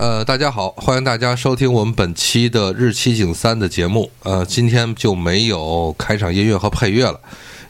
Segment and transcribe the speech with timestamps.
[0.00, 4.10] 呃，大家好，欢迎大家收听我们本期的日期景三的节目。
[4.22, 7.20] 呃，今天就没有开场音乐和配乐了，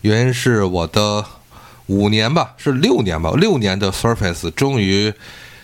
[0.02, 1.24] 原因是我的
[1.86, 5.12] 五年吧，是六年吧，六年的 Surface 终于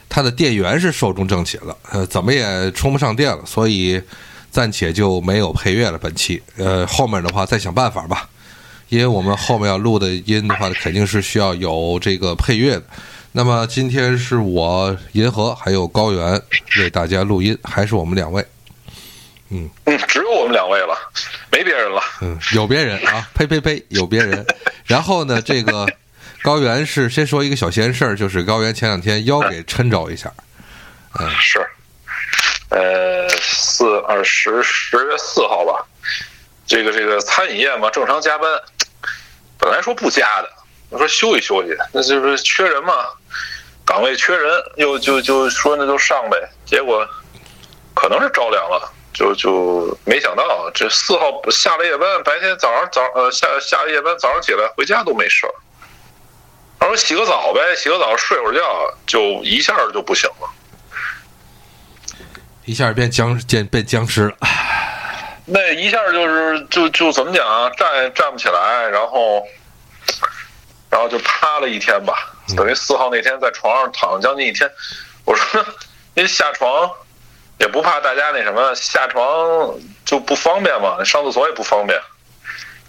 [0.09, 4.03] 它的电源是寿终正寝了，呃，怎么也充不上电了，所以
[4.51, 5.97] 暂且就没有配乐了。
[5.97, 8.29] 本期，呃，后面的话再想办法吧，
[8.89, 12.83] 因为我们后面要录的音的话，肯定是需要有这个配乐的。
[13.37, 16.41] 那么今天是我银河还有高原
[16.79, 18.43] 为大家录音，还是我们两位？
[19.51, 20.97] 嗯嗯，只有我们两位了，
[21.53, 22.01] 没别人了。
[22.23, 24.43] 嗯，有别人啊， 呸呸呸，有别人。
[24.87, 25.87] 然后呢，这个
[26.43, 30.33] 高原是先说一个小闲事儿，就是高原前两天腰给抻着一下。
[31.21, 31.59] 嗯，是，
[32.71, 35.85] 呃，四二十十月四号吧，
[36.67, 38.49] 这个这个餐饮业嘛，正常加班，
[39.59, 40.51] 本来说不加的，
[40.97, 42.95] 我说休息休息，那就是缺人嘛。
[43.85, 47.07] 岗位缺人，又就就说那就上呗，结果
[47.95, 55.53] 可能是着凉了，就就没想到这四号下了夜班，白天早上早呃下下了夜班，早上起来回家都没事儿。
[56.81, 60.49] 他说洗个澡呗，洗个澡睡会儿觉，就一下就不行了，
[62.65, 64.35] 一下变僵变变僵尸了。
[65.45, 69.47] 那一下就是就就怎么讲啊，站站不起来，然后
[70.97, 72.33] 然后就趴了一天吧。
[72.57, 74.71] 等于四号那天在床上躺了将近一天，
[75.27, 75.63] 我说
[76.15, 76.91] 您下床
[77.59, 79.23] 也不怕大家那什么下床
[80.07, 82.01] 就不方便嘛，上厕所也不方便。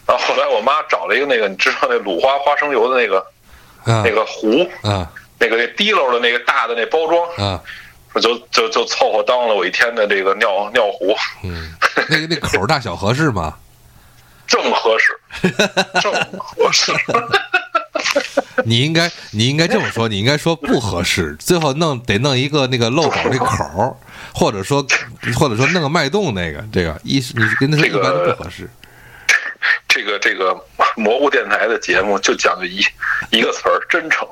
[0.08, 3.28] 然后后来我妈找了一个那个你知道那鲁花花生油的那个
[3.86, 7.62] 那个壶啊，那个那滴漏的那个大的那包装啊，
[8.22, 11.14] 就就就凑合当了我一天的这个尿尿壶。
[11.44, 11.76] 嗯，
[12.08, 13.54] 那个那口大小合适吗？
[14.48, 15.20] 正合适，
[16.02, 16.94] 正合适。
[18.66, 23.98] 你应该，你应该这么说，你应该说不合适， 最后弄得弄一个那个漏口那口
[24.34, 24.86] 或者说，
[25.36, 28.70] 或者说弄个脉动那个，这个一你跟他说一般不合适。
[29.88, 30.56] 这个这个
[30.96, 32.80] 蘑菇电台的节目就讲究一
[33.32, 34.28] 一个词儿，真诚。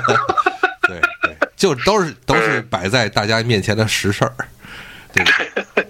[0.86, 4.34] 对对，就都是都是摆在大家面前的实事儿。
[5.12, 5.24] 对。
[5.74, 5.83] 哎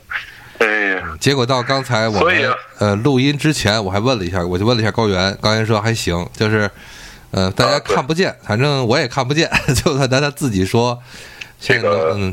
[0.67, 6.71] 呀，结果到刚才我们呃录音之前，我还问了一下，我就问了一下高原，高原说还行，就是。
[7.37, 9.51] 呃，大家看不见，反正我也看不见，
[9.85, 10.97] 就算他他自己说，
[11.59, 12.33] 这个嗯，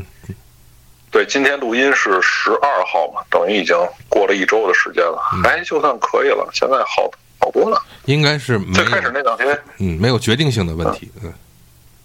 [1.10, 3.76] 对，今天录音是十二号嘛，等于已经
[4.08, 7.10] 过了一周的时间了，哎，就算可以了，现在好
[7.40, 11.34] 好多了，应该是最开始那两天，嗯，没有决定性的问题，嗯，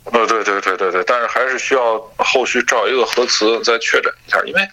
[0.06, 4.68] 呃，对对对对对，但是还是需要后续照一个核磁再确诊一下，因为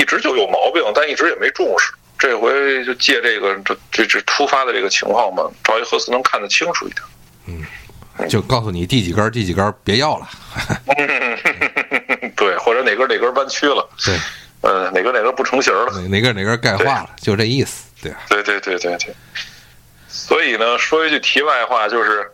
[0.00, 7.02] 一直就有毛病，但一直也没重视，这回就借这个这这这突发的这个情况嘛，照一核磁能看得清楚一点。
[7.46, 10.28] 嗯，就告诉你第几根第几根别要了。
[12.34, 13.86] 对，或者哪根哪根弯曲了。
[14.02, 14.16] 对，
[14.62, 15.92] 呃，哪根哪根不成形了。
[16.08, 17.84] 哪根哪根钙化了，就这意思。
[18.00, 19.14] 对，对对对对对。
[20.08, 22.30] 所以呢，说一句题外话，就是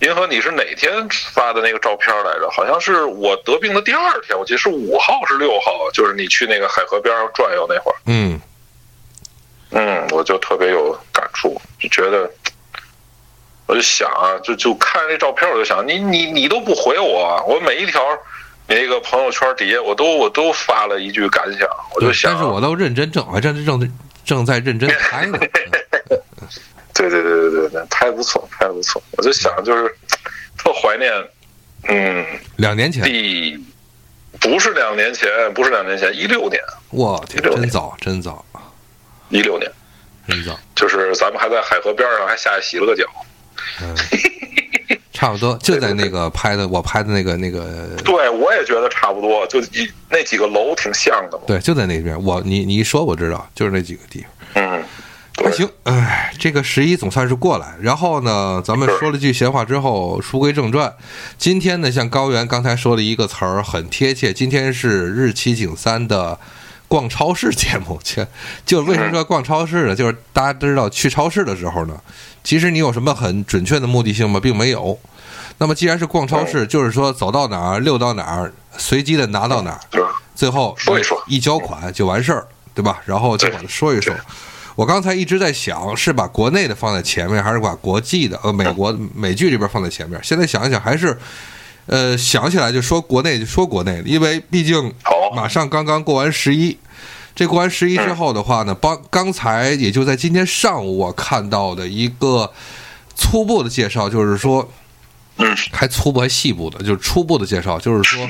[0.00, 2.50] 银河，你是哪天发的那个照片来着？
[2.50, 7.96] 好像是我得病的第二天，我记得是五号是六号，就是你去那个海河边上转悠那会儿。
[8.06, 8.40] 嗯
[9.70, 12.30] 嗯，我就特别有感触，就觉得。
[13.66, 18.02] 我就想啊，就就看那照片，我就想你你你都不回我，我每一条
[18.66, 23.92] 那个朋友圈底下，我都我都发了一句感想，我就想，但是我都认真正，我正正
[24.24, 25.38] 正在认真 拍呢。
[27.08, 29.02] 对对对对对对，拍的不错，拍的不错。
[29.12, 29.94] 我就想，就是
[30.58, 31.10] 特怀念，
[31.88, 33.58] 嗯，两年前，第
[34.38, 36.60] 不是两年前，不是两年前，一六年，
[36.90, 38.44] 我天，真早，真早，
[39.30, 39.70] 一六年，
[40.28, 43.04] 真早，就是咱们还在海河边上，还下去洗了个脚。
[43.80, 43.96] 嗯，
[45.12, 47.88] 差不多就在那个拍的，我拍的那个那个。
[48.04, 51.40] 对，我也觉得差不多，就一那几个楼挺像的。
[51.46, 52.22] 对，就在那边。
[52.22, 54.30] 我你你一说我知道，就是那几个地方。
[54.54, 54.84] 嗯，
[55.44, 55.68] 还行。
[55.84, 57.74] 哎，这个十一总算是过来。
[57.80, 60.92] 然后呢，咱们说了句闲话之后，书归正传。
[61.38, 64.32] 今天呢，像高原刚才说了一个词儿，很贴切。
[64.32, 66.38] 今天是日期景三的
[66.88, 67.98] 逛超市节目。
[68.02, 68.26] 切，
[68.64, 69.94] 就为什么说逛超市呢？
[69.94, 72.00] 就是大家知道去超市的时候呢。
[72.44, 74.38] 其实你有什么很准确的目的性吗？
[74.40, 74.98] 并没有。
[75.58, 79.80] 那么既然是逛超市，就是说走到哪儿溜到哪儿，随机的拿到哪儿，
[80.34, 82.98] 最后说一说一交款就完事儿，对吧？
[83.04, 84.14] 然后就把它说一说。
[84.80, 90.18] 我刚才一直在想，是把国内的放在前面，还是把国际的呃美国美剧这边放在前面？
[90.24, 91.14] 现在想一想，还是
[91.84, 94.90] 呃想起来就说国内就说国内，因为毕竟
[95.36, 96.74] 马上刚刚过完十一。
[97.34, 102.50] 这过完十一之后的话呢，帮刚才也就在今天上午我看到的一个
[103.14, 104.66] 初步的介绍，就是说，
[105.36, 108.26] 嗯，还初步还细部的，就是初步的介绍，就是说，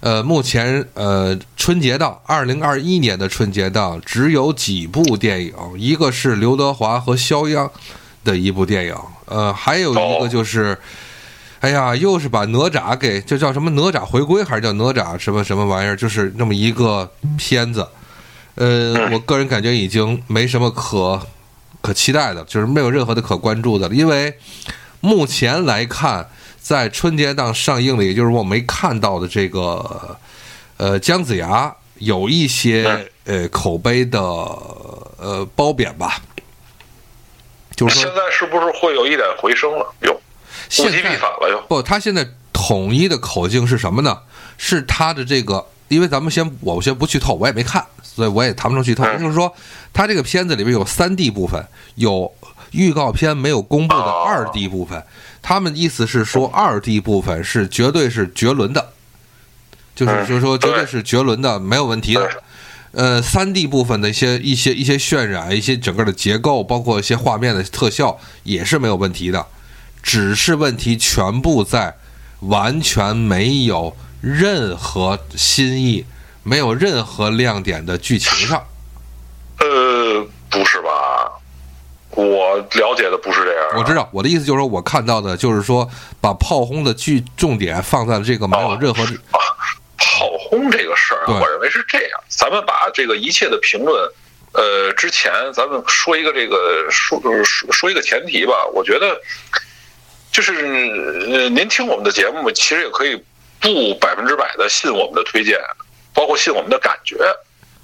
[0.00, 7.70] 呃，目前呃春节档，二零二一年的春节档只有几部电影，一个是刘德华和肖央
[8.24, 8.94] 的一部电影，
[9.26, 10.78] 呃，还有一个就是，
[11.60, 17.86] 哎呀，又是把哪吒给就叫什么哪吒回归，还是叫哪吒什么什么玩意儿，就是那么一个片子。
[18.54, 21.20] 呃，我个人感觉已经没什么可
[21.82, 24.34] 可期待的，就是没有任何的可关注的了，因为
[25.00, 26.26] 目前来看，
[26.70, 30.16] 在春节档上映的，也就是我没看到的这个
[30.76, 36.22] 呃姜子牙，有一些呃口碑的呃褒贬吧，
[37.74, 39.94] 就是说现在是不是会有一点回升了？
[40.02, 41.60] 哟，物极必反了哟。
[41.68, 44.16] 不，他现在统一的口径是什么呢？
[44.56, 49.02] 是他的这个，因为咱们先我先不剧透，我也没看，所以我也谈不上剧透。
[49.02, 49.52] 嗯就是说，
[49.92, 51.66] 他这个片子里边有三 D 部分，
[51.96, 52.32] 有
[52.70, 55.02] 预告片没有公布的哦二 D 部分。
[55.42, 58.92] 他们意思是说，二 D 部分是绝对是绝伦的，
[59.94, 62.30] 就是嗯就是说绝对对是绝伦的，没有问题的。
[62.92, 69.46] 呃，三 D 部分的一些一些一些渲染，一些整个的结构，包括一些画面的特效，也是没有问题的。
[70.02, 71.94] 只是问题全部在
[72.40, 76.04] 完全没有任何新意、
[76.42, 78.64] 没有任何亮点的剧情上。
[79.58, 81.39] 呃，不是吧？
[82.12, 83.68] 我了解的不是这样。
[83.76, 85.88] 我知道我的意思就是说，我看到的就是说，
[86.20, 89.04] 把炮轰的剧重点放在了这个没有任何
[89.96, 92.20] 炮轰这个事儿啊，我认为是这样。
[92.28, 94.10] 咱们把这个一切的评论，
[94.52, 98.66] 呃，之前咱们说一个这个说说说一个前提吧。
[98.74, 99.20] 我觉得，
[100.32, 100.52] 就是
[101.32, 103.22] 呃，您听我们的节目，其实也可以
[103.60, 105.58] 不百分之百的信我们的推荐，
[106.12, 107.16] 包括信我们的感觉，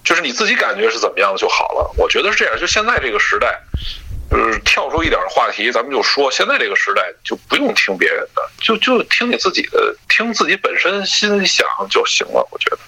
[0.02, 1.94] 就是你自己感觉是怎么样的就好了。
[1.96, 2.58] 我觉得是这样。
[2.58, 3.61] 就现在这个时代。
[4.31, 12.46] 呃，跳出一点话题，咱们就说，现在这个时代就不用听别人的，就就听你自己的，听自己本身心里想就行了。
[12.50, 12.78] 我觉得，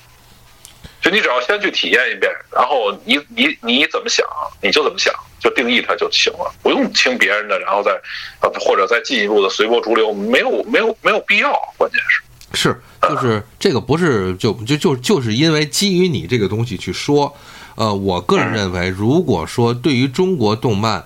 [1.01, 4.27] 就你只要先去体验一遍，然后你你你怎么想，
[4.61, 7.93] 你就怎么想，就定义它就行了，不用听别人的，然后再
[8.41, 12.23] 呃或者再进一步的随波逐流，没有没有没有必要，关键是。
[12.55, 17.37] 是，就是这个不是就就就就是因为基于你这个东西去说，
[17.77, 21.05] 呃，我个人认为，如果说对于中国动漫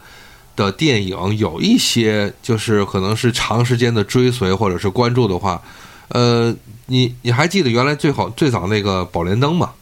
[0.54, 5.60] 的电影有一些就是可能是长时间的追随或者是关注的话，
[6.08, 6.54] 呃，
[6.86, 9.72] 你你还记得原来最好最早那个宝莲灯吗？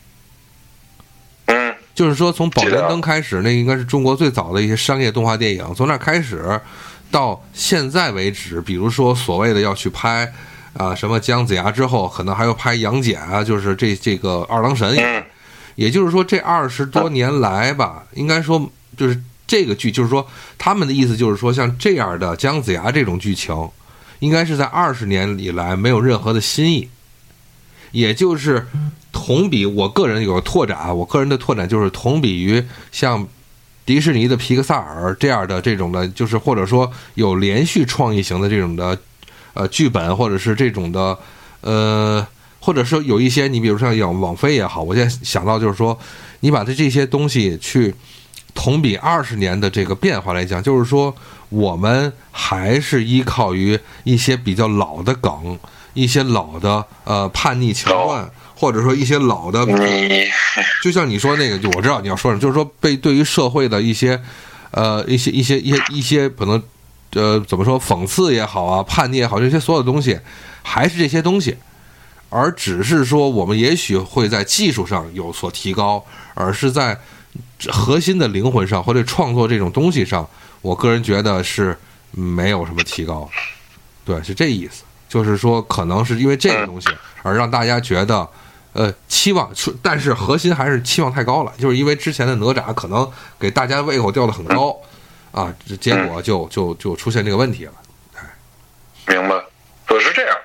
[1.47, 5.75] 嗯就是说，从宝莲灯开始，那应该是中国最早的一些商业动画电影。
[5.75, 6.61] 从那开始
[7.11, 10.33] 到现在为止，比如说所谓的要去拍
[10.73, 14.97] 啊、什么姜子牙之后，可能还要拍杨戬啊，就是这这个二郎神。
[14.97, 15.23] 嗯
[15.77, 19.19] 也就是说，这二十多年来吧，应该说就是
[19.51, 20.25] 这个剧，就是说
[20.57, 23.69] 他们的意思就是说，像这样的姜子牙这种剧情，
[24.21, 26.89] 应该是在二十年以来没有任何的新意。
[27.91, 28.65] 也就是
[29.11, 33.27] 同比，我个人有个拓展，我个人的拓展就是同比于像
[33.85, 38.97] 迪士尼的皮克萨尔这样的这种的，就是或者说有连续创意型的这种的
[39.55, 41.19] 呃剧本，或者是这种的
[41.63, 42.25] 呃，
[42.61, 45.99] 或者说有一些你比如像像网飞也好，我现在想到就是说，
[46.39, 47.93] 你把这这些东西去
[48.55, 51.15] 同比二十年的这个变化来讲，就是说
[51.49, 55.59] 我们还是依靠于一些比较老的梗。
[55.93, 59.67] 一些老的呃叛逆桥段，或者说一些老的，
[60.85, 64.19] 就像你说那个，就我知道你要说什么，就是说被对于社会的一些
[64.71, 66.63] 呃一些一些一些一些可能
[67.15, 70.17] 呃怎么说讽刺也好啊，叛逆也好，这些所有东西
[70.63, 71.57] 还是这些东西，
[72.29, 76.97] 而只是说我们也许会在技术上有所提高，而是在
[77.71, 80.29] 核心的灵魂上或者创作这种东西上，
[80.61, 81.77] 我个人觉得是
[82.11, 83.29] 没有什么提高。
[84.05, 84.85] 对，是这意思。
[85.09, 86.89] 就是说，可能是因为这个东西
[87.25, 88.29] 而让大家觉得，
[88.73, 89.51] 呃，期望，
[89.83, 91.53] 但是核心还是期望太高了。
[91.59, 94.77] 就是因为之前的哪吒可能给大家胃口吊得很高，
[95.33, 97.73] 啊，这结果就就就出现这个问题了。
[99.09, 99.35] 明白，
[99.85, 100.37] 可是这样，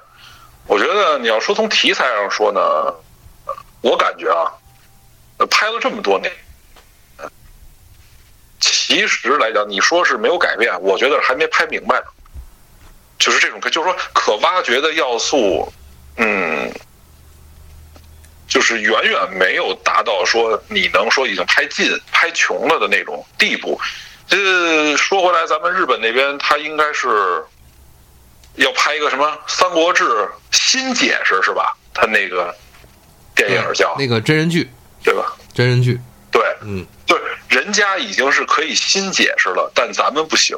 [0.66, 2.60] 我觉得你要说从题材上说呢，
[3.82, 4.50] 我感觉啊，
[5.52, 6.32] 拍了这么多年，
[8.60, 12.06] 其实来讲，你说是没有改变，我觉得还没拍明白呢。
[13.18, 15.72] 就是这种，就是说可挖掘的要素，
[16.18, 16.72] 嗯，
[18.48, 23.80] 就是远远没有达到说你能说已经拍尽、拍穷了的那种地步。
[24.28, 27.44] 这说回来，咱们日本那边他应该是
[28.56, 30.04] 要拍一个什么《三国志》
[30.52, 31.76] 新解释是吧？
[31.94, 32.54] 他那个
[33.34, 34.70] 电影叫那个真人剧，
[35.04, 35.34] 对吧？
[35.54, 36.00] 真人剧，
[36.36, 40.58] 对，嗯，就是人家已经是可以新解释了，但咱们不行。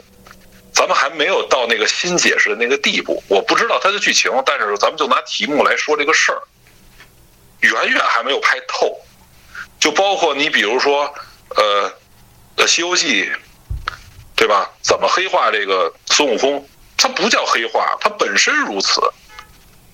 [0.74, 6.42] 咱们还没有到那个新解释的那个地步，我不知道它的剧情，但是咱们就拿题目来说这个事儿。
[7.60, 9.00] 远远还没有拍透。
[9.80, 11.14] 就包括你比如说，
[11.56, 11.94] 呃，
[12.56, 13.26] 呃，《西游记》，
[14.36, 14.68] 对吧？
[14.82, 16.68] 怎么黑化这个孙悟空？
[16.98, 19.00] 它不叫黑化，它本身如此。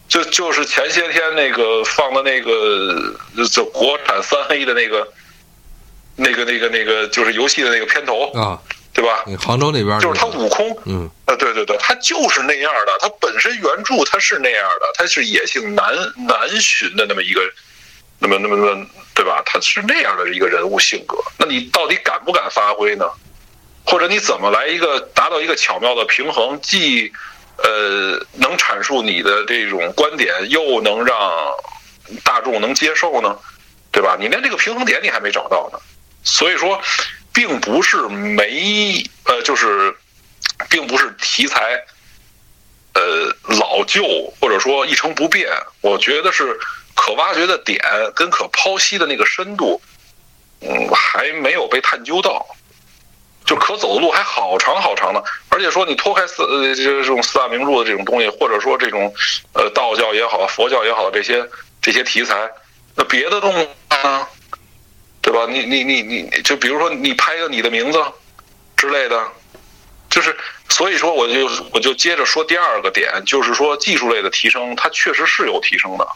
[0.07, 3.13] 就就是前些天那个放的那个
[3.51, 5.05] 就国产三 A 的那个，
[6.15, 8.59] 那个那个那个就是游戏的那个片头啊，
[8.93, 9.25] 对吧？
[9.39, 12.97] 杭州那边就是他悟空，嗯，啊，对对对，他就是那样的。
[12.99, 15.85] 他本身原著他是那样的，他是野性难
[16.27, 17.41] 难寻的那么一个，
[18.19, 19.41] 那么那么那么，对吧？
[19.45, 21.17] 他是那样的一个人物性格。
[21.37, 23.05] 那你到底敢不敢发挥呢？
[23.85, 27.11] 或者你怎么来一个达到一个巧妙的平衡，既
[27.57, 31.17] 呃能阐述你的这种观点，又能让
[32.23, 33.35] 大众能接受呢？
[33.91, 34.15] 对吧？
[34.19, 35.79] 你连这个平衡点你还没找到呢。
[36.23, 36.81] 所以说，
[37.33, 39.95] 并不是没呃，就是
[40.69, 41.83] 并不是题材
[42.93, 43.01] 呃
[43.57, 44.03] 老旧
[44.39, 45.49] 或者说一成不变。
[45.81, 46.57] 我觉得是
[46.95, 47.79] 可挖掘的点
[48.15, 49.81] 跟可剖析的那个深度，
[50.61, 52.45] 嗯，还没有被探究到。
[53.45, 59.13] 就可走的路还好长好长呢，而且说你脱开四呃这这种四大名著的这种东西，或者说这种
[59.53, 61.45] 呃道教也好，佛教也好，这些
[61.81, 62.49] 这些题材，
[62.95, 64.27] 那别的动物呢，
[65.23, 65.47] 对吧？
[65.49, 67.99] 你你你你就比如说你拍个你的名字
[68.77, 69.27] 之类的，
[70.09, 70.35] 就是
[70.69, 76.07] 所以说我就我就接着说第二个点，就是说技术类的提升，它确实是有提升的。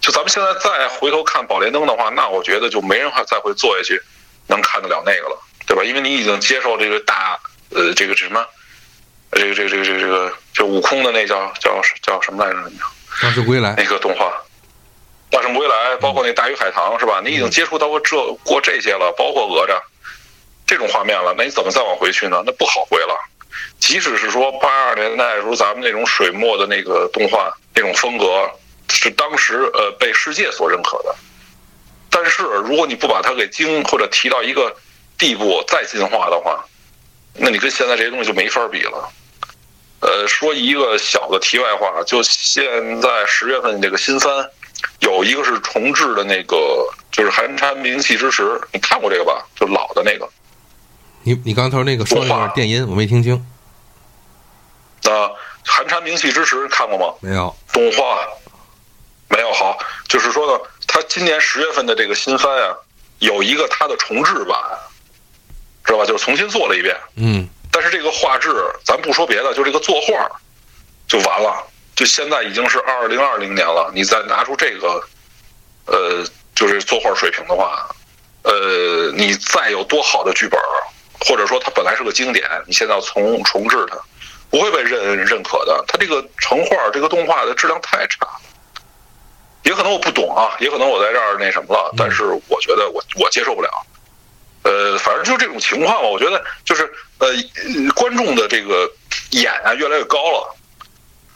[0.00, 4.00] 就咱们现在再回头看《宝莲灯》的话，那我觉得就没人还再会做下去
[4.46, 5.38] 能看得了那个了。
[5.66, 5.82] 对吧？
[5.82, 8.46] 因为你已经接受这个大呃，这个什么，
[9.32, 12.70] 这个这个这个这个这个，就悟空的那叫叫叫什么来着？
[13.22, 14.30] 大圣归来那个动画，
[15.34, 17.20] 大圣归来，包括那大鱼海棠是吧？
[17.24, 19.80] 你已经接触到过这过这些了，包括哪吒
[20.64, 22.42] 这种画面了，那你怎么再往回去呢？
[22.46, 23.18] 那不好回了。
[23.80, 28.48] 即使是说八二年代时候咱们那种水墨的那个动画那种风格，
[28.88, 31.14] 是当时呃被世界所认可的，
[32.08, 34.74] 但是如果你不把它给精或者提到一个。
[35.16, 36.66] 地步再进化的话，
[37.34, 39.08] 那你跟现在这些东西就没法比了。
[40.00, 44.50] 呃，说一个小的题外话，就现在十月份这个新番，
[45.00, 46.56] 有一个是重置的那个，
[47.10, 49.44] 就是《寒蝉鸣泣之时》，你看过这个吧？
[49.54, 50.28] 就老的那个。
[51.22, 53.34] 你你刚才那个说话电音，我没听清。
[55.04, 55.08] 啊，
[55.64, 57.14] 《寒蝉鸣泣之时》看过吗？
[57.20, 57.54] 没有。
[57.72, 58.20] 动画
[59.28, 59.78] 没有好，
[60.08, 62.76] 就是说呢，他今年十月份的这个新番啊，
[63.18, 64.56] 有一个他的重置版。
[65.86, 66.06] 知道吧？
[66.06, 68.48] 就是重新做了一遍，嗯，但是这个画质，
[68.86, 70.26] 咱不说别的，就这个作画
[71.06, 71.62] 就完了。
[71.94, 75.00] 就现在已经是二零二零年了，你再拿出这个，
[75.86, 76.24] 呃，
[76.54, 77.88] 就是作画水平的话，
[78.42, 80.58] 呃，你再有多好的剧本，
[81.20, 83.96] 或者说它本来是个经典，你现在要重重置它，
[84.50, 85.84] 不会被认认可的。
[85.86, 88.40] 它这个成画这个动画的质量太差了，
[89.62, 93.70] 也可能我不懂啊，也可能我在这儿那什么了，但是我觉得我我接受不了。
[94.64, 97.28] 呃，反正就这种情况吧，我觉得就是呃，
[97.94, 98.90] 观众的这个
[99.30, 100.56] 眼啊越来越高了。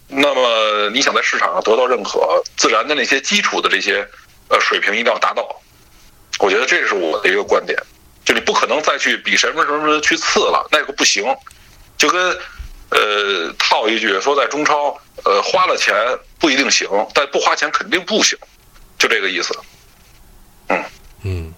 [0.09, 4.07] 那么你想在市场上得到认可，自然的那些基础的这些
[4.49, 5.47] 呃水平一定要达到。
[6.41, 7.79] 我觉得这是我的一个观点，
[8.25, 11.25] 就你不可能再去比什么什么去次了，那个不行。
[11.97, 12.37] 就跟
[12.91, 15.95] 呃套一句说，在中超呃花了钱
[16.39, 18.39] 不一定行，但不花钱肯定不行，
[18.99, 19.55] 就这个意思。
[20.69, 20.85] 嗯
[21.23, 21.55] 嗯。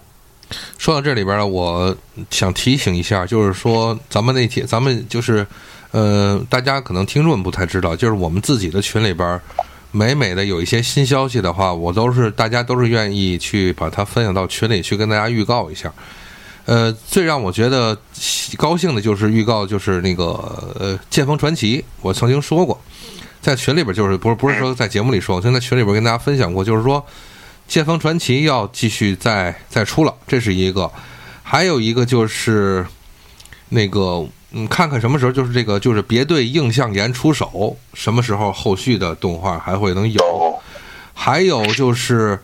[0.77, 1.95] 说到这里边呢，我
[2.29, 5.47] 想提醒一下，就是说咱们那天，咱们就是，
[5.91, 9.39] 呃，大家可能听众不太知道，就是我们自己的群里边，
[9.91, 15.91] 每每的有一些新消息的话，我都是大家都是愿意去把它分享到群里去跟大家预告一下。
[16.65, 17.97] 呃，最让我觉得
[18.57, 20.23] 高兴的就是预告，就是那个
[20.79, 22.79] 呃《剑锋传奇》，我曾经说过，
[23.41, 27.03] 在群里边就是不是不是说在节目里说，我曾在群里边跟大家分享过，就是说。
[27.73, 30.91] 《剑锋传奇》要继续再再出了，这是一个，
[31.41, 32.85] 还有一个就是
[33.73, 40.59] 那个，嗯，看看什么时候就是这个，就是别对映像岩出手，什么时候后续的动画还会能有？
[41.13, 42.37] 还有就是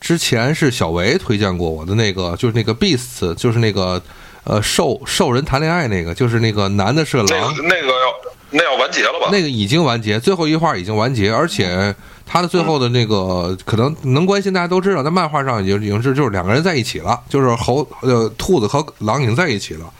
[0.00, 4.02] 之前是小维推荐过我的那个，就是那个 Beast，就是那个
[4.44, 7.28] 呃兽兽人谈恋爱那个，就是那个男的是狼，
[7.64, 8.14] 那个要
[8.50, 9.28] 那要完结了吧？
[9.30, 11.94] 那个已经完结，最后一话已经完结，而且。
[12.32, 19.92] 他的最后的那个可能能关心，大家都知道，在漫画上已经已经是就是两个人在一起了，就是猴呃兔子和狼已经在一起了。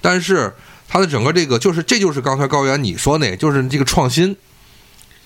[0.00, 0.52] 但是
[0.88, 4.36] 它的整个这个就是这就是刚才高原你说那，就是这个创新，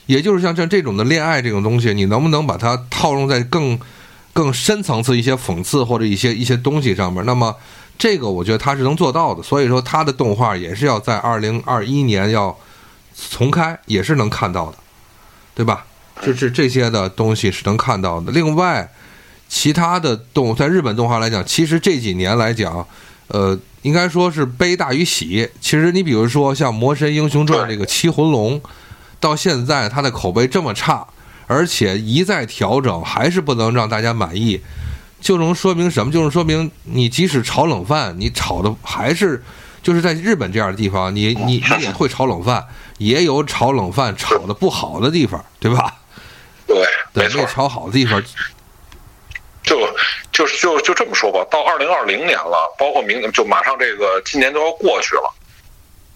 [0.06, 3.78] 也就是像像这种的恋爱这种东西，你能不能把它套用在更
[4.32, 7.24] 更深层次一些讽刺或者一些一些东西上面？
[7.24, 7.54] 那么
[7.98, 9.42] 这个我觉得他是能做到的。
[9.42, 12.56] 所以说他的动画也是要在二零二一年要
[13.30, 14.76] 重开，也是能看到的，
[15.54, 15.86] 对吧？
[16.22, 18.30] 这这这些的东西是能看到的。
[18.30, 18.88] 另外，
[19.48, 22.86] 其他的动在日本动画来讲，其实这几年来讲，
[23.26, 25.48] 呃，应该说是悲大于喜。
[25.60, 28.60] 其实你比如说像《魔神英雄传》这个七魂龙，
[29.20, 31.06] 到现在它的口碑这么差，
[31.46, 34.58] 而且一再调整，还是不能让大家满意，
[35.20, 36.10] 就能说明什么？
[36.10, 39.44] 就是说明你即使炒冷饭，你炒的还是
[39.82, 42.64] 就是在日本这样的地方，你你你也会炒冷饭，
[42.96, 45.94] 也有炒冷饭炒的不好的地方，对吧？
[46.66, 47.46] 对，对，没。
[47.46, 48.22] 炒好的地方，
[49.64, 49.88] 就
[50.30, 55.34] 就是就就这么说吧，到二零二零年了，包括明年就马上这个今年都要过去了，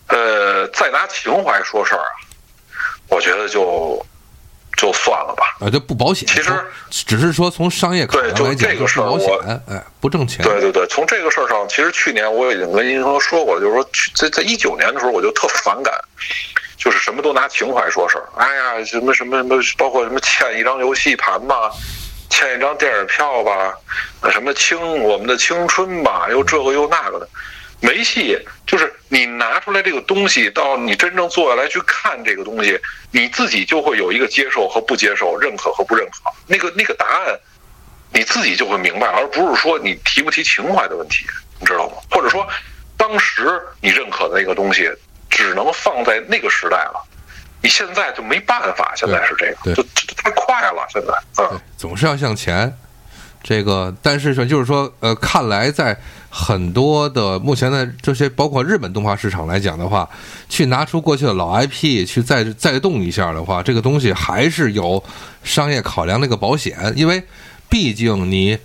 [0.08, 2.12] 呃，再拿情怀说事儿啊，
[3.08, 4.04] 我觉得就
[4.76, 5.44] 就算了吧。
[5.60, 6.28] 啊，就不保险。
[6.28, 6.52] 其实
[6.90, 10.44] 只是说从商业考量对就来讲，这个事儿保我险，哎，不挣钱。
[10.44, 15.92] 对对对，从这个事儿上，其实去年我已经跟银河说过，就是说去在在一九年的时候，我就特反感，
[16.76, 18.28] 就是什么都拿情怀说事儿。
[18.36, 21.72] 哎呀，什么什么什么，包括什么欠一张游戏盘吧，
[22.28, 23.74] 欠一张电影票吧，
[24.30, 27.28] 什么青我们的青春吧，又这个又那个的，
[27.80, 28.38] 没戏。
[28.66, 32.78] 就是你拿出来这个东西，到你真正坐下来去看这个东西，
[33.10, 36.30] 你自己就会有一个接受和不接受，认可和不认可。
[36.46, 37.38] 那个那个答案。
[38.10, 41.26] 你自己就会明白，而不是说你提不提情怀的问题，
[41.60, 41.96] 你知道吗？
[42.10, 42.48] 或者说，
[42.96, 44.90] 当时你认可的那个东西，
[45.28, 47.04] 只能放在那个时代了，
[47.62, 51.12] 你现在就没办法，现在是这对个，就这太快了，现在，
[51.42, 52.72] 嗯，总是要向前。
[53.40, 55.96] 这个，但是说就是说，呃，看来在
[56.28, 60.06] 很多的目前的这些，包括日本动画市场来讲的话，
[60.48, 65.02] 去拿出过去的老 IP 去再再动一下的话，这个东西还是有
[65.44, 67.22] 商业考量那个保险，因为
[67.68, 68.58] 毕竟你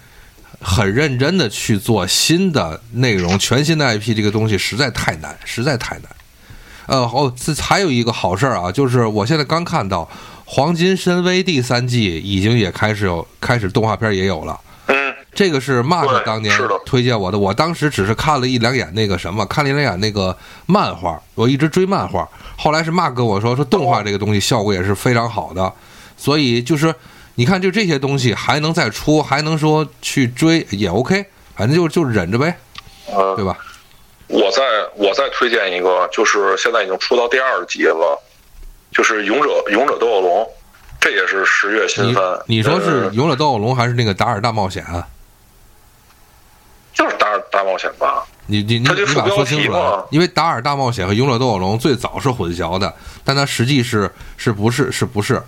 [0.59, 6.05] 很认真的去做新的内容、全新的 IP，这个东西实在太难，实在太难。
[6.85, 10.03] 呃，哦，这还有一个好事儿啊，就是我现在刚看到
[10.45, 14.59] 《黄金神威》第三季已经也开始有，开始动画片也有了。
[14.87, 16.53] 嗯，这个是 Mark 当年
[16.85, 22.27] 推荐我的，我当时只是看了一两眼那个什么，看了一两眼那个漫画，我一直追漫画。
[22.57, 25.71] 后来是 Mark 跟我说，说动画这个东西效果也是非常好的，
[26.17, 26.93] 所以就是
[27.35, 32.57] 你看，就这些东西还能再出，还能说去追也 OK，反正就就忍着呗，
[33.07, 33.57] 呃对吧？
[34.33, 34.63] 我再
[34.95, 38.19] 我再推荐一个，就是现在已经出到第二集了，
[38.91, 40.43] 就是《勇者勇者斗恶龙》，
[40.99, 42.39] 这也是十月新你番。
[42.47, 45.07] 你说是呃《勇者斗恶龙》还是那个《达尔大冒险》啊？
[46.95, 48.25] 就是达尔大冒险吧？
[48.47, 50.05] 你你你你把它说清楚副标题嘛啊！
[50.09, 52.91] 因为《达尔大冒险》和《勇者斗恶龙》最早是混淆的，
[53.23, 55.39] 但它实际是是不是是不是？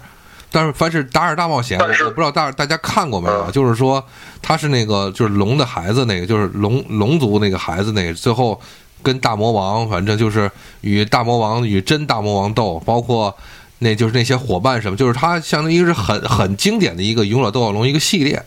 [0.55, 3.43] 但是凡是《达尔大冒险》，我不知道大大家看过没有？
[3.45, 4.01] 嗯就是说
[4.41, 8.61] 他是那个就是龙的孩子，那个就是龙龙族那个孩子，那个最后
[9.03, 13.35] 跟大魔王，反正就是与大魔王与真大魔王斗，包括
[13.79, 18.41] 那就是那些伙伴什么，就是他相当于是很很经典的一个《勇者斗恶龙》一个系列，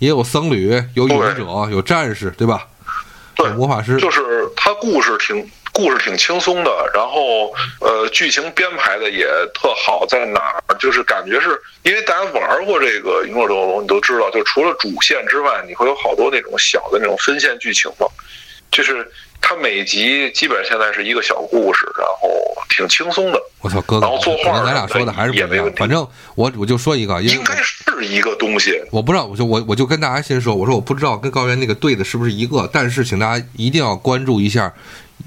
[0.00, 2.66] 也有僧侣，有勇者，有战士，对吧？
[3.36, 4.20] 对魔法师，就是
[4.56, 18.06] 它故事挺故事挺轻松的，然后呃剧情编排的也特好，在哪儿就是感觉是因为大家玩过这个《勇者斗恶龙》，你都知道，就除了主线之外，你会有好多那种小的那种分线剧情嘛，
[18.72, 19.06] 就是
[19.42, 22.30] 它每集基本上现在是一个小故事，然后
[22.70, 25.70] 挺轻松的，我操，哥哥，然后作画咱俩说的还是不一样也没问。
[25.70, 28.82] 题反正我我就说一个，因为应该是一个东西。
[28.90, 34.72] 我不知道，我就我我就跟大家先说，我说我不知道跟高原那个对的是不是一个，但是请大家一定要关注一下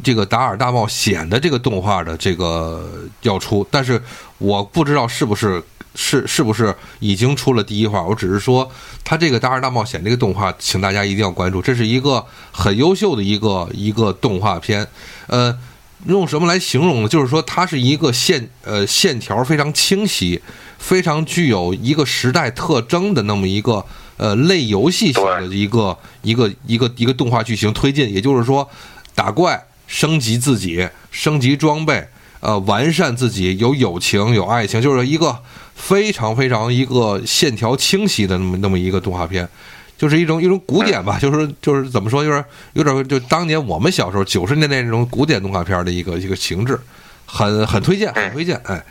[0.04, 2.90] 这个《达尔大冒险》的这个动画的这个
[3.22, 4.02] 要出，但是
[4.38, 5.64] 我不知道是不是
[5.96, 8.70] 是是不是已经出了第一话，我只是说
[9.04, 14.88] 它这个《达尔大冒险》这个动画，请大家一定要关注，这是一个很优秀的一个一个动画片，
[15.28, 15.58] 呃。
[16.06, 17.10] 用什么来形容呢？
[17.10, 20.42] 就是说，它是一个线呃线条非常清晰，
[20.78, 23.86] 非常具有一个时代特征的那么一个
[24.16, 28.10] 呃类游戏型的一个一个一个一个动画剧情推进。
[28.14, 28.66] 也就是说，
[29.14, 32.08] 打怪、升级自己、升级装备，
[32.40, 35.38] 呃，完善自己，有友情、有爱情，就是一个
[35.76, 39.50] 非常非常一个线条清晰的那么那么一个动画片。
[39.98, 46.80] 就是一种一种古典吧，就是就是怎么说，就是有点就当年我们小时候九十年代那种古典动画片的一个一个形制，
[47.26, 48.56] 很很推荐，很推荐。
[48.64, 48.82] 哎，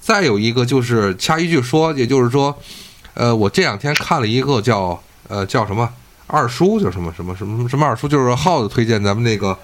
[0.00, 2.52] 再有一个就是掐一句说，也就是说，
[3.14, 5.88] 呃，我这两天看了一个叫呃叫什么
[6.26, 9.56] 二叔，叫什么什么什么什么二叔，就是耗子推荐咱们那个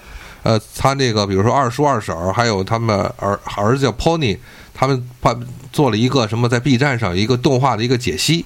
[0.43, 4.37] 呃他那个比如说二叔二婶儿，还有他们儿儿子叫 Pony，
[4.73, 5.35] 他们把
[5.71, 8.45] 做了一个什么在 B 站上一个动画的一个解析。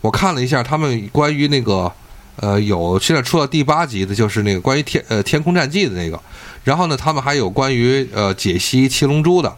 [0.00, 1.92] 我看了一下他们关于那个，
[2.36, 6.18] 呃，有现在出到第八集的，就是那个关于天呃天空战记的那个，
[6.64, 9.54] 然后呢，他们还有关于呃解析七龙珠的，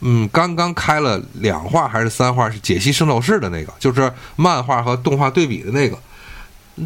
[0.00, 5.98] 嗯，刚刚开了两话还是三话是解析圣斗士的那个，就是漫画和动画对比的那个，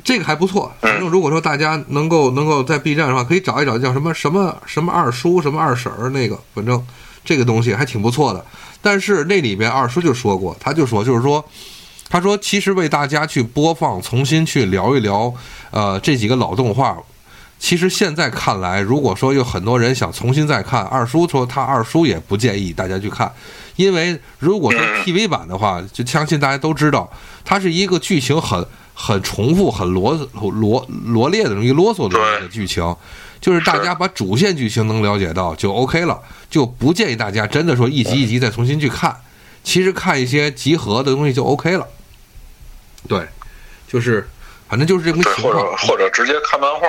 [0.04, 0.72] 这个还不错。
[0.80, 6.84] 反正如果说大家能够能够在 B 站的话，可以找一找叫什么什么什么二叔什么二婶儿那个，反正
[7.24, 8.44] 这个东西还挺不错的。
[8.80, 11.44] 但是那里边二叔就说过，他就说就是说，
[12.08, 15.32] 他说其实为大家去播放，重新去聊一聊，
[15.70, 16.96] 呃，这几个老动画。
[17.58, 23.30] 其实现在看来，如果说有很多人想重新再看，二叔说他二叔也不建议大家去看，
[23.76, 27.12] 因为如果说 TV 版的话，就相信大家都知道，
[27.44, 28.66] 它是一个剧情很
[29.02, 32.94] 很重复、很罗罗罗列的、容易啰嗦的一个剧情，
[33.40, 39.16] 就是大家把主线剧情能了解到就 OK 了，就不建议大家真的说一集一集再重新去看，
[39.64, 41.88] 其实看一些集合的东西就 OK 了。
[43.08, 43.26] 对，
[43.88, 44.28] 就是
[44.68, 46.86] 反正就是这个情况，或者或者直接看漫画。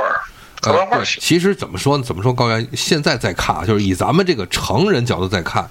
[0.61, 2.03] 看漫画其实怎么说呢？
[2.03, 2.33] 怎么说？
[2.33, 5.67] 高原现在在看，就是以咱们这个成人角度在看，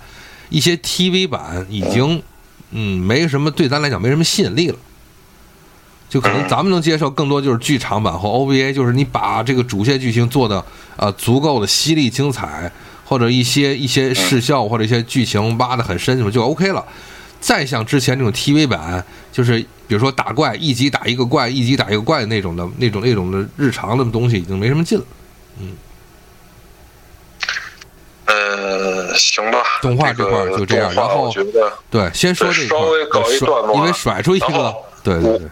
[0.49, 2.23] 一些 TV 版已经，
[2.71, 4.79] 嗯，没什么对咱来讲没什么吸引力了。
[6.11, 10.63] 就可能咱们能接受更多就是剧场版或 OVA，就是你把这个主线剧情做的
[10.97, 12.71] 呃足够的犀利精彩，
[13.05, 16.85] 或者一些一些视效或者一些剧情挖的很深，什么就 OK 了。
[17.41, 25.05] 再像之前那种 TV 版，就是比如说打怪，一集打一个怪，一集打一个怪的那种的那种那种的日常的东西，已经没什么劲了。
[25.61, 25.77] 嗯，
[28.27, 29.59] 呃，行吧。
[29.81, 31.33] 动画这块就这样，然后
[31.89, 33.23] 对，先说这块，
[33.75, 35.49] 因为甩出一个，对对对，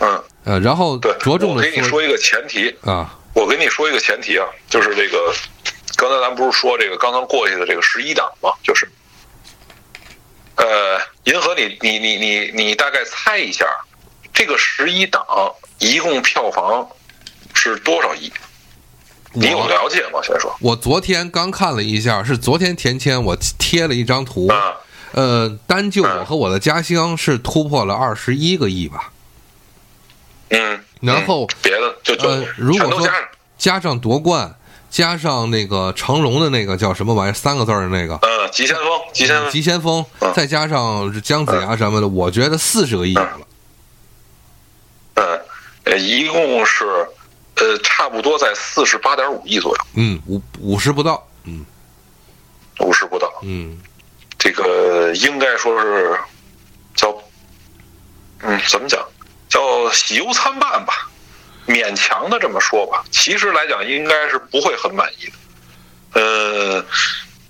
[0.00, 5.34] 嗯呃，然后对着重的给你说一个前提啊，我给你说一个前提啊，就是这个
[5.96, 8.88] 刚才咱不是说这个刚刚过去的这个十一档嘛，就是。
[10.56, 13.66] 呃，银河，你你你你你大概猜一下，
[14.32, 15.22] 这个十一档
[15.78, 16.88] 一共票房
[17.52, 18.32] 是多少亿？
[19.34, 20.18] 你有了解吗？
[20.22, 20.56] 先说。
[20.62, 24.50] 我昨天刚看了一下，是昨天田谦我贴了一张图，
[25.12, 29.12] 呃，单就我和我的家乡是突破了二十一个亿吧。
[30.48, 30.80] 嗯。
[31.00, 33.08] 然后别的就就如果说
[33.58, 34.54] 加上夺冠。
[34.88, 37.34] 加上那个成龙的那个叫什么玩意儿？
[37.34, 43.38] 三个字的那个，嗯，急先锋，急先锋，急先锋，再加上姜子牙什么的，我觉得四十个亿了。
[45.14, 45.40] 嗯，
[45.84, 46.86] 呃，一共是，
[47.56, 49.84] 呃，差不多在四十八点五亿左右。
[49.94, 51.66] 嗯，五五十不到，嗯，
[52.80, 53.76] 五十不到，嗯，
[54.38, 56.18] 这个应该说是
[56.94, 57.14] 叫，
[58.38, 59.04] 嗯，怎么讲？
[59.56, 61.08] 叫喜忧参半吧。
[61.66, 66.20] 勉强的这么说吧，其实来讲应该是不会很满意的。
[66.20, 66.84] 呃，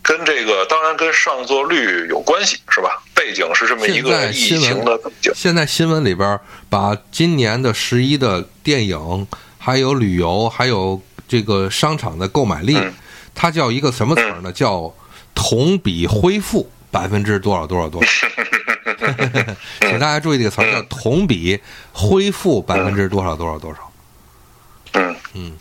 [0.01, 3.03] 跟这个当然跟上座率有关系，是吧？
[3.13, 5.33] 背景是这么一个疫情的背景。
[5.35, 6.41] 现在新闻里边
[6.71, 9.27] 把今年的十一的电影，
[9.59, 12.79] 还有旅游，还有这个商场的购买力，
[13.35, 14.51] 它叫一个什么词儿呢？
[14.51, 14.95] 叫
[15.35, 18.27] 同比恢复百分之多少多少多少。
[19.81, 21.61] 请大家注意这个词儿，叫同比
[21.93, 23.79] 恢复百分之多少多少多少。
[24.93, 25.17] 嗯。
[25.35, 25.53] 嗯，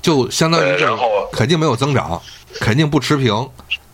[0.00, 1.04] 就相当于然后。
[1.32, 2.20] 肯定没有增长，
[2.60, 3.48] 肯定不持平，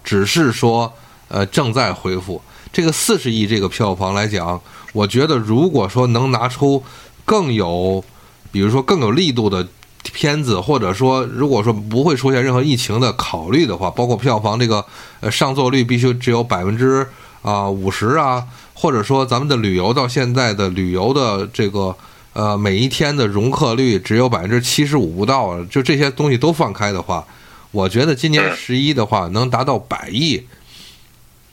[0.05, 0.92] 只是说
[1.28, 2.40] 呃正在恢复。
[2.72, 4.61] 这个四十亿这个票房来讲，
[4.92, 6.83] 我觉得如果说能拿出
[7.24, 8.05] 更有，
[8.50, 9.66] 比如说更有力度的
[10.02, 14.85] 片子，或者说如果说不会出现任何疫情的考虑的话，包括票房这个
[15.20, 17.07] 呃上座率必须只有百分之
[17.42, 18.46] 啊五十啊，
[18.83, 21.97] 或者说咱们的旅游到现在的旅游的这个。
[22.35, 27.23] 呃，每一天的容客率只有百分之七十五不到，就这些东西都放开的话，
[27.71, 30.42] 我觉得今年十一的话能达到百亿，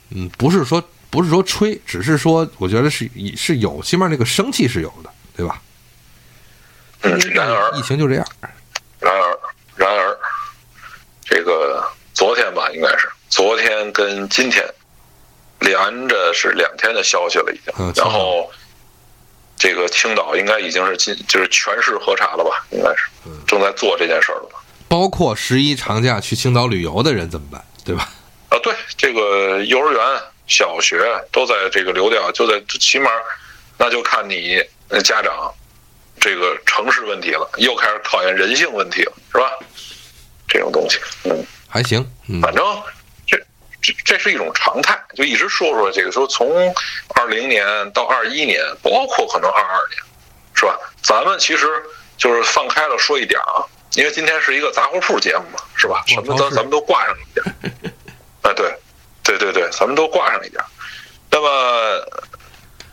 [0.08, 5.60] 嗯，不是说不是说吹，只是说我觉得是是有，起码那个生气是有的，对吧？
[7.02, 8.26] 然而，疫情就这样。
[8.98, 9.38] 然而，
[9.76, 10.16] 然而，
[11.22, 14.64] 这个昨天吧，应该是昨天跟今天
[15.60, 18.50] 连着是两天的消息了，已经，然后。
[19.62, 22.64] 这个青岛应该已经是进，就是全市核查了吧？
[22.70, 23.04] 应该是
[23.46, 24.58] 正在做这件事儿了吧？
[24.88, 27.62] 包括十一长假去青岛旅游的人怎么办？
[27.84, 28.08] 对吧？
[28.48, 30.00] 啊，对，这个幼儿园、
[30.46, 33.10] 小学都在这个流调，就在起码，
[33.76, 34.64] 那就看你
[35.04, 35.52] 家长
[36.18, 39.58] 这个城市问题了，又开始考验人性问题了，是吧？
[40.48, 42.02] 这种东西，嗯，还行，
[42.40, 42.64] 反正。
[43.82, 46.72] 这这是一种常态，就一直说说这个，说从
[47.14, 50.02] 二零年到二一年，包括可能二二年，
[50.54, 50.78] 是吧？
[51.02, 51.82] 咱们其实
[52.18, 53.64] 就是放开了说一点啊，
[53.94, 56.04] 因为今天是一个杂货铺节目嘛，是吧？
[56.06, 57.82] 什么咱咱们都挂上一点，
[58.42, 58.74] 哎， 对，
[59.22, 60.62] 对对对，咱们都挂上一点。
[61.30, 62.04] 那么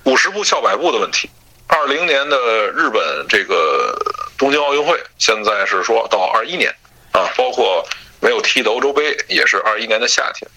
[0.03, 1.29] 五十步笑百步的问题，
[1.67, 2.37] 二零年的
[2.71, 3.93] 日本这个
[4.37, 6.73] 东京奥运会，现在是说到二一年
[7.11, 7.85] 啊，包括
[8.21, 10.49] 没有踢的欧洲杯，也是二一年的夏天。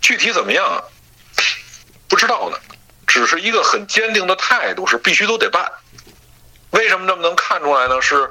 [0.00, 0.84] 具体怎么样，
[2.08, 2.58] 不知道呢，
[3.06, 5.70] 只是一个很坚定的态度，是必须都得办。
[6.70, 8.00] 为什么这么能看出来呢？
[8.00, 8.30] 是，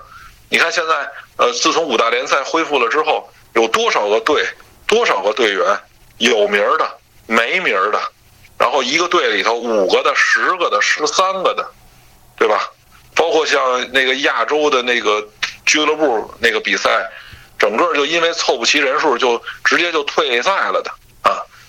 [0.50, 4.48] 你看现在，呃，自从五大联赛恢复了之后，有多少个队，
[4.86, 5.80] 多少个队员，
[6.18, 8.00] 有名的，没名的，
[8.58, 11.68] 然后一个队里头五个的、十个的、十三个的，
[12.38, 12.70] 对吧？
[13.16, 15.28] 包括像那个亚洲的那个
[15.66, 17.10] 俱乐部那个比赛，
[17.58, 20.92] 整个就因为凑不齐人数，就直接就退赛了的！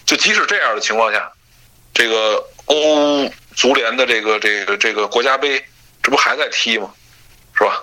[0.08, 1.30] 就即使这样的情况下，
[1.92, 5.62] 这个欧足联的这个这个这个国家杯，
[6.02, 6.88] 这不还在踢吗？
[7.52, 7.82] 是吧？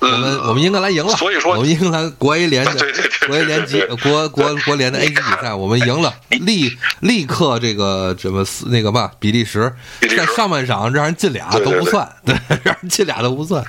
[0.00, 13.64] 我们我们英格兰赢了，所以说我们英格兰国 A 联对对对国 A 联级国国国联的 A 级比赛，我们赢了，立立刻这个什么那个嘛，比利时在上半场让人进俩都不算，对， 让人进俩都不算。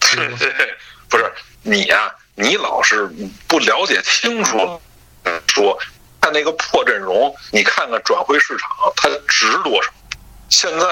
[0.00, 0.52] 对对，
[1.08, 3.10] 不是你呀，你老是
[3.48, 4.78] 不了解清楚，
[5.46, 5.78] 说
[6.26, 9.90] 看那个破阵容，你看看转会市场它值多少？
[10.48, 10.86] 现在。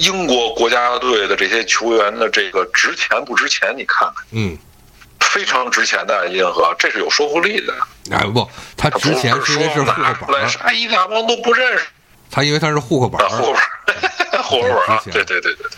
[0.00, 3.74] 英国国家队的这些球员的这个值钱不值钱？
[3.74, 4.54] 你看看，嗯，
[5.18, 7.72] 非常值钱的银河，这是有说服力的。
[8.10, 11.86] 哎不，他值钱是因为是户口本啥一大帮都不认识。
[12.30, 13.96] 他因为他是户口本户口本
[14.44, 15.70] 户口本啊，对对对对对，对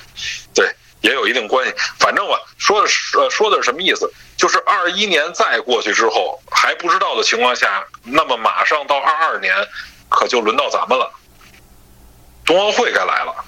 [1.01, 1.75] 也有一定关系。
[1.99, 4.11] 反正吧，说的是呃说的是什么意思？
[4.37, 9.55] 就是二一年再过去之后还不知道的情况下，那么马上到二二年，
[10.09, 11.11] 可就轮到咱们了，
[12.47, 13.45] 冬奥会该来了。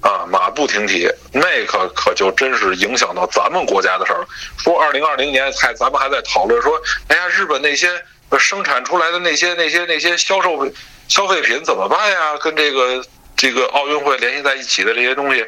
[0.00, 4.24] 啊，马不停蹄，那可可就真是影响到咱们国家的事儿。
[4.56, 7.90] 说二零二零年还咱们还在讨论说，哎呀，日本那些
[8.38, 10.70] 生产出来的那些那些那些销售
[11.08, 12.36] 消费品怎么办呀？
[12.38, 13.04] 跟这个
[13.36, 15.44] 这个奥运会联系在一起的这些东西，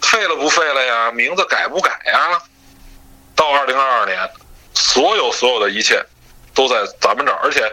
[0.00, 1.10] 废了不废了呀？
[1.12, 2.40] 名字改不改呀？
[3.34, 4.30] 到二零二二年，
[4.74, 6.04] 所有所有的一切
[6.54, 7.70] 都在咱们这儿，而且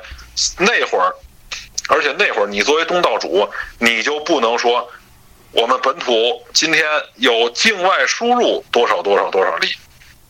[0.58, 1.14] 那会儿，
[1.90, 4.90] 而且那会儿你作为东道主，你就不能说。
[5.52, 6.84] 我们本土今天
[7.18, 9.72] 有境外输入多少多少多少例？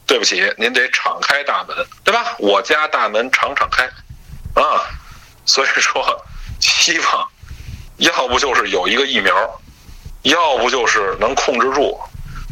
[0.06, 2.36] 对不起，您得敞开大门，对吧？
[2.40, 3.86] 我家大门常敞开，
[4.54, 4.84] 啊，
[5.46, 6.26] 所以说，
[6.60, 7.30] 希望，
[7.98, 9.34] 要不就是有一个疫苗，
[10.24, 11.98] 要不就是能控制住，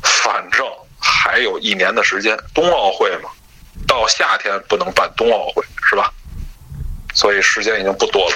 [0.04, 0.66] 反正
[1.00, 3.30] 还有一年的时间，冬奥会嘛，
[3.88, 6.14] 到夏天不能办冬奥会是吧？
[7.14, 8.36] 所以时间已经不多了。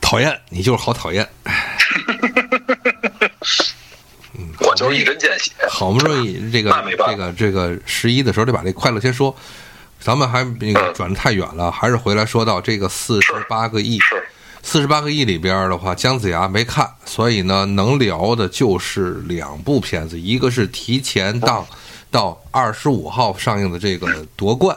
[0.00, 1.28] 讨厌你就是好讨厌，
[4.60, 5.52] 我就是一针见血。
[5.68, 6.70] 好不容易这个
[7.06, 9.34] 这个这个十一的时候得把这快乐先说，
[9.98, 13.98] 咱们还那个转的太远了，还是回来说到这个四十八个亿，
[14.66, 21.64] 四十八个亿里边的话，姜子牙没看，所以呢能聊的就是两部片子，一个是提前档
[22.10, 24.76] 到二十五号上映的这个夺冠。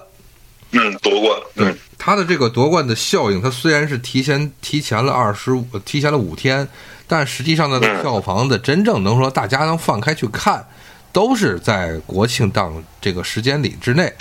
[0.72, 1.40] 嗯，夺冠。
[1.56, 6.68] 嗯，他的这个夺冠的效应，它虽然是提前提前了二十五，提前了五天，
[7.08, 10.64] 但实际上呢，票房的真正能说大家能放开去看，
[11.14, 14.14] 都是在国庆档这个时间里之内。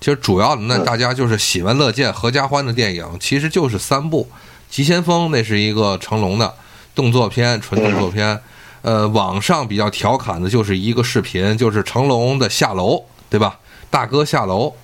[0.00, 4.28] 其实主要的那大家就是喜闻乐见、合家欢的电影，其实就是三部，
[4.74, 6.52] 《急先锋》那是一个成龙的
[6.96, 8.40] 动作片，纯动作片。
[8.82, 13.56] 呃，网上比较调侃的就是一个视频，就是成龙的下楼，对吧？
[13.88, 14.74] 大哥下楼。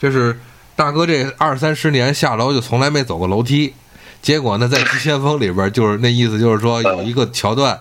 [0.00, 0.40] 就是
[0.74, 3.74] 大哥这二三十年下楼就从来没走过楼梯，
[4.22, 7.78] 结果呢，在《急先锋》里边就是那意思，就是说有一个桥段，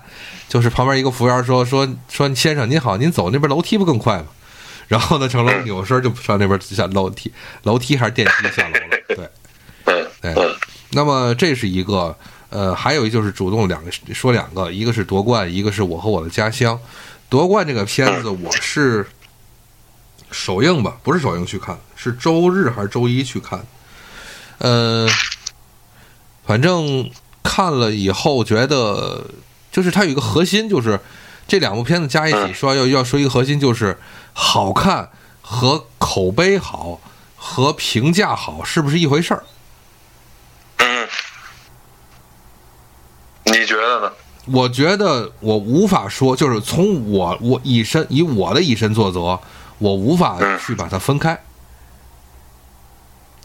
[0.49, 4.25] 就是旁边一个服务员说说说先生您好，您走那边楼梯不更快吗？
[4.89, 7.31] 然后呢，成龙扭身就上那边下楼梯，
[7.63, 9.29] 楼梯还是电梯下楼了？
[10.21, 10.58] 对，对。
[10.91, 12.15] 那么这是一个，
[12.49, 16.79] 呃，还有一就是主动两个说两个，一个是夺冠，一个是我和我的家乡。
[17.29, 19.07] 夺冠这个片子我是。
[20.31, 23.65] 首映吧，不是首映去看，是周日还是周一去看？
[24.59, 25.09] 呃，
[26.45, 27.09] 反正
[27.41, 29.25] 看了以后觉得，
[29.71, 30.99] 就是它有一个核心，就是
[31.47, 33.97] 这两部片子加一起说，要要说一个核心，就是
[34.33, 35.09] 好看
[35.41, 37.01] 和口碑好
[37.35, 39.43] 和评价好是不是一回事儿？
[43.45, 44.11] 嗯，你觉得呢？
[44.45, 49.39] 我觉得我无法说，就是从我我以身以我的以身作则。
[49.81, 51.39] 我无法去把它分开，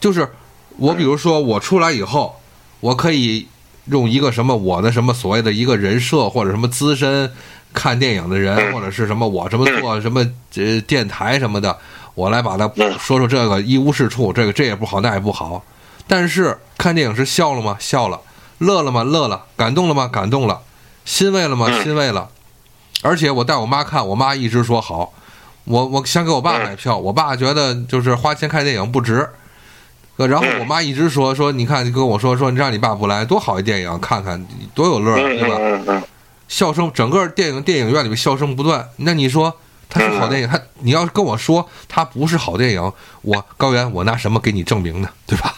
[0.01, 0.29] 就是
[0.75, 2.41] 我比如说我出来以后，
[2.81, 3.47] 我可以
[3.85, 7.31] 用一个什么我的什么所谓的一个人设或者什么资深
[7.73, 11.77] 看电影的人或者是什么我什么做什么呃电台什么的，
[12.15, 15.63] 我来把它说说这个一无是处，这个这也不好那也不好，
[16.05, 17.77] 但是看电影是笑了吗？
[17.79, 18.19] 笑了，
[18.59, 19.03] 乐了吗？
[19.03, 20.07] 乐了，感动了吗？
[20.11, 20.61] 感动了，
[21.03, 21.67] 欣慰了吗？
[21.83, 22.29] 欣慰了，
[23.01, 25.13] 而且我带我妈看，我妈一直说好。
[25.65, 29.27] 我我想给我爸买票，我爸觉得就是花钱看电影不值，
[30.15, 35.49] 然后我妈一直说说，你看你跟我说说，你让你爸不来多好一电影看看多有乐，对
[35.85, 36.03] 吧？
[36.47, 38.87] 笑声，整个电影电影院里面笑声不断。
[38.97, 39.51] 那你说
[39.89, 40.47] 它是好电影？
[40.47, 45.09] 他你要是跟我说它不是好电影，我高原我拿什么给你证明呢？
[45.25, 45.55] 对吧？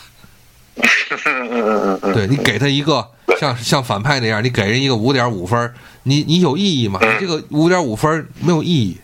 [0.78, 3.08] 嗯嗯嗯嗯，对你给他一个
[3.40, 7.00] 像像反派那样，你给人一个五点五分，你你有意义吗？
[7.02, 8.98] 你这个五点五分没有意义，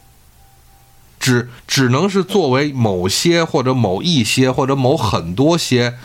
[1.19, 5.95] 只只能是作为某些或者某一些或者某很多些，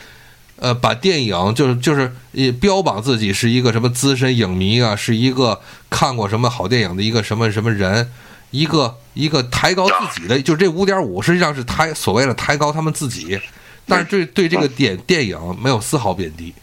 [0.57, 8.11] 呃，把电影就是就是呃标榜自己是一个什么资深影迷啊，是一个看过什么好电影的一个什么什么人，
[8.51, 13.39] 一个一个抬高自己的，就这五点五实际上是抬所谓的抬高他们自己。
[13.89, 16.55] 但是对对这个电电影没有丝毫贬低。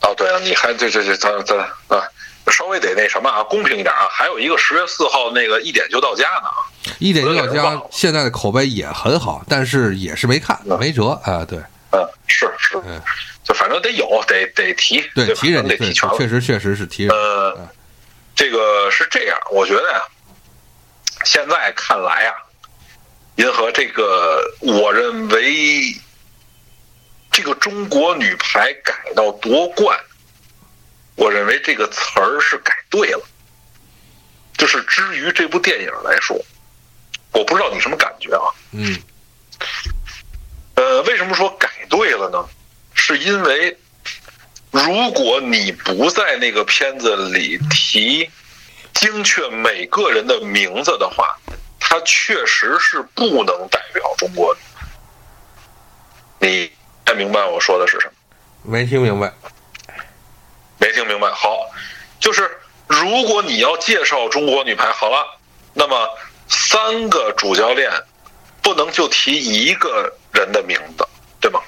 [0.00, 2.02] 哦，对啊，你还这这这咱咱啊，
[2.48, 4.08] 稍微得那什么啊，公平一点啊。
[4.10, 6.62] 还有一个十月四号那个一点就到家呢啊，
[6.98, 11.44] 一点就到家，现在的口碑也很好，但是也是没看，没辙啊。
[11.44, 11.58] 对，
[11.90, 13.00] 嗯，是是，嗯，
[13.42, 17.16] 就反正得有，得得提，对，提人得提全，确实确实是提人。
[17.16, 17.68] 呃，
[18.34, 20.00] 这个是这样，我觉得呀，
[21.24, 22.45] 现在看来啊。
[23.36, 25.94] 银河，这个我认为，
[27.30, 29.98] 这个中国女排改到夺冠，
[31.16, 33.22] 我认为这个词儿是改对了。
[34.56, 36.34] 就是至于这部电影来说，
[37.32, 38.48] 我不知道你什么感觉啊？
[38.72, 38.96] 嗯。
[40.76, 42.42] 呃，为什么说改对了呢？
[42.94, 43.76] 是因为
[44.70, 48.30] 如果你不在那个片子里提
[48.94, 51.38] 精确每个人的名字的话。
[51.88, 54.54] 他确实是不能代表中国，
[56.40, 56.70] 你
[57.04, 58.12] 听明白我说的是什么？
[58.64, 59.32] 没听明白，
[60.78, 61.30] 没听明白。
[61.30, 61.70] 好，
[62.18, 62.50] 就是
[62.88, 65.38] 如果你要介绍中国女排，好了，
[65.74, 66.08] 那么
[66.48, 67.88] 三个主教练
[68.60, 71.06] 不能就提一个人的名字，
[71.40, 71.60] 对吗？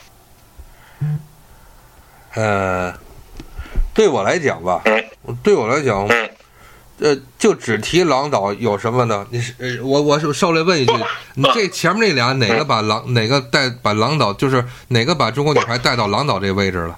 [2.35, 2.93] 呃，
[3.95, 5.09] 对我来讲吧，嗯，
[5.45, 6.31] 对我来讲，嗯。
[7.01, 9.27] 呃，就只提郎导有什么呢？
[9.31, 10.93] 你是呃，我我是稍微问一句，
[11.35, 16.97] 你这前面那俩哪个把郎哪个带把郎导就是哪个把中国女排带到郎导这个位置了？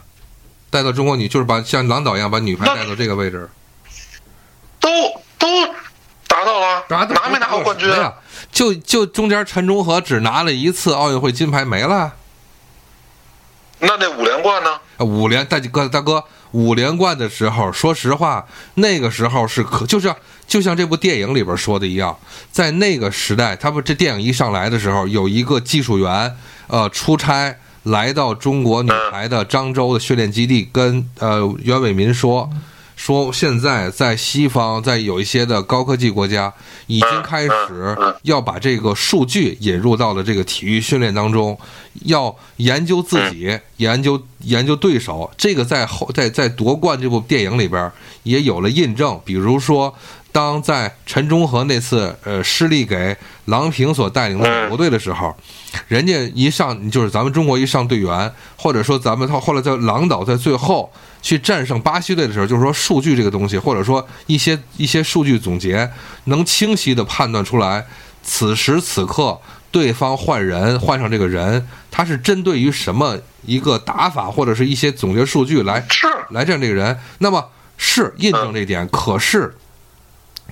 [0.70, 3.50] 带到中国女就是把像郎导一样把女排带到这个位置？
[4.78, 4.88] 都
[5.38, 5.46] 都
[6.26, 8.14] 达到了，拿拿没拿过冠军啊？
[8.50, 12.14] 就就中间陈忠和只拿了一次奥运会金牌没了。
[13.80, 14.70] 那那五连冠呢？
[14.98, 16.22] 五连大哥大哥。
[16.52, 20.14] 五连冠的时候，说实话，那个时候是可，就像
[20.48, 22.18] 就像这部电影里边说的一样，
[22.50, 32.50] 在那个时代，他们这电影一上来的时候，有一个技术员，呃，出差来到中国女排的漳州的训练基地，跟呃袁伟民说。
[33.00, 36.52] 说现在在西方，在有一些的高科技国家，
[36.86, 41.58] 已经开始要把这个数据引入到了这个体育训练当中，
[42.04, 45.30] 要研究自己，研究研究对手。
[45.38, 47.90] 这个在后在在夺冠这部电影里边
[48.24, 49.18] 也有了印证。
[49.24, 49.94] 比如说，
[50.30, 55.34] 当在陈忠和那次呃失利给郎平所带领的美国队的时候，
[55.88, 60.92] 人家一上就是咱们中国一上队员，或者说咱们他后来在郎导在最后。
[61.22, 65.90] 去战胜巴西队的时候，就是说数据这个东西，或者说一些一些数据总结，
[66.24, 67.86] 能清晰的判断出来，
[68.22, 69.38] 此时此刻
[69.70, 75.86] 对方换人换上这个人，他是针对于什么一个打法，或者是一些总结数据来
[76.30, 76.98] 来战这个人。
[77.18, 78.88] 那么是印证这点。
[78.88, 79.54] 可是，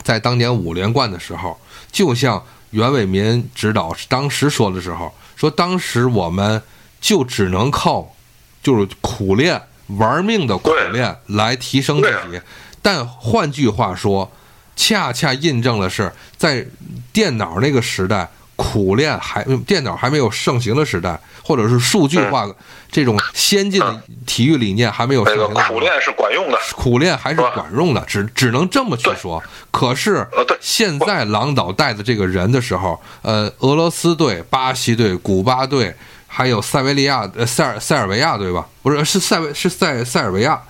[0.04, 1.58] 在当年五连冠的时候，
[1.90, 6.62] 就像袁伟民指导当时说的时候，说当时我们
[7.00, 8.14] 就只能靠
[8.62, 9.60] 就是苦练。
[9.96, 12.40] 玩命的苦练来提升自己，
[12.82, 14.30] 但换句话说，
[14.76, 16.66] 恰恰印证了是在
[17.12, 22.46] 电脑那个时代，苦练还电脑还没有盛行的时代，或者是数据化
[22.92, 25.64] 这种先进的体育理念还没有盛行的。
[25.64, 29.42] 苦练是管用的，苦练还是管用的，只只能这么去说。
[29.70, 30.26] 可是
[30.60, 35.94] 现在郎导带的这个人的时候，呃，俄罗斯队、巴西队、古巴队。
[36.30, 38.68] 还有塞维利亚呃塞尔塞尔维亚对吧？
[38.82, 40.62] 不是是塞维是塞塞尔维亚，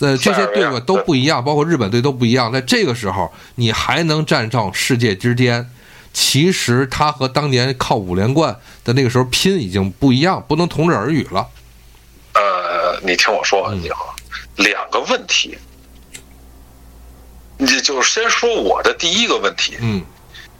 [0.00, 2.52] 呃这些队伍都不一样，包括日本队都不一样。
[2.52, 5.70] 在这个时候，你还能站上世界之巅，
[6.12, 8.54] 其实他和当年靠五连冠
[8.84, 11.48] 的那个时候拼已经不一样，不能同日而语了。
[12.34, 14.14] 呃，你听我说，你好，
[14.56, 15.56] 两个问题，
[17.56, 20.02] 你就是先说我的第一个问题，嗯，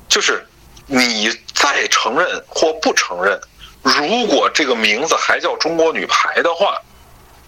[0.08, 0.46] 就是
[0.86, 3.38] 你再承认或不承认。
[3.86, 6.76] 如果这个名字还叫中国女排的话，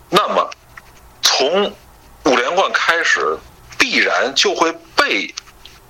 [0.09, 0.49] 那么
[1.21, 1.65] 从
[2.25, 3.37] 五连冠开始，
[3.77, 5.35] 必然就会被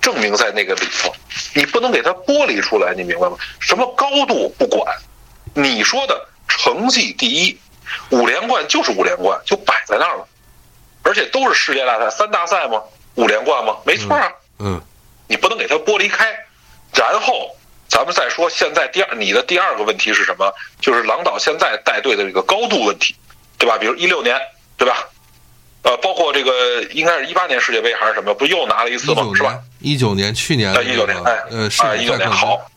[0.01, 1.13] 证明在那个里头。
[1.53, 3.37] 你不能给它剥离出来，你明白吗？
[3.59, 4.97] 什么高度不管，
[5.53, 7.55] 你说的成绩第一，
[8.09, 10.27] 五连冠就是五连冠，就摆在那儿了。
[11.03, 12.81] 而且都是世界大赛，三大赛吗？
[13.13, 13.77] 五连冠吗？
[13.85, 14.81] 没错啊，嗯
[15.27, 16.35] 你不能给它剥离开。
[16.91, 17.55] 然后
[17.89, 20.53] 咱们再说，现在第二你的第二个问题是什么？
[20.79, 23.15] 就是郎导现在带队的这个高度问题，
[23.57, 23.77] 对吧？
[23.77, 24.39] 比如一六年，
[24.77, 25.07] 对吧？
[25.81, 29.23] 呃，包括这个应该是一八年世界杯还是什么，不又拿了一次吗？
[29.35, 29.63] 是吧年？
[29.79, 32.69] 一九年去年呃，一九年，哎，呃，一九年好。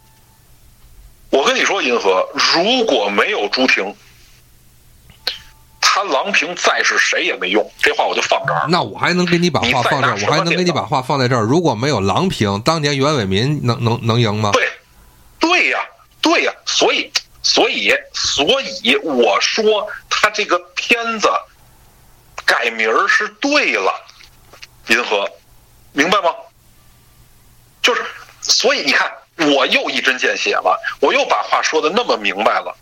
[1.30, 3.94] 我跟你说，银河，如果没有朱婷，
[5.80, 7.68] 他郎平再是谁也没用。
[7.82, 8.66] 这话我就放这儿。
[8.68, 11.42] 那我还能给你把话放这儿，我还能给你把话放在这儿。
[11.42, 14.50] 如果没有郎平，当年袁伟民能能能赢吗？
[14.52, 14.68] 对，
[15.42, 15.84] 对呀，
[16.22, 17.12] 对呀，所以，
[17.42, 21.28] 所以，所以我说他这个片子
[22.46, 23.92] 改名儿是对了，
[24.86, 25.28] 银河，
[25.92, 26.32] 明白吗？
[27.82, 28.04] 就是，
[28.40, 32.76] 所以你看，我又一针见血了，我又把话说的那么明白了。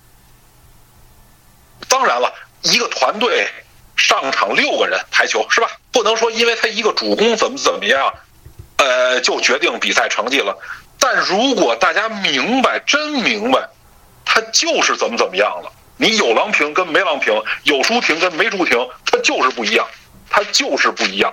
[1.88, 2.30] 当然了，
[2.60, 3.48] 一个团队
[3.96, 5.70] 上场六个人排球是吧？
[5.90, 8.14] 不能说因为他一个主攻怎么怎么样，
[8.76, 10.54] 呃，就决定比赛成绩了。
[11.00, 13.68] 但如果大家明白，真明白，
[14.24, 15.72] 他就是怎么怎么样了。
[15.96, 17.34] 你有郎平跟没郎平，
[17.64, 19.86] 有朱婷跟没朱婷，他就是不一样，
[20.28, 21.32] 他就是不一样。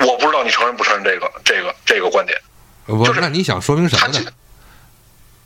[0.00, 2.38] 我不知道你承认不承认这个这个这个观点。
[2.86, 4.32] 呃不，就是那你想说明什么呢？，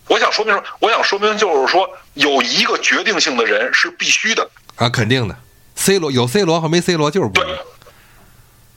[0.08, 0.66] 我想说明什么？
[0.80, 4.50] 我想说明就是说，有一个决定性的人是必须的。
[4.76, 5.36] 啊，肯定的
[5.76, 7.58] ，C 罗有 C 罗和没 C 罗就是不一样。，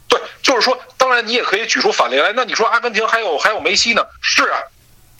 [0.08, 2.34] 对，就是说，当然你也可以举出反例来。
[2.36, 4.06] 那你说阿根廷还有还有梅西呢？
[4.22, 4.60] 是啊，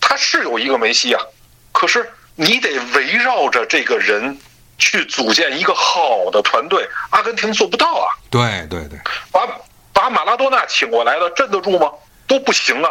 [0.02, 1.22] 他是有一个梅西啊，
[1.72, 4.36] 可是你得围绕着这个人
[4.76, 6.86] 去组建一个好的团队。
[7.10, 8.98] 阿根廷做不到啊，对对对，
[9.30, 9.48] 把
[9.94, 11.90] 把马拉多纳请过来了，镇得住吗？
[12.26, 12.90] 都不行啊。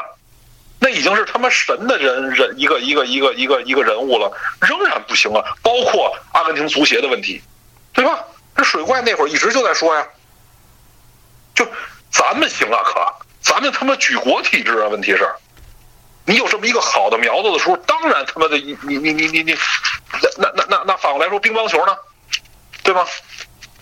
[0.80, 4.32] 那已经是他妈神的人人一个一个一个一个一个人物了，
[4.62, 5.43] 仍然不行啊！
[5.62, 7.39] 包括阿根廷足协的问题，
[7.93, 8.24] 对吧？
[8.55, 10.07] 这水怪那会儿一直就在说呀，
[11.53, 11.68] 就
[12.09, 12.99] 咱们行啊，可
[13.41, 14.88] 咱们他妈举国体制啊！
[14.88, 15.30] 问题是，
[16.26, 19.57] 你有这么一个好的苗子的时候，当然他妈的你你你你你，
[20.22, 21.97] 那那那那那反过来说，乒乓球呢，
[22.84, 23.05] 对吗？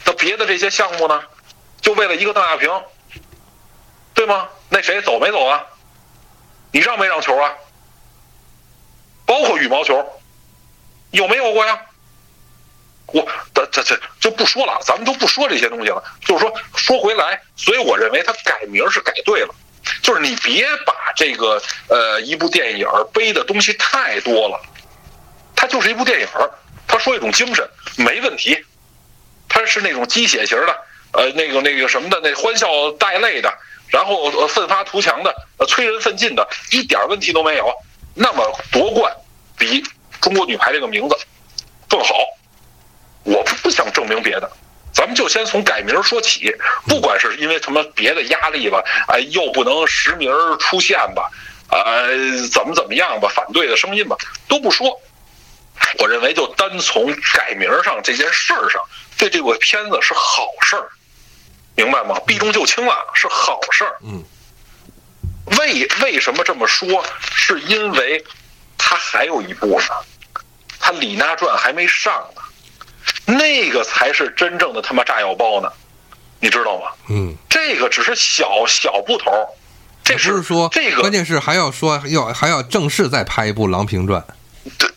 [0.06, 1.22] 那别的这些项目呢，
[1.82, 2.70] 就为了一个邓亚萍，
[4.14, 4.48] 对吗？
[4.70, 5.66] 那谁走没走啊？
[6.72, 7.54] 你让没让球啊？
[9.26, 10.22] 包括羽毛球，
[11.12, 11.80] 有没有过呀？
[13.08, 16.04] 我这这这就不说了，咱们都不说这些东西了。
[16.22, 19.56] 就是说说回来，所以我认为他改名是改对了，
[20.02, 24.60] 就是你别把这个呃一部电影背的东西太多了，
[25.56, 26.28] 它就是一部电影，
[26.88, 27.68] 它说一种精神
[27.98, 28.58] 没问题，
[29.48, 30.76] 它是那种鸡血型的，
[31.14, 32.68] 呃那个那个什么的，那欢笑
[33.00, 33.54] 带泪的，
[33.88, 37.74] 然后呃奋发图强的，呃催人奋进的，一点问题都没有。
[38.16, 39.16] 那么夺冠
[39.58, 39.84] 比
[40.20, 41.16] 中国女排这个名字
[41.88, 42.14] 更好。
[43.24, 44.50] 我不想证明别的，
[44.94, 46.54] 咱们就先从改名说起。
[46.88, 51.30] 不管是因为什么别的压力吧，哎，又不能实名出现吧，
[51.70, 52.10] 呃，
[52.52, 54.16] 怎么怎么样吧，反对的声音吧，
[54.48, 55.00] 都不说。
[56.00, 58.82] 我认为就单从改名上这件事儿上，
[59.18, 60.90] 对这个片子是好事儿，
[61.76, 62.20] 明白吗？
[62.28, 63.98] 避重就轻了，是好事儿。
[64.04, 64.24] 嗯。
[65.58, 67.04] 为为什么这么说？
[67.34, 68.24] 是因为
[68.78, 69.88] 他还有一部呢，
[70.80, 72.42] 他《李娜传》还没上呢。
[73.38, 75.72] 那个才是真正的他妈炸药包呢，
[76.40, 76.88] 你知道吗？
[77.10, 79.32] 嗯，这个只是小小部头，
[80.04, 84.22] 这不是说这个关键是还要说要还要正式再拍一部《郎平传》。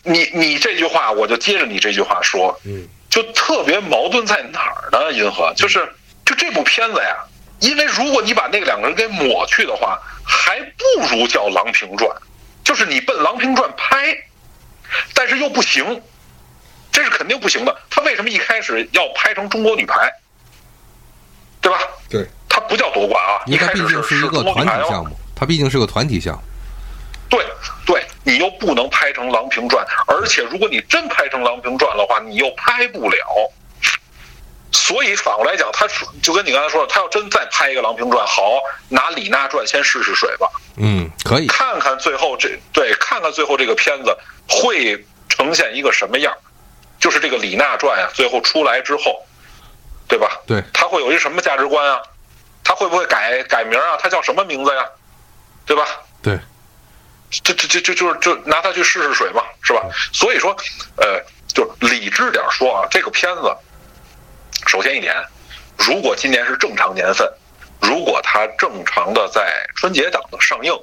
[0.03, 5.11] 你你这句话，我就接着你这句话说，嗯，就特别矛盾在哪儿呢？
[5.13, 5.53] 银河？
[5.55, 5.87] 就是
[6.25, 7.15] 就这部片子呀，
[7.59, 12.09] 因为如果你把那两个人给抹去的话，还不如叫《郎平传》，
[12.63, 14.15] 就是你奔《郎平传》拍，
[15.13, 16.01] 但是又不行，
[16.93, 17.75] 这是肯定不行的。
[17.89, 20.09] 他为什么一开始要拍成中国女排，
[21.59, 21.79] 对吧？
[22.09, 26.41] 对，它不叫夺冠啊，一开始是是一个团体项目，它毕竟是个团体项目。
[27.29, 27.43] 对
[27.83, 33.17] 对，你又不能拍成《郎平传》，而且如果你真拍成《郎平传》的话，你又拍不了。
[34.71, 41.47] 所以反过来讲，他说就跟你刚才说的，他要真再拍一个《郎平传》，好，拿《李娜传》先试试水吧，嗯，可以。
[41.47, 44.15] 看看最后这对，看看最后这个片子
[44.47, 46.31] 会呈现一个什么样。
[47.03, 49.21] 就是这个《李娜传》呀，最后出来之后，
[50.07, 50.39] 对吧？
[50.47, 52.01] 对，他会有一什么价值观啊？
[52.63, 53.97] 他会不会改改名啊？
[54.01, 54.85] 他叫什么名字呀？
[55.65, 55.85] 对吧？
[56.21, 56.39] 对，
[57.29, 59.83] 这这这这就是就拿它去试试水嘛，是吧？
[60.13, 60.55] 所以说，
[60.95, 63.53] 呃，就理智点说啊，这个片子，
[64.67, 65.13] 首先一点，
[65.77, 67.29] 如果今年是正常年份，
[67.81, 70.73] 如果它正常的在春节档的上映，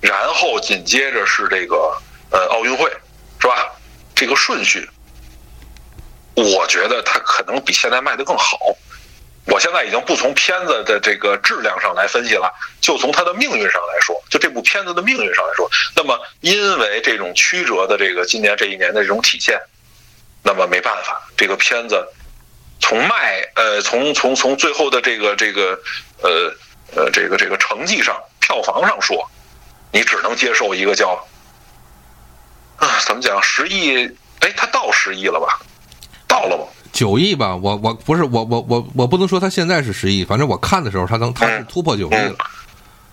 [0.00, 1.96] 然后紧接着是这个
[2.32, 2.90] 呃奥运会，
[3.40, 3.70] 是吧？
[4.16, 4.88] 这个顺序，
[6.34, 8.58] 我觉得它可能比现在卖的更好。
[9.46, 19.60] 我现在已经不从片子的这个质量上来分析了，就从它的命运上来说，就这部片子的命运上来说，那么因为这种曲折的这个今年这一年的这种体现，
[20.42, 22.08] 那么没办法，这个片子
[22.80, 25.78] 从卖呃从从从最后的这个这个
[26.22, 26.56] 呃
[26.96, 29.30] 呃这个这个成绩上票房上说，
[29.92, 31.22] 你只能接受一个叫
[32.76, 34.06] 啊怎么讲十亿？
[34.40, 35.60] 哎，它到十亿了吧？
[36.34, 36.64] 到了吗？
[36.92, 42.36] 九亿吧，我我不是我我我我不能说他现在是十亿，反正我看的时候他能他是突破九亿了。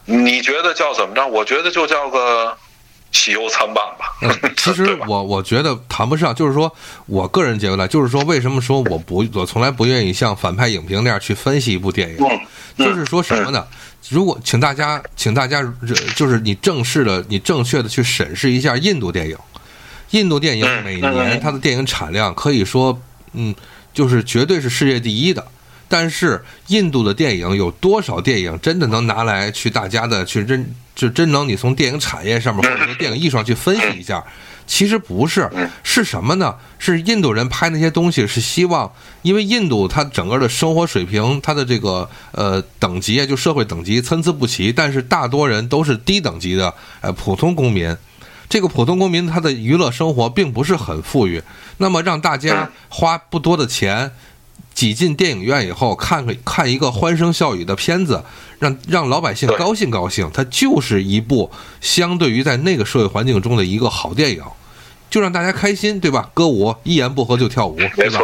[0.06, 1.26] 你觉得叫怎么着？
[1.28, 2.56] 我觉得就叫个
[3.12, 4.14] 喜忧参半吧。
[4.22, 6.72] 嗯，其实 我我觉得谈不上，就是说
[7.06, 12.18] 我个人觉得，就是说为什么说我不我从来不愿意像反派影评那样去分析一部电影，
[12.78, 13.66] 就是说什么呢？
[14.10, 15.64] 如果请大家请大家
[16.16, 19.36] 就是你正式的你正确的去审视一下印度电影，
[20.12, 23.02] 印度电影每年它的电影产量可以说。
[23.34, 23.54] 嗯，
[23.94, 25.46] 就是绝对是世界第一的，
[25.88, 34.24] 但是印度的电影有多少电影真的能拿来去大家的去真就真能你从电影产业上面或者说电影艺术上去分析一下？
[34.68, 35.50] 其实不是，
[35.84, 36.56] 是什么呢？
[36.80, 38.90] 是印度人拍那些东西是希望，
[39.22, 47.94] 因为印度它整个的生活水平，它的这个呃等级啊，就社会等级参差不齐，但是大多人都是低等级的呃普通公民。
[48.48, 51.42] 这个普通公民他的娱乐生活并不是很富裕，
[51.82, 54.12] 那么让大家花不多的钱
[54.74, 58.24] 挤进电影院以后看看看一个欢声笑语的片子，
[58.60, 61.52] 让让老百姓高兴高兴，它就是一部
[61.82, 64.44] 相对于在那个社会环境中的一个好电影。
[65.12, 66.32] 就让大家开心，对吧？
[66.34, 68.20] 歌舞一言不合就跳舞，对吧？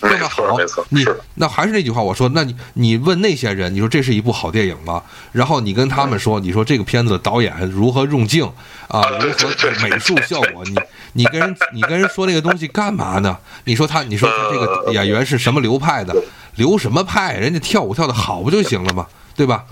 [0.00, 0.44] 这么好，
[0.88, 5.00] 你那还是那句话，我说，那你你问那些人，你说这是一部好电影吗？
[5.30, 8.44] 然后你跟他们说，你说这个片子的导演如何用镜
[8.88, 10.64] 啊，如何美术效果？
[10.64, 10.74] 你
[11.12, 13.38] 你跟人你跟人说那个东西干嘛呢？
[13.64, 16.12] 你说他，你说他这个演员是什么流派的？
[16.56, 17.34] 流什么派？
[17.34, 19.06] 人家跳舞跳的好不就行了吗？
[19.36, 19.64] 对吧？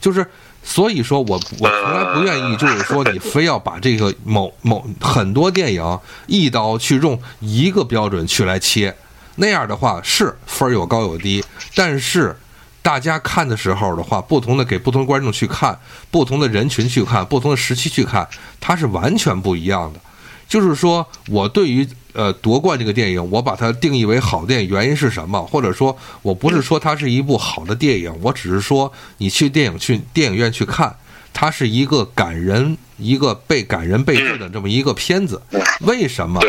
[0.00, 0.24] 就是。
[0.68, 8.92] 所以说我我从来不愿意，就是说你非要把这个某某很多电影一刀去用一个标准去来切，
[9.36, 11.42] 那样的话是分有高有低，
[11.76, 12.36] 但是
[12.82, 15.78] 大家看的时候的话，不同的给不同观众去看，
[16.10, 18.28] 不同的人群去看，不同的时期去看，
[18.60, 20.00] 它是完全不一样的。
[20.48, 21.88] 就是说我对于。
[22.16, 25.38] 呃，夺冠这个电影，我把它定义为好电影，原因是什么？
[25.44, 30.96] 或者说我不是说它是一部好的电影，我只是说你去电影去电影院去看，
[31.34, 35.42] 它是一个感人、一个被感人被治的这么一个片子。
[35.80, 36.40] 为什么？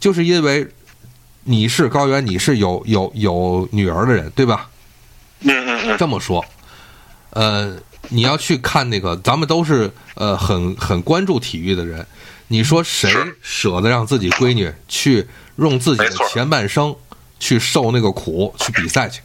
[0.00, 0.66] 就是因为
[1.44, 4.68] 你是高原，你是有有有女儿的人，对吧？
[5.96, 6.44] 这么说，
[7.30, 7.76] 呃，
[8.08, 12.04] 你要去看那个，咱们都是呃很很关注体育的人。
[12.48, 13.10] 你说谁
[13.42, 15.26] 舍得让自己闺女去
[15.56, 16.94] 用自己的前半生
[17.40, 19.20] 去受那个苦去比赛去，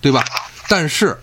[0.00, 0.24] 对吧？
[0.68, 1.16] 但是，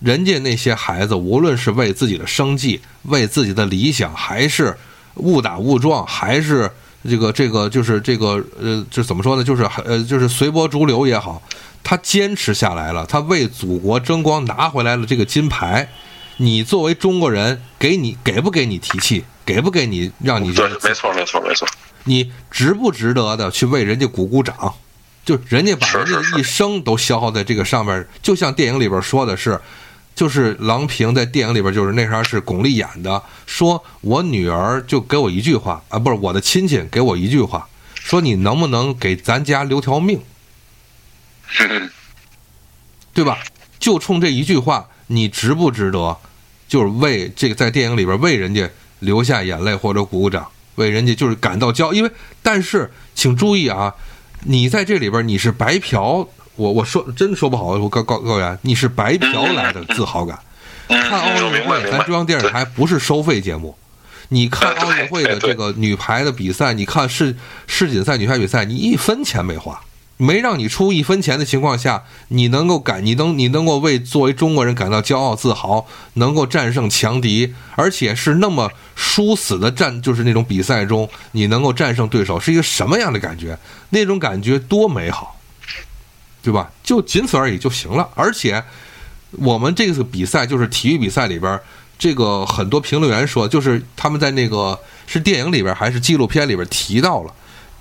[0.00, 4.76] 人家那些孩子，无论是为自己的生计、为自己的理想，还是
[5.16, 6.70] 误打误撞，还是
[7.08, 9.44] 这个这个，就是这个呃，就怎么说呢？
[9.44, 11.42] 就是呃，就是随波逐流也好，
[11.84, 15.88] 他坚持下来了，他为祖国争光，拿回来了这个金牌。
[16.38, 19.24] 你作为中国人，给你给不给你提气？
[19.52, 21.66] 给不给你让你觉得没错没错没错？
[22.04, 24.72] 你值不值得的去为人家鼓鼓掌？
[25.24, 29.60] 就人家把人家的一生都消耗在这个上面，就像电影里边说的是，
[30.14, 40.20] 就是郎平在电影里边就是那啥是巩俐演的，说我女儿就给我一句话啊，不是我的亲戚给我一句话，说你能不能给咱家留条命？
[43.12, 43.38] 对吧？
[43.80, 46.16] 就冲这一句话，你值不值得？
[46.68, 48.70] 就是为这个在电影里边为人家。
[49.00, 50.46] 流下眼泪或者鼓鼓掌，
[50.76, 51.92] 为人家就是感到骄傲。
[51.92, 52.10] 因为，
[52.42, 53.92] 但是请注意啊，
[54.44, 56.26] 你在这里边你是白嫖，
[56.56, 60.38] 我我说真说不好，我高高高原，你是白嫖来的自豪感。
[60.88, 63.76] 看奥运会，咱中央电视台不是收费节目。
[64.28, 67.34] 你看奥运会的这个女排的比赛，你看世
[67.66, 69.80] 世锦赛女排比赛，你一分钱没花。
[70.20, 83.58] 没让你出一分钱的情况下，你能够感，你能，你能够为作为中国人感到骄傲自豪，能够战胜强敌，而且是那么殊死的战，就是那种比赛中你能够战胜对手，是一个什么样的感觉？
[83.88, 85.40] 那种感觉多美好，
[86.42, 86.70] 对吧？
[86.82, 88.06] 就仅此而已就行了。
[88.14, 88.62] 而且
[89.30, 91.58] 我们这次比赛就是体育比赛里边，
[91.98, 97.32] 这个很多评论员说，就是他们在那个是电影里边还是纪录片里边提到了。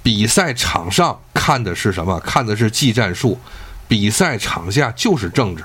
[0.09, 2.19] 比赛场上看的是什么？
[2.21, 3.39] 看的是技战术。
[3.87, 5.63] 比赛场下就是政治，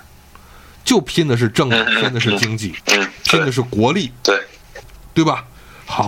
[0.84, 2.74] 就拼的是政治，拼的是经济，
[3.24, 4.38] 拼的是国力，对，
[5.14, 5.46] 对吧？
[5.86, 6.06] 好，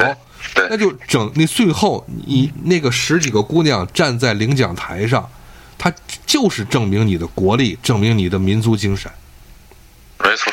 [0.68, 5.26] 那就整那最后，你那个十几个姑娘站在领奖台上，
[5.78, 5.90] 她
[6.26, 9.10] 就是证明你的国力，证明你的民族精神，
[10.18, 10.52] 没错，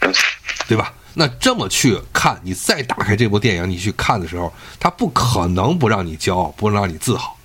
[0.00, 0.24] 没错，
[0.66, 0.94] 对吧？
[1.14, 7.38] 那这么去看，你再打开这部电影，你去看的时候，它不可能不让你骄傲，不让你自豪。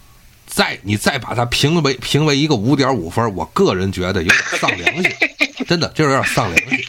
[0.46, 5.16] 再你再把它评为评为一个五点五分，我个人觉得有点丧良心，
[5.68, 6.80] 真的就是有点丧良心。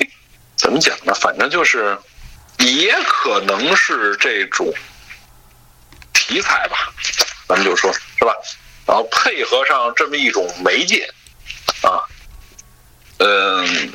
[0.57, 1.13] 怎么讲呢？
[1.15, 1.99] 反正就是，
[2.59, 4.73] 也可能是这种
[6.13, 6.77] 题材吧，
[7.49, 8.33] 咱们就说是吧？
[8.87, 11.07] 然后配合上这么一种媒介，
[11.83, 12.01] 啊，
[13.19, 13.93] 嗯，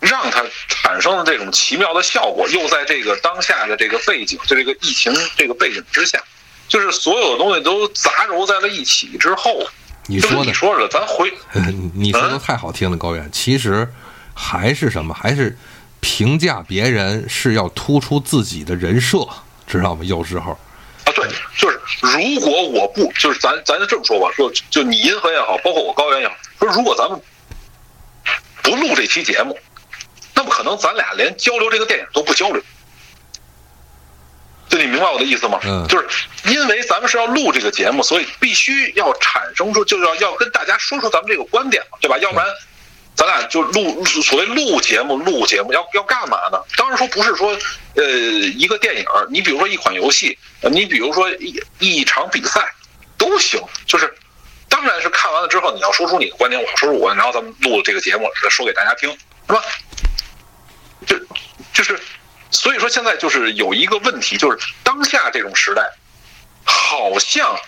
[0.00, 6.22] 让它产生了这种奇妙的效果，又在这个当下的这个背景，就这个疫情这个背景之下，
[6.68, 9.66] 就是所有的东西都杂糅在了一起之后，
[10.06, 11.32] 你说的你，说的，咱回
[11.94, 13.28] 你说的太好听了，高远。
[13.32, 13.86] 其实
[14.34, 15.12] 还是什么？
[15.12, 15.56] 还是
[16.00, 19.26] 评价别人是要突出自己的人设，
[19.66, 20.04] 知道吗？
[20.04, 20.52] 有时候，
[21.04, 27.20] 啊，对，就是如果我不，就是咱咱就这么说吧，说就你银河也好，包括我高原也好，说如果咱们
[28.62, 29.58] 不录这期节目，
[30.38, 32.62] 那不可能咱俩连交流这个电影都不交流。
[34.68, 35.58] 就你明白我的意思吗？
[35.64, 36.06] 嗯就是
[36.44, 42.16] 因为咱们是要录这个节目，所以必须要产生出，就是要要跟大家说出咱们这个观点嘛，对吧？
[42.18, 42.46] 要不然
[43.16, 46.62] 咱俩就录所谓录节目，录节目要要干嘛呢？
[46.76, 47.58] 当然说不是说
[47.96, 52.72] 呃一个电影，你比如说一款游戏，呃你比如说一一场比赛
[53.16, 54.14] 都行，就是
[54.68, 59.10] 当然是看完了之后你要说出你的观点，我要说出我，然后咱们录这个节目说给大家听，
[59.48, 59.60] 是吧？
[61.06, 61.18] 就
[61.72, 61.98] 就是，
[62.50, 65.82] 所以说现在就是有一个问题，就是当下这种时代，
[66.64, 67.58] 好像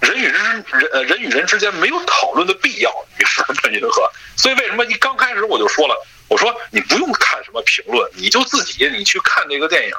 [0.00, 4.10] 人与人人呃人与人之间没有讨论的必要，于是本银河。
[4.36, 5.94] 所以为什么一刚开始我就说了，
[6.28, 9.94] 我说你不用看什么评论，你就自己你去看这个电影，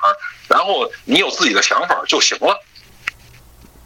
[0.47, 2.63] 然后你有自己的想法就行了。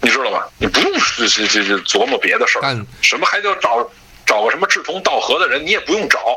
[0.03, 0.49] 你知道吧？
[0.57, 3.87] 你不用这这这这琢磨别的事儿，什么还得找
[4.25, 6.35] 找个什么志同道合的人，你也不用找，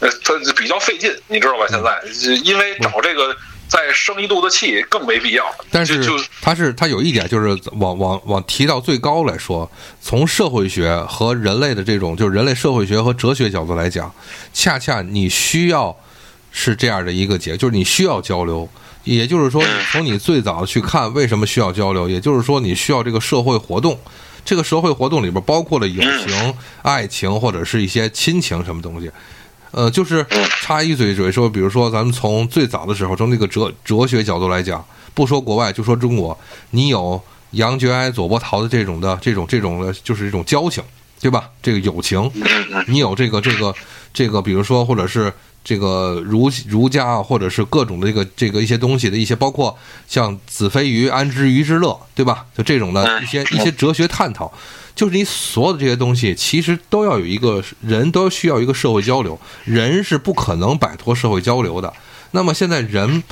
[0.00, 1.66] 呃，他比较费劲，你知道吧？
[1.68, 2.00] 现在
[2.44, 3.34] 因为找这个
[3.68, 5.44] 再生一肚子气更没必要。
[5.70, 9.70] 但是就就它是它有一点就是往往往提到最高来说，
[10.00, 14.14] 从社会学和人类的这种就是人类社会学和哲学角度来讲，
[14.52, 15.96] 恰恰你需要
[16.52, 18.68] 是这样的一个结，就是你需要交流。
[19.04, 23.96] 也就是说，从你最早去看为什么需要交流，也就是说你需要这个社会活动。
[24.44, 29.10] 这个社会活动里边包括了友情、爱情或者是一些亲情什么东西。
[29.76, 30.24] 呃，就是
[30.62, 36.36] 插一嘴嘴说，比如说咱们从最早的时候，从这个哲哲学角度来讲，不说国外，就说中国，
[36.70, 40.82] 你有杨觉哀、左伯桃的这种的这种这种的，就是一种交情，
[41.20, 41.50] 对吧？
[41.62, 42.32] 这个友情，
[42.88, 43.74] 你有这个这个
[44.14, 45.30] 这个，比如说或者是
[45.62, 49.76] 这个儒儒家啊，或者是各种的这个这个一些东西的一些，包括
[50.08, 52.46] 像子非鱼，安知鱼之乐，对吧？
[52.56, 54.50] 就这种的一些一些哲学探讨。
[54.96, 61.92] 就是你所有的这些东西，其实都要有一个人都需要一个社会交流，人是不可能摆脱社会交流的。
[62.30, 63.22] 那么现在人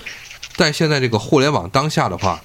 [0.57, 2.39] 在现在这个互联网当下的话，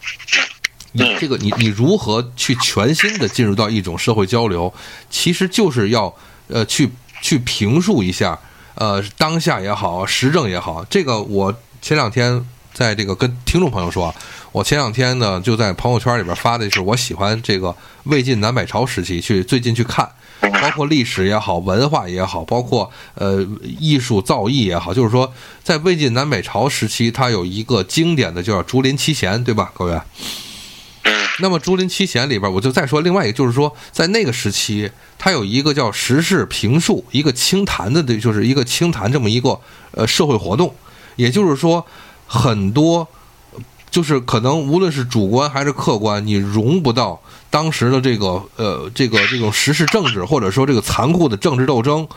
[0.94, 4.74] 你这个你你如何去全新的进入到一种社会交流，
[5.10, 6.16] 其实就是要
[6.48, 6.90] 呃去
[7.22, 8.40] 去评述一下
[8.76, 10.84] 呃当下也好，时政也好。
[10.90, 12.44] 这个我前两天
[12.74, 14.16] 在这个跟听众朋友说啊，
[14.52, 20.10] 我前两天呢就在朋友圈里边发的是我喜欢这个魏晋南北朝时期去最近去看。
[20.41, 23.45] 包括历史也好，文化也好，包括呃
[23.78, 30.02] 艺术造诣也好，就是说，在魏晋南北朝时期，它有一个经典的叫《竹林七贤》，对吧，高原？
[31.41, 39.60] 那么《竹林七贤》里边，我就再说另外一个，就是说，在那个时期，它有一个叫时事评述，一个清谈的，就是一个清谈这么一个
[39.91, 40.74] 呃社会活动。
[41.18, 41.86] 也就是说，
[42.26, 43.06] 很多
[43.92, 52.08] 就是可能无论是主观还是客观，你融不到当时的这个呃这个这种时事政治，或者说这个残酷的政治斗争。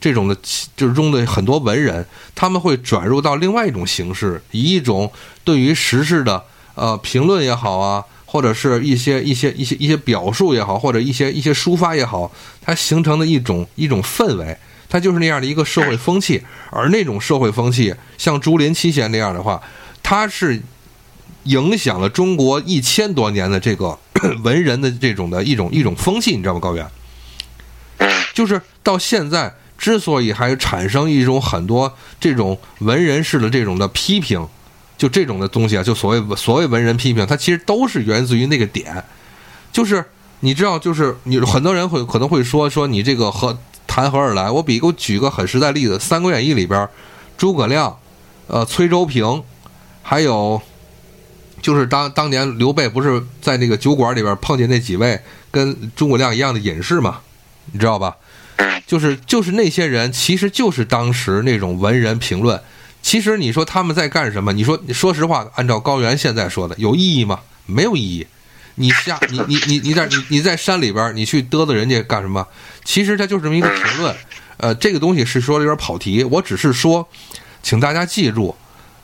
[0.00, 0.36] 这种的，
[0.76, 2.04] 就是中的很多文人，
[2.34, 5.08] 他们会转入到另外一种形式，以一种
[5.44, 6.42] 对于时事的
[6.74, 14.58] 呃评论也好啊，或者是一些一些一些一些表述也好，或者一些一些抒发也好，它形成的一种一种氛围，
[14.88, 16.42] 它就是那样的一个社会风气。
[16.70, 19.62] 而那种社会风气，像竹林七贤那样的话，
[20.02, 20.60] 它是
[21.44, 23.98] 影响了中国一千多年的这个
[24.42, 26.60] 文人的这种的一种一种风气，你知道吗？
[26.60, 26.86] 高原，
[28.34, 29.54] 就是到现在。
[29.78, 34.46] 之所以还产生一种很多这种文人式的这种的批评，
[34.96, 39.02] 就这种的东西啊，就所谓所谓文人批评，它其实都是源自于那个点，
[39.72, 40.04] 就是
[40.38, 44.48] 你知道，就是你很多人会可能会说说你这个和谈何而来？
[44.48, 46.88] 我比我举个很实在例子，《三国演义》里边，
[47.36, 47.98] 诸葛亮、
[48.46, 49.42] 呃崔州平，
[50.04, 50.62] 还有
[51.62, 55.18] 就是当当年刘备不是在那个酒馆里边碰见那几位
[55.50, 57.20] 跟诸葛亮一样的隐士嘛，
[57.72, 58.16] 你知道吧？
[58.56, 62.60] 嗯就是就是那些人，其实就是当时那种文人评论。
[63.00, 64.52] 其实你说他们在干什么？
[64.52, 67.40] 你说说实话，按照高原现在说的，有意义吗？
[67.64, 68.26] 没有意义。
[68.74, 72.46] 你下你你你你在你你在山里边，你去嘚嘚人家干什么？
[72.84, 74.14] 其实他就是这么一个评论。
[74.58, 77.08] 呃，这个东西是说的有点跑题，我只是说，
[77.62, 78.54] 请大家记住，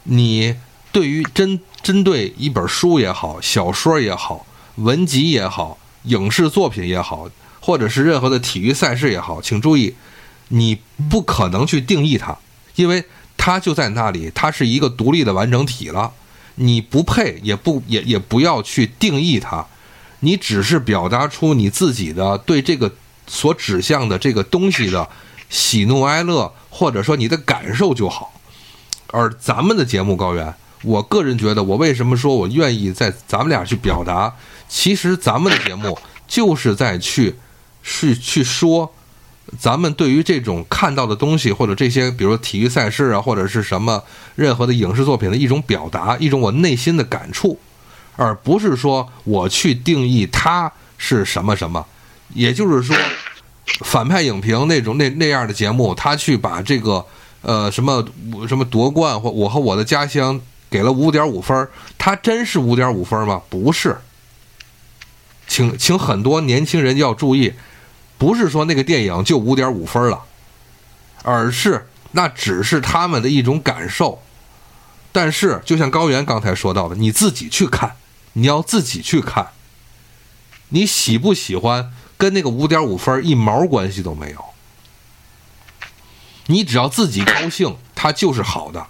[0.05, 0.55] 你
[0.99, 4.45] 对于针针对一本书也好，小说也好，
[4.75, 7.31] 文集也好，影视作品也好，
[7.61, 9.95] 或者是任何的体育赛事也好，请注意，
[10.49, 10.77] 你
[11.09, 12.37] 不可能去定义它，
[12.75, 13.05] 因为
[13.37, 16.11] 它就在那里，它是一个独立的完整体了。
[16.57, 19.65] 你不配，也不也也不要去定义它，
[20.19, 22.93] 你只是表达出你自己的对这个
[23.29, 25.09] 所指向的这个东西的
[25.49, 28.33] 喜怒哀乐，或者说你的感受就好。
[29.11, 30.53] 而咱们的节目高原，
[30.83, 34.33] 我个人觉得，我为什么说我愿意在咱们俩去表达？
[34.69, 37.35] 其实咱们的节目就是在去
[37.83, 38.93] 去去说，
[39.59, 44.03] 咱们对于这种看到的东西，或者这些，比如说体育赛事啊，或者是什么
[44.37, 47.59] 任何的影视作品的一种表达，一种我内心的感触，
[48.17, 51.85] 而不是说我去定义它是什么什么。
[52.35, 52.95] 也就是说，
[53.87, 57.03] 反派影评那种那那样的节目，他去把这个
[57.41, 58.05] 呃什么
[58.47, 60.39] 什么夺冠或我和我的家乡
[60.71, 63.43] 给了五点五分，他真是五点五分吗？
[63.49, 63.99] 不是。
[65.47, 67.55] 请请很多年轻人要注意，
[68.19, 70.25] 不是说那个电影就五点五分了，
[71.23, 74.23] 而是那只是他们的一种感受。
[75.11, 77.97] 但是，就像高原刚才说到的，你自己去看，
[78.35, 79.49] 你要自己去看，
[80.69, 84.45] 你喜不喜欢跟那个五点五分一毛关系都没有。
[86.47, 88.87] 你只要自己高兴，它就是好的。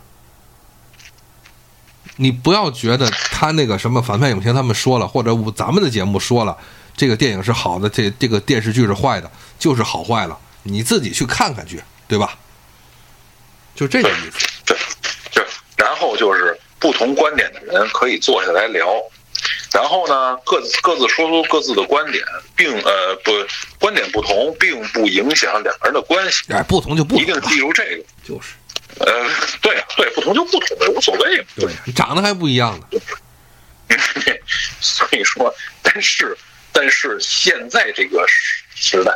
[2.18, 6.56] 你不要觉得他那个什么反派影评他们说了，或者咱们的节目说了，
[6.96, 10.38] 这个电影是好的，这这个电视剧是坏的，就是好坏了。
[10.64, 12.36] 你自己去看看去，对吧？
[13.74, 14.46] 就这个意思。
[14.66, 14.76] 对，
[15.30, 15.40] 就
[15.76, 18.86] 然后就是不同观点的人可以坐下来聊，
[19.72, 22.22] 然后呢，各自各自说出各自的观点，
[22.56, 23.30] 并呃不
[23.78, 26.42] 观点不同，并不影响两个人的关系。
[26.52, 28.04] 哎，不同就不同一定记住这个。
[28.24, 28.54] 就是，
[29.00, 29.30] 呃，
[29.62, 31.46] 对呀，对，不同就不同呗，无所谓。
[31.56, 32.86] 对，长得还不一样呢。
[34.80, 36.36] 所以说，但是
[36.72, 39.12] 但是现在这个时时代，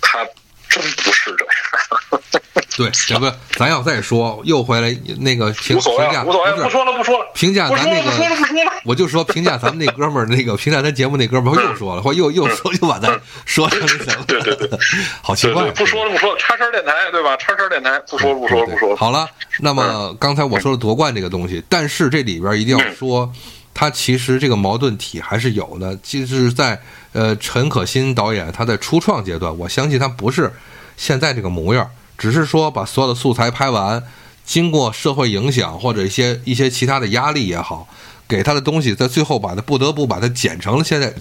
[0.00, 0.26] 它
[0.68, 2.22] 真不是这样。
[2.76, 8.72] 对，小哥，咱要再说，又回来那个评评价，无所谓，不说了，不说了，评价咱那不说了，个，不说了。
[8.84, 14.78] 我就说评价咱们那哥们儿，那个评价咱节目那哥们儿又说了，或又又说又把咱说成那什么，对对对，
[15.22, 17.34] 好奇怪不说了，不说了，叉叉电台对吧？
[17.38, 18.96] 叉叉电台，不说了，不说了，不说了。
[18.96, 19.26] 好了，
[19.60, 23.32] 那么刚才我说了夺冠这个东西，但是这里边一定要说，
[23.78, 25.94] 它其实这个矛盾体还是有的。
[25.96, 26.80] 就是在
[27.12, 30.50] 呃陈可辛导演他在初创阶段，我相信他不是
[30.96, 34.02] 现在这个模样，只是说把所有的素材拍完，
[34.46, 37.86] 经过社会影响或者一些一些其他的压力也好，
[38.26, 41.12] 给他的东西在最后把它不得不把它剪成了现在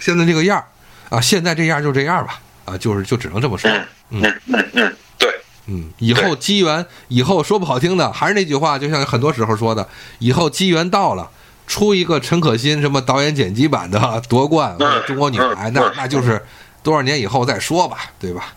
[0.00, 0.66] 现在这个样儿
[1.10, 3.70] 啊，现在这样就这样吧啊，就是就只能这么说。
[4.10, 5.30] 嗯嗯嗯，对，
[5.66, 9.88] 嗯，以后机缘，以后说不好听的，还是那句话，就像很多时候说的，
[10.18, 11.30] 以后机缘到了，
[11.70, 16.44] 出一个陈可辛什么导演剪辑版的夺冠，或者中国女排，那嗯那就是
[16.82, 18.52] 多少年以后再说吧，对吧？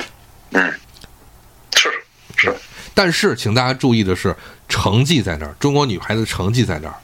[0.50, 0.74] 嗯，
[1.76, 1.92] 是
[2.36, 2.56] 是，
[2.96, 4.36] 但是，请大家注意的是，
[4.68, 6.96] 成绩在那儿，中国女排的成绩在那儿，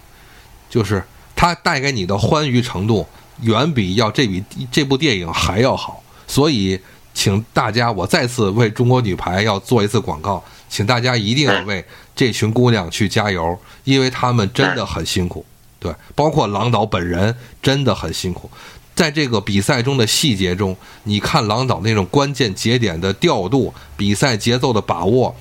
[0.67, 1.03] 就是
[1.35, 3.07] 它带给你的欢愉程度，
[3.41, 6.03] 远比要这比这部电影还要好。
[6.25, 6.81] 所以，
[7.13, 11.85] 请大家，我再次为中国女排要做一次广告，请大家一定要为
[12.15, 15.45] 这群姑娘去加油，因为她们真的很辛苦。
[15.79, 18.49] 对，包括郎导本人真的很辛苦。
[18.93, 25.33] 在这个比赛中的细节中，你看郎导那种关键节点的调度、比赛节奏的把握，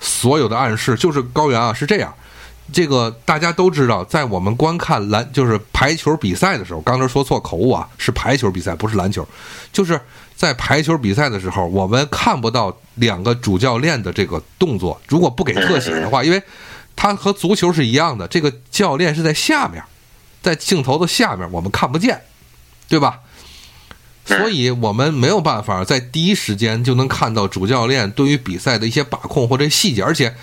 [0.00, 2.12] 所有的暗示，就是高原啊是这样。
[2.72, 9.26] 这个大家都知道，在我们观看篮就是排球比赛的时候，刚才说错口误啊，是排球比赛，不是篮球。
[9.72, 9.98] 就是
[10.34, 16.42] 在排球比赛的时候，我们看不到两个主教练的这个动作，如果不给特写的话，因为
[16.96, 19.84] 它和足球是一样的，这个教练是在下面，
[20.42, 22.22] 在镜头的下面，我们看不见，
[22.88, 23.20] 对吧？
[24.24, 30.34] 所以我们没有办法在第一时间就能看到主教练对于比赛的一些把控或者细节，而且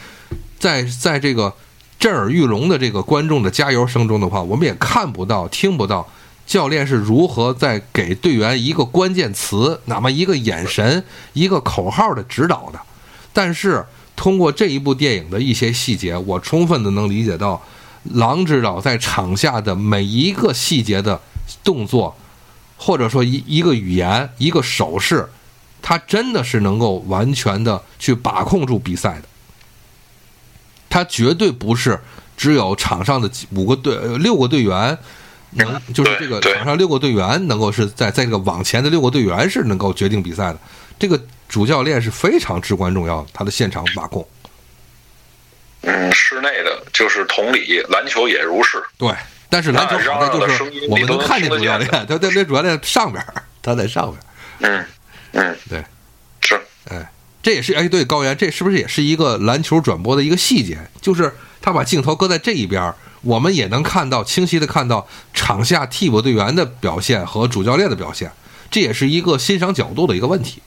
[0.58, 1.54] 在在这个
[1.99, 6.10] 震耳欲聋的这个观众的加油声中的话，我们也看不到、听不到
[6.45, 12.80] 教练是如何在给队员一个关键词，哪怕一个眼神、一个口号的指导的。
[13.34, 13.86] 但是
[14.16, 17.61] 通过这一部电影的一些细节，我充分的能理解到，
[18.14, 21.20] 郎指导在场下的每一个细节的
[21.64, 22.16] 动作，
[22.78, 25.28] 或者说一一个语言、一个手势，
[25.82, 29.24] 他真的是能够完全的去把控住比赛的。
[30.89, 31.99] 他绝对不是
[32.38, 34.95] 只有场上的五个队、呃六个队员
[35.51, 40.59] 能，就是这个场上六个队员能够是在在这个网前的六个队员是能够决定比赛的。
[40.99, 44.27] 这个主教练是非常至关重要的，他的现场把控。
[45.81, 48.81] 嗯，室内的就是同理，篮球也如是。
[48.97, 49.13] 对，
[49.49, 53.21] 但是篮球好在就那嚷嚷的声是我们能看见主教练，他在那主教练上边，
[53.61, 54.71] 他在上边。
[54.71, 54.85] 嗯
[55.33, 55.83] 嗯，对，
[56.41, 60.77] 是，哎，这也是哎，对高原，这是不是也是一个篮球转播的一个细节？
[61.01, 68.31] 就是他把镜头搁在这一边，我们也能看到清晰的看到场下替补队员的表现和主教练的表现，
[68.71, 70.61] 这也是一个欣赏角度的一个问题。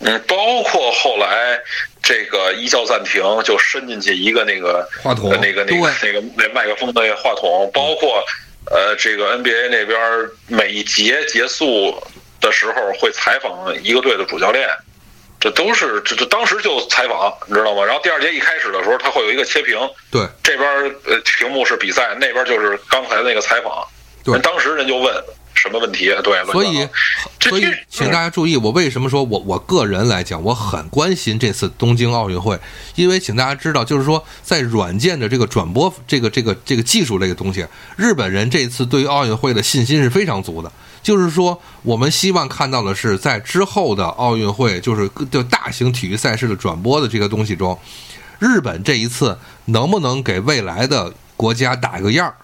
[0.00, 1.60] 嗯，包括后来
[2.02, 8.24] 这个一叫暂停，就伸进去一个那个话筒呃那个那个那个那麦克风的话筒，包括
[8.70, 12.02] 呃这个 NBA 那边每一节结束
[12.40, 14.68] 的时候会采访一个队的主教练。
[15.38, 17.82] 这都是这这当时就采访，你知道吗？
[17.82, 19.78] 然后第二节一开始的时候，他会有一个切屏，
[20.10, 20.68] 对这边
[21.06, 23.86] 呃屏幕是比赛，那边就是刚才那个采访。
[24.22, 25.14] 对当时人就问
[25.62, 26.06] 什么问题？
[26.24, 26.88] 对，所以
[27.38, 32.58] 所以请大家注意，我为什么说我我个人来讲，我很关心这次东京奥运会，
[32.94, 40.72] 因为请大家知道，就是说在软件的这个转播这个这个这个技术这个东西，日本人这次对于奥运会的信心是非常足的。
[41.02, 47.78] 就是说，我们希望看到的是，在之后的奥运会，就是各就大型体育赛事的转播的这个东西中，
[48.38, 52.34] 日本这一次能不能给未来的国家打一个样儿？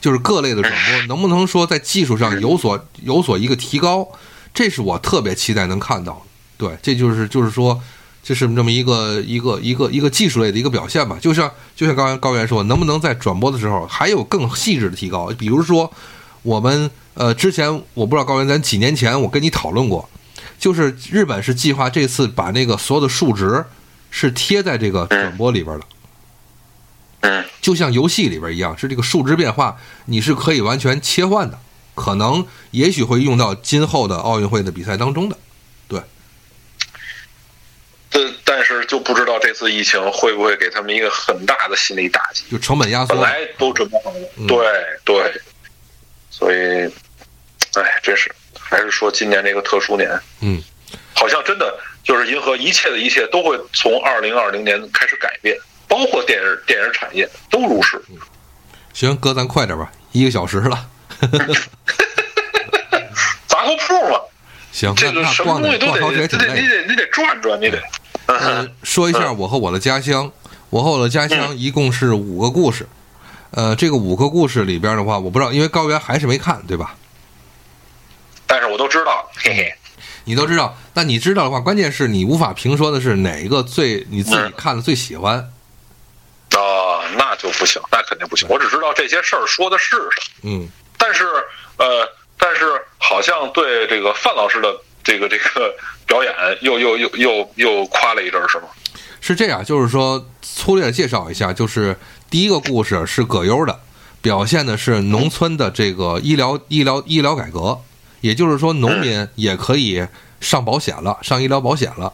[0.00, 4.08] 就是各类的转播 能不能说在技术上有所有所一个提高？
[4.54, 6.20] 这是我特别期待能看到的。
[6.56, 7.80] 对，这就是就是说，
[8.24, 11.16] 这是这么一个一个一个一个技术类的一个表现吧。
[11.20, 15.32] 就像就像刚才高原说，能不能在转播的时候还有更细致的提高？
[15.38, 15.92] 比如说，
[16.42, 20.08] 我们呃之前我不知道高原，咱几年前我跟你讨论过，
[20.58, 23.64] 就是日本是计划这次把那个所有的数值
[24.10, 25.84] 是贴在这个转播里边的。
[25.84, 25.97] 嗯
[27.60, 31.58] 就像游戏里边一样，是这个数值变化，你是可以完全切换的，
[31.94, 35.36] 可能也许会用到今后的奥运会的比赛当中的。
[35.86, 36.00] 对。
[38.10, 42.44] 但但是就不知道这次疫情会不会给他们一个很大的心理打击。
[42.50, 43.14] 就成本压缩。
[43.14, 44.46] 本，来都准备好了，嗯。
[44.46, 44.66] 对
[45.04, 45.42] 对，
[46.30, 46.56] 所以，
[47.74, 50.08] 哎，真是还是说今年这个特殊年，
[50.40, 50.62] 嗯，
[51.14, 55.54] 好像真的就是银河一切的一切都会从二零二零年开始改变，
[55.88, 58.00] 包括电影电影产业都如是。
[58.92, 60.88] 行，哥，咱快点吧，一个小时了。
[63.48, 64.20] 砸个铺嘛，
[64.70, 66.68] 行，这个什么东西都得，也挺累得你。
[66.68, 67.82] 得你得转转，你得。
[68.26, 70.30] 呃，说一下我和我的家乡，
[70.70, 72.86] 我和我的家乡一共是五个故事。
[73.52, 76.94] 呃，这个五个故事里边的话，我不知道，因为高原还是没看，对吧？
[78.46, 79.74] 但是我都知道，嘿嘿。
[80.24, 85.50] 你都知道，那你知道的话，关键是你无法评说的是哪一个最你自己嗯看的最喜欢。
[86.58, 88.48] 啊，那就不行，那肯定不行。
[88.48, 90.50] 我只知道这些事儿说的是什么。
[90.50, 91.24] 嗯，但是
[91.76, 95.74] 呃，但是好像对这个范老师的这个这个
[96.06, 98.68] 表演又又又又又夸了一阵儿，是吗？
[99.20, 101.96] 是这样，就是说粗略地介绍一下，就是
[102.30, 103.80] 第一个故事是葛优的，
[104.20, 107.80] 表现的是农村的这个医疗医疗医疗改革，
[108.20, 110.06] 也就是说农民也可以
[110.40, 112.12] 上保险了，上医疗保险了。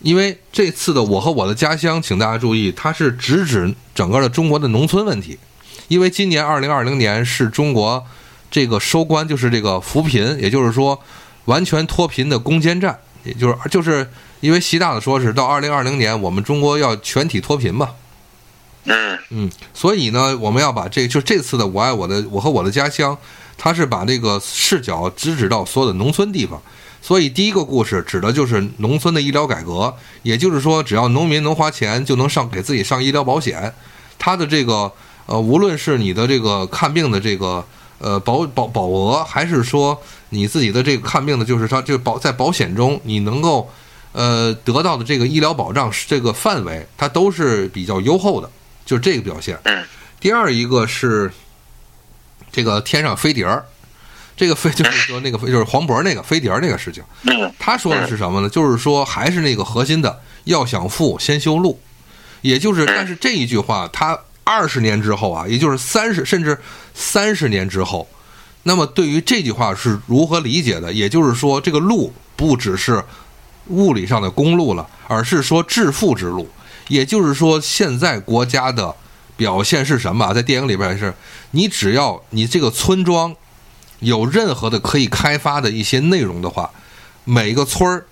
[0.00, 5.38] 因为这次的我和我的家乡，请大家注意，它是直指整个的中国的农村问题。
[5.88, 8.04] 因为今年二零二零年是中国
[8.50, 11.00] 这个收官，就是这个扶贫，也就是说
[11.46, 14.08] 完全脱贫的攻坚战，也就是就是
[14.40, 17.90] 因为习大大说是到二零二零年我们中国要全体脱贫嘛，
[18.84, 23.16] 嗯嗯，所以呢，我们要把这就这次的我爱我的我和我的家乡，
[23.56, 26.62] 它是把这个视角直指到所有的农村地方。
[27.00, 33.72] 所以第一个故事指的就是农村的医疗改革，也就是说，只要农民能花钱，就能上给自己上医疗保险。
[34.18, 34.92] 它的这个
[35.26, 37.64] 呃，无论是你的这个看病的这个
[37.98, 43.70] 呃保保保额，还是说你自己的这个看病的，就是它就保在保险中你能够
[44.12, 48.50] 呃得到的这个医疗保障这个范围，它都是比较优厚的，
[48.84, 49.58] 就是这个表现。
[49.64, 49.84] 嗯
[50.20, 51.30] 第二一个是
[52.50, 53.64] 这个天上飞碟儿，
[54.38, 57.02] 这个飞就是说那个飞就是黄渤那个飞碟儿那个事情。
[57.24, 58.48] 嗯他说的是什么呢？
[58.48, 61.78] 就是说还是那个核心的，要想富先修路，
[62.40, 66.56] 也就是但是这一句话，他二十年之后啊，也就是三十甚至
[66.94, 68.08] 三十年之后，
[68.62, 70.92] 那么对于这句话是如何理解的？
[70.92, 73.04] 也就是说，这个路不只是
[73.66, 76.48] 物理上的公路了，而是说致富之路。
[76.86, 78.94] 也就是说，现在国家的
[79.36, 80.32] 表现是什么？
[80.32, 81.12] 在电影里边也是，
[81.50, 83.36] 你只要你这个村庄
[84.00, 86.70] 有任何的可以开发的一些内容的话，
[87.24, 88.06] 每个村儿，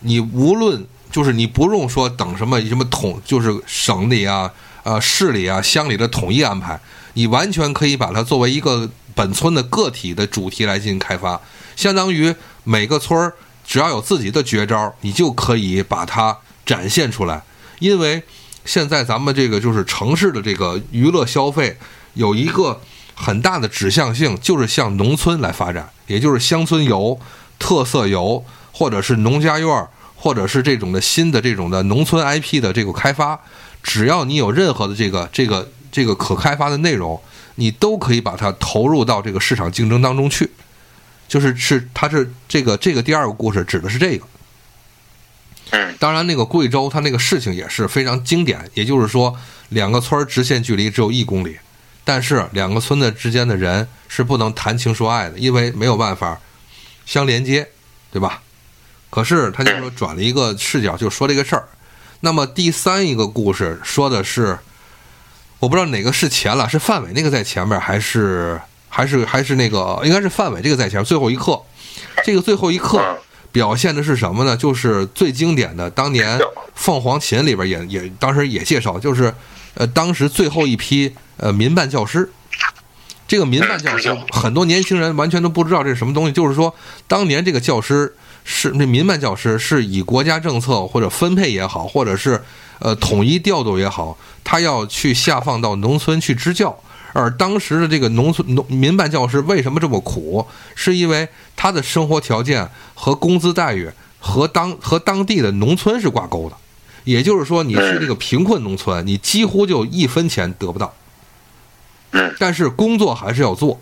[0.00, 4.50] 你无论就是你不用说等什么什么统，就是省里啊、
[4.82, 6.80] 呃市里啊、乡里的统一安排，
[7.14, 11.40] 你完全可以把它作为一个本村的个体的主题来进行开发，
[11.76, 13.34] 相当于每个村儿
[13.66, 17.42] 只要有自己的绝招，你就可以把它展现出来，
[17.78, 18.22] 因为。
[18.66, 21.76] 现在咱们这个就是城市的这个娱乐消费
[22.14, 22.80] 有一个
[23.14, 27.18] 很大的指向性，就是向农村来发展，也就是乡村游、
[27.58, 29.86] 特色游，或者是农家院，
[30.16, 33.38] 或者是这种的新的这种的农村 IP 的这个开发。
[33.82, 37.20] 只要你有任何的这个这个这个可开发的内容，
[37.56, 40.50] 你都可以把它投入到这个市场竞争当中去。
[41.28, 44.26] 就是是它是这个这个第二个故事指的是这个。
[45.98, 48.60] 当然，那个贵州，它那个事情也是非常经典。
[48.74, 49.34] 也就是说，
[49.70, 51.56] 两个村直线距离只有一公里，
[52.04, 56.38] 但是两个村子之间的人是不能谈情说爱的，因为没有办法
[57.06, 57.66] 相连接，
[58.12, 58.42] 对吧？
[59.10, 61.68] 可是他就说转了一个视角，就说这个事儿。
[62.20, 64.58] 那么第三一个故事说的是，
[65.58, 71.02] 我不知道哪个是前了，是范伟那个在前面，还是还是还是那个应该是范伟这个在前。
[71.04, 71.60] 最后一刻，
[72.24, 73.00] 这个最后一刻。
[73.52, 74.56] 表现的是什么呢？
[74.56, 76.36] 就是最经典的，当年
[76.74, 79.32] 《凤凰琴》里边也也当时也介绍，就是
[79.74, 82.30] 呃，当时最后一批呃民办教师，
[83.26, 86.32] 这个民办教师很多年轻人完全都不知道这是什么东西。
[86.32, 86.74] 就是说，
[87.06, 88.14] 当年这个教师
[88.44, 92.40] 是那民办教师是以国家政策或者分配也好，或者是
[92.78, 96.78] 呃统一调度也好，他要去下放到农村去支教。
[97.12, 100.44] 而当时的这个农村农民办教师为什么这么苦？
[100.74, 106.56] 是因为他的生活条件和工资待遇和当和当地的农村是挂钩的，
[107.04, 110.94] 也就是说，你是这个贫困农村，你几乎就一分钱得不到。
[112.38, 113.80] 但是工作还是要做。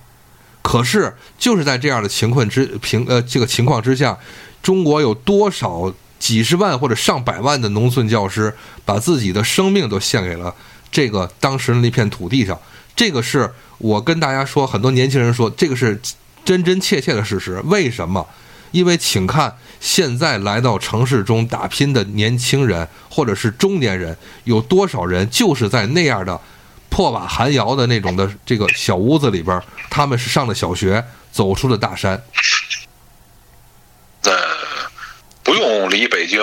[0.62, 4.16] 可是就是在这样的情况之平呃这个情况之下，
[4.62, 8.54] 中国有多少几十万或者上百万的农村教师
[8.84, 10.54] 把自己的生命都献给了
[10.90, 12.58] 这个当时的那片土地上？
[12.94, 16.00] 这个是我跟大家说，很多年轻人说这个是
[16.44, 17.60] 真真切切的事实。
[17.64, 18.26] 为什么？
[18.72, 26.40] 因为请看现在来到城市中打拼的年轻人或者是中年人，有多少人就是在那样的
[26.90, 32.22] 破瓦寒窑的那种的这个小屋子里边，他们是上了小学，走出了大山。
[34.24, 34.32] 呃，
[35.42, 36.40] 不用离北京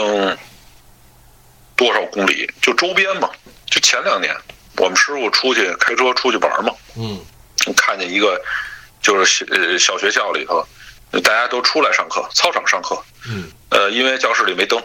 [1.75, 3.29] 多少公里，就周边嘛，
[3.65, 4.35] 就前两年。
[4.77, 7.19] 我们师傅出去开车出去玩嘛，嗯，
[7.75, 8.41] 看见一个
[9.01, 10.65] 就是呃小学校里头，
[11.11, 14.81] 大家都出来上课，操场上课，嗯，呃，因为教室里没灯，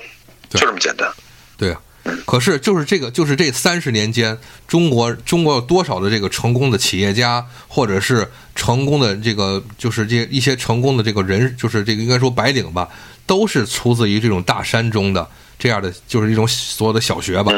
[0.50, 1.10] 就这么简单。
[1.56, 1.80] 对啊，
[2.26, 12.88] 可是就是这个，就是这三十年间，中国中国有多少的这个成功的企业家，或者是成功的这个，就是这一些成功的这个人，就是这个应该说白领吧，
[13.26, 17.52] 都是出自于这种大山中的这样的，就是一种所有的小学吧，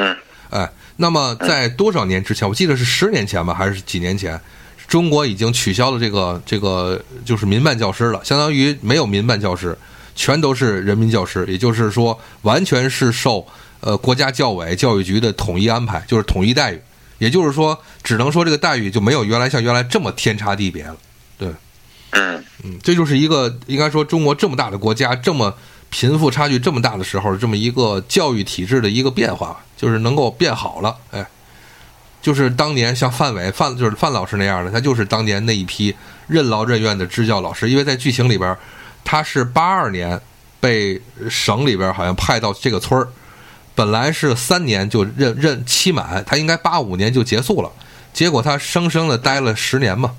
[0.51, 0.71] 哎。
[0.99, 2.49] 那么，在多少年之前？
[2.49, 4.41] 我记得是十年前吧，还是几年前？
[4.87, 9.77] 中国已经取消了这个这个就是民办教师了，相当于没有民办教师，
[10.15, 11.45] 全都是人民教师。
[11.49, 13.47] 也就是说，完全是受
[13.81, 16.81] 呃国家教委教育局的统一安排，就是统一待遇。
[17.19, 20.97] 也就是说，只能说这个待遇就没有原来像原来这么天差地别了。
[21.39, 21.49] 对，
[22.11, 25.55] 嗯嗯，这就是一个应该说中国这么大的国家这么。
[25.89, 30.95] 贫富差距这么大的时候，这么一个教育体制的一个变化，就是能够变好了。
[31.13, 31.25] 哎，
[32.27, 35.95] 就是当年像范伟范就是范老师那样的，他就是当年那一批
[36.27, 37.71] 任劳任怨的支教老师。
[37.71, 38.59] 因为在剧情里边，
[39.05, 40.21] 他是八二年
[40.59, 41.01] 被
[41.31, 43.07] 省里边好像派到这个村儿，
[43.77, 47.71] 本来是三年就任任期满，他应该八五年就结束了，
[48.13, 50.17] 结果他生生的待了十年嘛。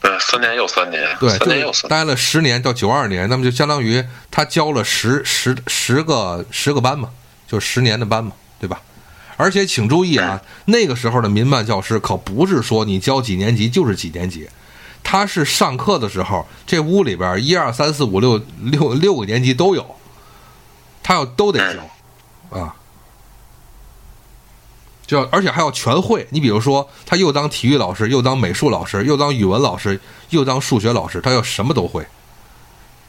[0.00, 7.10] 对，三年又三年，对，三年又，待了十年到九二年，那么就相当于他教了十十十个十个班嘛，
[7.46, 8.80] 就十年的班嘛，对吧？
[9.42, 14.48] 而且请注意啊， 那个时候的民办教师可不是说你教几年级就是几年级，
[15.02, 19.84] 他是上课的时候，这屋里边一二三四五六六六个年级都有，
[21.02, 22.76] 他要都得教啊。
[25.04, 32.06] 就而且还要全会，你比如说，他又当体育老师，又当美术老师，又当语文老师，又当数学老师，他要什么都会，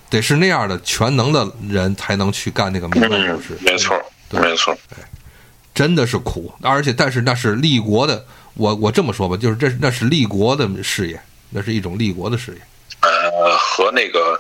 [0.10, 3.58] 得是那样的全能的人才能去干那个民办教师。
[3.62, 3.96] 没错，
[4.32, 5.04] 没错，哎，
[5.74, 11.20] 真的是苦，而且但是那是立国的，我我这么说吧，就是这那是立国的事业，
[11.50, 12.58] 那是一种立国的事业。
[13.02, 14.40] 呃，和那个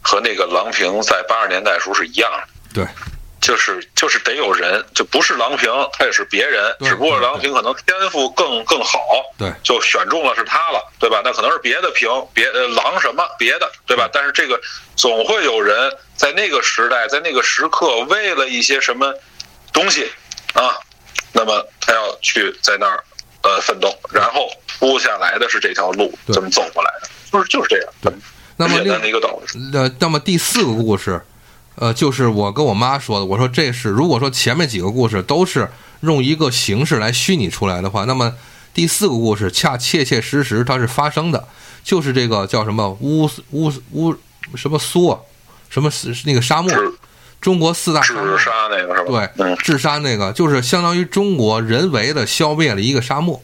[0.00, 2.48] 和那个郎平在八十年代时候是一样的。
[2.74, 2.86] 对，
[3.40, 8.98] 就是就是得有人，就不是郎平，他也是别人，只不过郎平可能天赋更更好，
[9.38, 11.22] 对就选中了是他了，对吧？
[11.24, 14.08] 那可能是别的平，别呃郎什么别的，对吧？
[14.12, 14.60] 但是这个
[14.96, 19.14] 总会有人在那个时代，在那个时刻，为了一些什么
[19.72, 20.10] 东西
[20.52, 20.76] 啊，
[21.32, 23.02] 那么他要去在那儿
[23.42, 24.48] 呃奋斗，然后
[24.78, 28.12] 铺下来的是这条路，对这么走过来的，就是就是这样，对
[28.56, 29.76] 那么简另一个道理。
[29.76, 31.20] 呃，那么第四个故事，
[31.76, 33.24] 呃，就是我跟我妈说的。
[33.24, 35.68] 我说这是如果说前面几个故事都是
[36.00, 38.34] 用一个形式来虚拟出来的话，那么
[38.74, 41.48] 第四个故事恰切切实实它是发生的，
[41.82, 44.14] 就是这个叫什么乌乌乌
[44.54, 45.18] 什么苏啊，
[45.70, 46.92] 什么是那个沙漠，是
[47.42, 48.14] 中国四大治。
[48.38, 49.26] 沙那个是吧？
[49.36, 53.42] 对，嗯，治沙那个就是相当于中国人为的消灭了一个沙漠，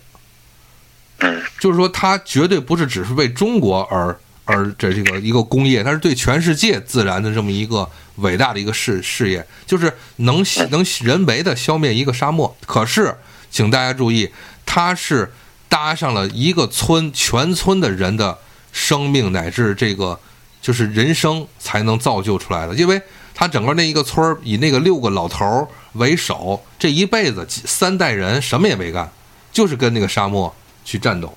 [1.18, 7.86] 嗯，就是说它绝对不是只是为中国而而这这个一个工业，它是对全世界自然的这么一个
[8.16, 12.57] 伟大的一个事事业，就是能能人为的消灭一个沙漠。
[12.66, 13.14] 可是，
[13.51, 14.30] 请大家注意，
[14.64, 15.30] 它是
[15.68, 18.38] 搭上了一个村全村的人的
[18.72, 20.18] 生命乃至这个
[20.62, 23.01] 就是人生才能造就出来的，因为
[23.39, 29.09] 他整个那一个村儿以那个六个老头为首，这一辈子三代人什么也没干，
[29.53, 30.53] 就是跟那个沙漠
[30.84, 31.32] 去战斗。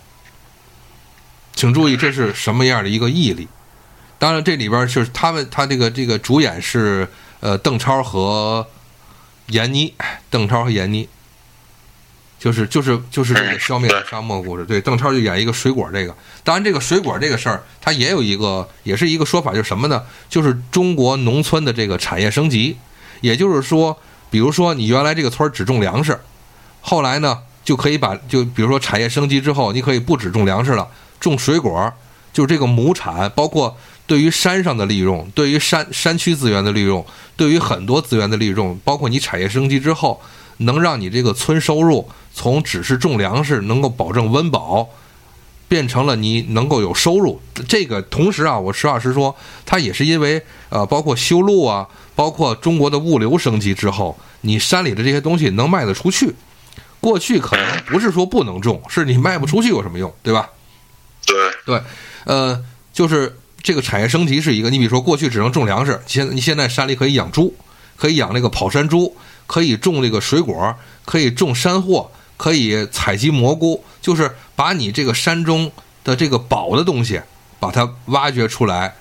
[1.54, 3.48] 请注意，这是什么样的一个毅力？
[4.18, 7.08] 当然，这里边就是他们，他这个这个主演是
[7.40, 8.66] 呃邓超和
[9.50, 9.94] 闫妮，
[10.32, 11.08] 邓超和闫妮，
[12.42, 14.66] 就是就是就是这个消灭沙漠故事。
[14.66, 16.16] 对，邓超就演一个水果这个。
[16.44, 20.02] 当然，这个水果这个事儿，它也有一个也是一个说法，就是什么呢？
[20.28, 22.76] 就是中国农村的这个产业升级。
[23.22, 23.96] 也就是说，
[24.32, 26.20] 比如说你原来这个村儿只种粮食，
[26.82, 30.88] 后来呢就可以把就比如说产业升级之后，你可以不只种粮食了，
[31.20, 31.94] 种水果，
[32.34, 33.78] 就是这个亩产，包括
[34.08, 37.06] 对于山上的利用，对于山山区资源的利用，
[37.38, 40.20] 对于很多资源的利用，包括你产业升级之后，
[40.62, 44.90] 能让你这个村收入从只是种粮食能够保证温饱，
[45.68, 47.42] 变成了你能够有收入。
[47.68, 49.36] 这个同时啊，我实话实说，
[49.66, 56.34] 它也是因为呃，包括修路啊，包括中国的物流升级之后，你山里的这些东西能卖得出去。
[57.00, 60.50] 过去可能不是说不能种，是你卖不出去有什么用，对吧？
[61.26, 61.36] 对，
[61.66, 61.82] 对，
[62.26, 67.56] 呃，就是这个产业升级是一个，你比如说过去只能种粮食，现你现在山里可以养猪，
[67.96, 69.16] 可以养那个跑山猪，
[69.52, 70.74] 可以种这个水果，
[71.04, 75.70] 可以种山货，可以采集蘑菇，就是把你这个山中
[76.06, 77.22] 的这个宝的东西，
[77.60, 78.96] 把它挖掘出来，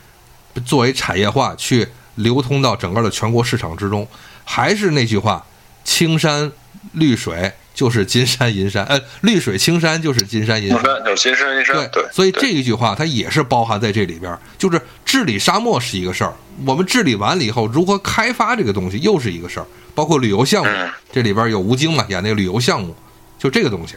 [0.66, 1.86] 作为产业化去
[2.16, 4.04] 流通到整个的全国市场之中。
[4.44, 5.46] 还是那句话，
[5.84, 6.50] 青山
[6.94, 10.82] 绿水就是金山银山，呃，绿水青山就是金山银山。
[10.82, 16.34] 山就是金山银山，对，所以这一句话它也是包含在这里边儿，就是治理沙漠是一个事儿，
[16.66, 22.94] 我们治理完了以后，如何开发这个东西又是一个事儿，包括旅游项目，嗯这里边有吴京嘛演那个旅游项目，
[23.38, 23.94] 就这个东西。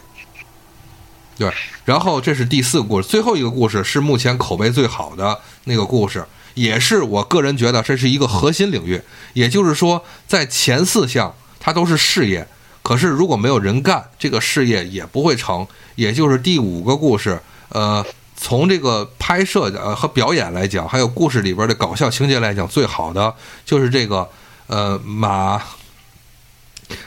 [1.36, 1.52] 对，
[1.84, 6.24] 然后这是第四个故事，最后一个故事是目前口碑最好的那个故事，
[6.54, 8.98] 也是我个人觉得这是一个核心领域，
[9.34, 12.48] 也就是说，在前四项它都是事业，
[12.84, 15.66] 可是如果没有人干，这个事业也不会成。
[15.96, 18.04] 也就是第五个故事，呃，
[18.36, 24.28] 从这个拍摄的呃和表演来讲，还有故事里边的搞笑情节来讲，最好的就是这个
[24.66, 25.62] 呃马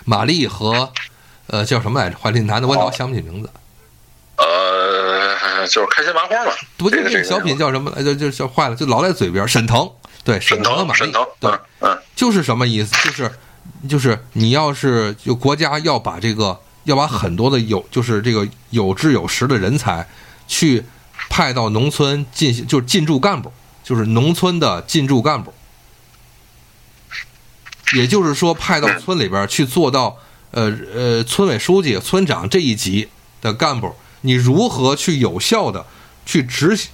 [0.06, 0.92] 玛丽和
[1.48, 2.18] 呃叫什么来着？
[2.18, 3.50] 怀林男的，我老想不起名字。
[4.38, 8.16] 呃，就是开心麻花嘛，不就那个小品叫什么来着？
[8.16, 9.46] 就就坏了，就老在嘴边。
[9.48, 9.92] 沈腾，
[10.24, 12.96] 对，沈腾，和马丽沈腾，，对，嗯嗯就是什么意思？
[13.04, 13.30] 就是
[13.88, 20.08] 就是你要是就国家要把这个要把很多的有就是这个有志有识的人才
[20.48, 20.84] 去
[21.30, 23.52] 派到农村进行就是进驻干部，
[23.84, 25.54] 就是农村的进驻干部。
[27.94, 30.18] 也就是说，派到村里边去做到
[30.52, 33.08] 呃呃村委书记、村长这一级
[33.42, 35.86] 的干部，你如何去有效的
[36.26, 36.90] 去执行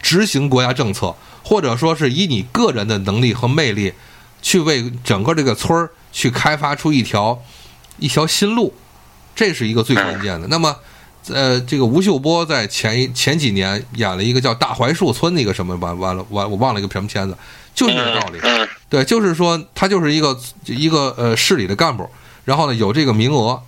[0.00, 3.92] 执行国家政策，或者说是以你个人的能力和魅力，
[4.40, 7.40] 去为整个这个村儿去开发出一条
[8.00, 8.74] 一条新路，
[9.36, 10.48] 这是一个最关键的。
[10.48, 10.76] 那么，
[11.28, 17.36] 呃，这个吴秀波在前一前几年演了一个叫《大槐树村》的一个什么完完了完我忘了一个什么片子，
[17.72, 18.40] 就是这个道理。
[18.42, 20.36] 嗯对，就是说他就是一个
[20.66, 22.10] 一个呃市里的干部，
[22.44, 23.62] 然后呢有这个名额，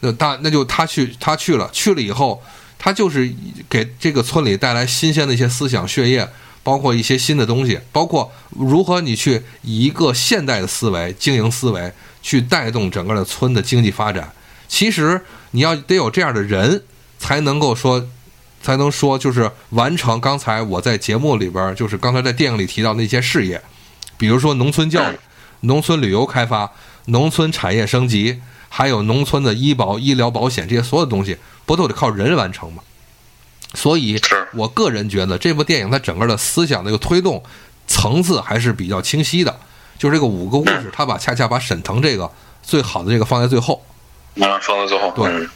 [0.00, 2.42] 那他那就他去他去了，去了以后，
[2.78, 3.32] 他就是
[3.70, 6.28] 给这个村里带来新鲜的一些思想血液，
[6.66, 14.32] 包括一些新的东西，包括如何你去以一个现代的思维、经营思维去带动整个的村的经济发展。
[14.66, 16.82] 其实你要得有这样的人，
[17.20, 18.04] 才能够说，
[18.60, 23.62] 才能说就是完成刚才我在节目里边，就是刚才在电影里提到那些事业。
[24.18, 25.16] 比如说农村教育、
[25.60, 26.72] 农村旅游开发，
[27.04, 32.82] 农村产业升级，还有农村的医保、医疗保险这些所有东西，不都得靠人完成吗？
[33.76, 34.18] 所以，
[34.54, 37.44] 我个人觉得这部电影它整个的思想的一个推动
[37.86, 39.54] 层次还是比较清晰的。
[39.98, 42.30] 就是这个五个故事，他把恰恰把沈腾这个
[42.62, 43.84] 最好的这个放在最后。
[44.40, 45.12] 啊，放在最后。
[45.14, 45.48] 对，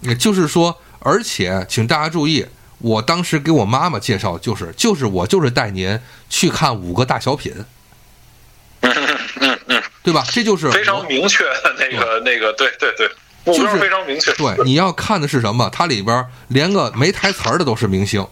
[0.00, 2.46] 也就是说，而且请大家注意，
[2.78, 5.98] 我当时给我妈妈介绍，就是就是我就是带您
[6.28, 7.54] 去看五个大小品。
[8.82, 8.92] 嗯
[9.40, 10.24] 嗯嗯，对吧？
[10.30, 13.10] 这就是非常明确的那个那个，对对对，
[13.46, 14.32] 目标非常明确。
[14.34, 15.70] 对，你要看的是什么？
[15.70, 18.26] 它里边连个没台词儿的都是明星，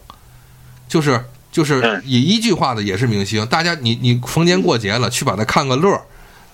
[0.89, 3.47] 就是就是以一句话的也是明星。
[3.47, 6.03] 大家你你逢年过节了去把它看个乐儿。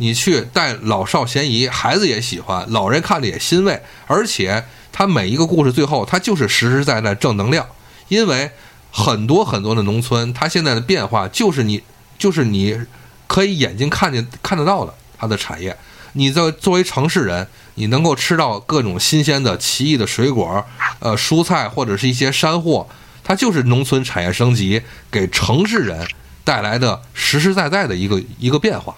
[0.02, 7.66] 你去带老少咸宜，孩子也喜欢，老人看着也欣慰，而且它每一个故事最后，它就是实实在在正能量。
[8.08, 8.50] 因为
[8.90, 11.82] 很多很多的农村，它现在的变化就是你，
[12.18, 12.80] 就是你
[13.26, 15.76] 可以眼睛看见看得到的它的产业。
[16.12, 20.64] 你在作为城市人，你能够吃到各种新鲜的奇异的水果，
[20.98, 22.88] 呃，蔬菜或者是一些山货，
[23.22, 26.06] 它就是农村产业升级给城市人
[26.44, 28.96] 带来的实实在在的一个一个变化。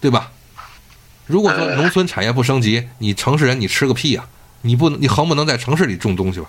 [0.00, 0.32] 对吧？
[1.26, 4.24] 如果说农村产业不升级，你城市人你吃个屁呀！
[4.62, 6.46] 你不能，你横不能在城市里种东西吧？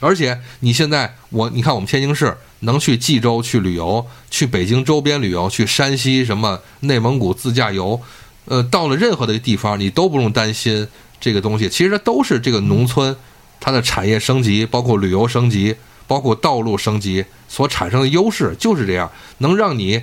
[0.00, 8.00] 而且你现在，我你看我们天津市能去冀州去旅游，去北京周边旅游，去山西什么内蒙古自驾游，
[8.46, 10.88] 呃，到了任何的地方，你都不用担心
[11.20, 11.68] 这个东西。
[11.68, 13.14] 其实它都是这个农村
[13.60, 20.02] 它的产业升级，包括旅游升级，包括道路升级所产生的优势，就是这样，能让你。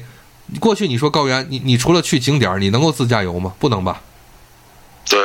[0.60, 3.54] 过去你说高原，你你除了去景点，你能够自驾游吗？
[3.60, 4.02] 不能吧？
[5.10, 5.18] 对，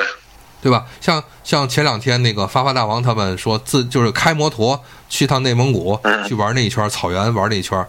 [0.63, 0.87] 对吧？
[1.01, 7.85] 像像前两天那个发发大王他们说自就是开摩托去趟内蒙古去玩那一圈草原玩那一圈，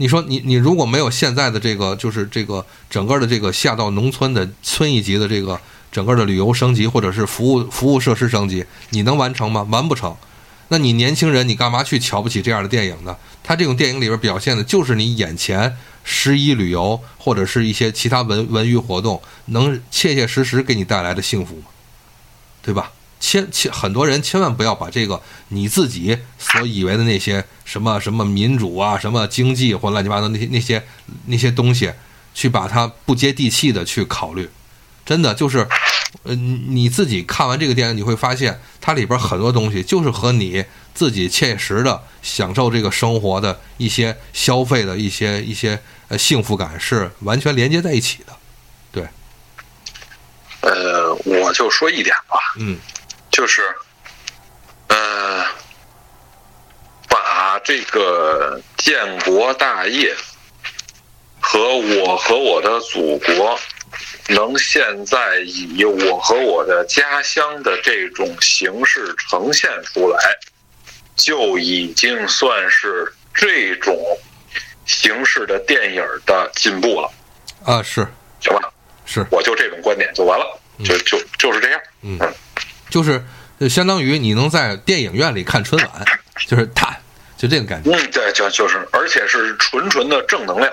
[0.00, 5.60] 你说你你如果没有现在的这个就是这个整个的这个下到农村的村一级的这个
[5.92, 9.62] 整个的旅游升级或者是服务服务设施升级，你能完成吗？
[9.70, 10.16] 完不成。
[10.68, 13.14] 那你年轻人你干嘛去瞧不起这样的电影呢？
[13.42, 15.76] 他这种电影里边表现的就是你眼前。
[16.02, 21.64] 十一旅游或者是一些其他文文娱活动，能切切实实给你带来的幸福吗？
[22.62, 22.90] 对吧？
[23.20, 30.84] 千千很多人千万不要把这个你自己所以为的那些什么什么民主啊、什么经济或乱七八糟那些那些
[31.26, 31.92] 那些东西，
[32.34, 34.48] 去把它不接地气的去考虑。
[35.04, 35.66] 真的就是，
[36.22, 40.64] 呃，你自己看完这个电影，你会发现它里边很多东西就是和你。
[40.92, 48.32] 自己切实的享受这个生活的一些消费的一些一些呃幸福感是完全连接在一起的，
[48.90, 49.08] 对。
[50.62, 52.76] 呃，我就说一点吧，嗯，
[53.40, 53.62] 就是
[54.88, 55.42] 呃，
[57.08, 60.14] 把这个建国大业
[61.40, 63.58] 和我和我的祖国
[64.28, 70.18] 能现在以我和我的家乡的这种形式呈现出来。
[71.16, 73.96] 就已经算是这种
[74.86, 77.10] 形式的电影的进步了，
[77.64, 78.06] 啊，是，
[78.40, 78.70] 行吧，
[79.04, 82.18] 是，我就这种观点就完了，就就就是这样，嗯，
[82.90, 83.22] 就是
[83.68, 86.04] 相当于你能在电影院里看春晚，
[86.46, 86.94] 就是他，
[87.36, 90.70] 就这个感觉，嗯，对，就就是，而且是纯纯的正能量，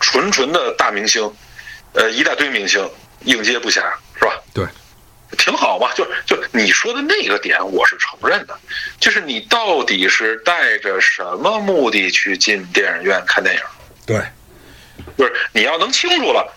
[0.00, 1.32] 纯纯的大明星，
[1.92, 2.86] 呃，一大堆明星
[3.24, 3.82] 应接不暇，
[4.18, 4.32] 是吧？
[4.52, 4.66] 对。
[5.38, 8.58] 挺好嘛，就就你说的那个点，我是承认的。
[8.98, 13.62] 就是你到底是带着什么目的去进电影院看电影？
[14.04, 14.20] 对，
[15.16, 16.52] 就是你要能清楚了，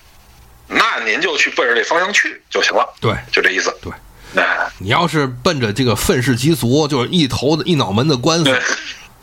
[0.67, 2.91] 那您就去奔着这方向去就行了。
[2.99, 3.71] 对，就这意思。
[3.79, 3.97] 对，那
[4.79, 8.61] 你要是奔着这个愤世嫉俗，就是一头的一脑门的官司，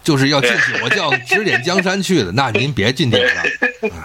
[0.03, 3.37] 就是要进去我就要指点江山去的，那您别进电影院。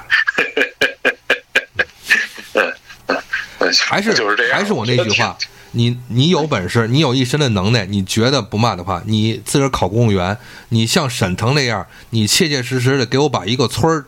[3.87, 5.37] 还是就是这样，还是我那句话，
[5.71, 10.37] 你你有本事，你有一身的能耐，你觉得不嘛的话，你自个儿考公务员，
[10.69, 14.05] 你像沈腾那样，你切切实实的给我把一个村儿，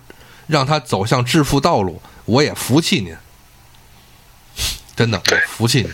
[0.47, 3.15] 让他走向致富道路，我也服气您，
[4.95, 5.91] 真的，我服气您，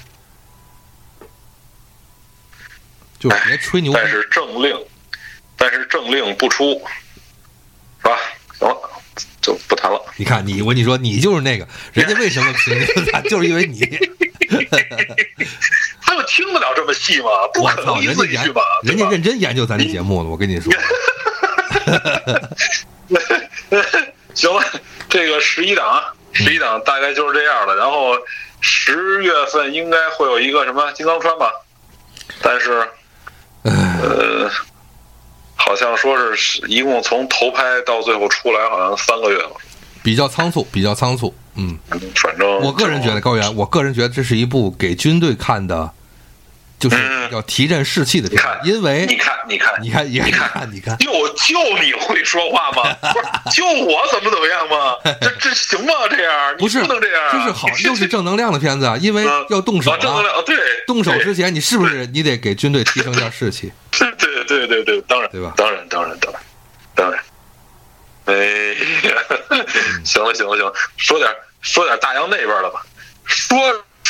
[3.29, 3.91] 就别吹牛。
[3.93, 4.77] 但是政令，
[5.57, 6.81] 但是政令不出，
[8.01, 8.17] 是吧？
[8.59, 8.77] 行了。
[9.41, 10.01] 就不谈了。
[10.15, 12.73] 你看，你我跟你说，你就是那个人家为什么评
[13.11, 13.81] 他， 就是因为你。
[16.01, 17.29] 他们听得了这么细吗？
[17.53, 20.29] 不可能人家研，人家认真研究咱这节目呢。
[20.29, 20.73] 我跟你说。
[24.33, 24.63] 行了，
[25.09, 26.01] 这个十一档，
[26.31, 27.75] 十一档大概就是这样了。
[27.75, 28.17] 然后
[28.61, 31.51] 十月份应该会有一个什么金刚川吧？
[32.41, 32.87] 但是，
[33.63, 34.49] 呃。
[35.55, 39.51] 好像说是一共从头拍到最后出来，好像三个月了。
[40.03, 41.33] 比较仓促，比较仓促。
[41.55, 41.77] 嗯，
[42.15, 45.89] 反正我个人觉得高原，我个人觉得这是一部给军队看的，
[46.83, 52.83] 就是嗯要提振士气的片你看，因为你看，你看，你看，你你看看，你看，就就你会说话吗？
[53.13, 53.19] 不
[53.51, 54.95] 是，就我怎么怎么样吗？
[55.21, 55.93] 这这行吗？
[56.11, 57.23] 这样不是不能这样。
[57.27, 63.71] 啊，这是好，又是正能量的片子啊，因为嗯要动手啊，正能啊，量，对，动手之前你是不是你得给军队提升一下士气？
[63.91, 65.53] 对对对对对，当然，对吧？
[65.55, 66.41] 当然，当然，当然，
[66.95, 67.19] 当然。
[68.25, 68.33] 哎
[69.07, 69.63] 呀，
[70.03, 71.29] 行了行了行了，说点
[71.61, 72.85] 说点大洋那边的吧，
[73.25, 73.57] 说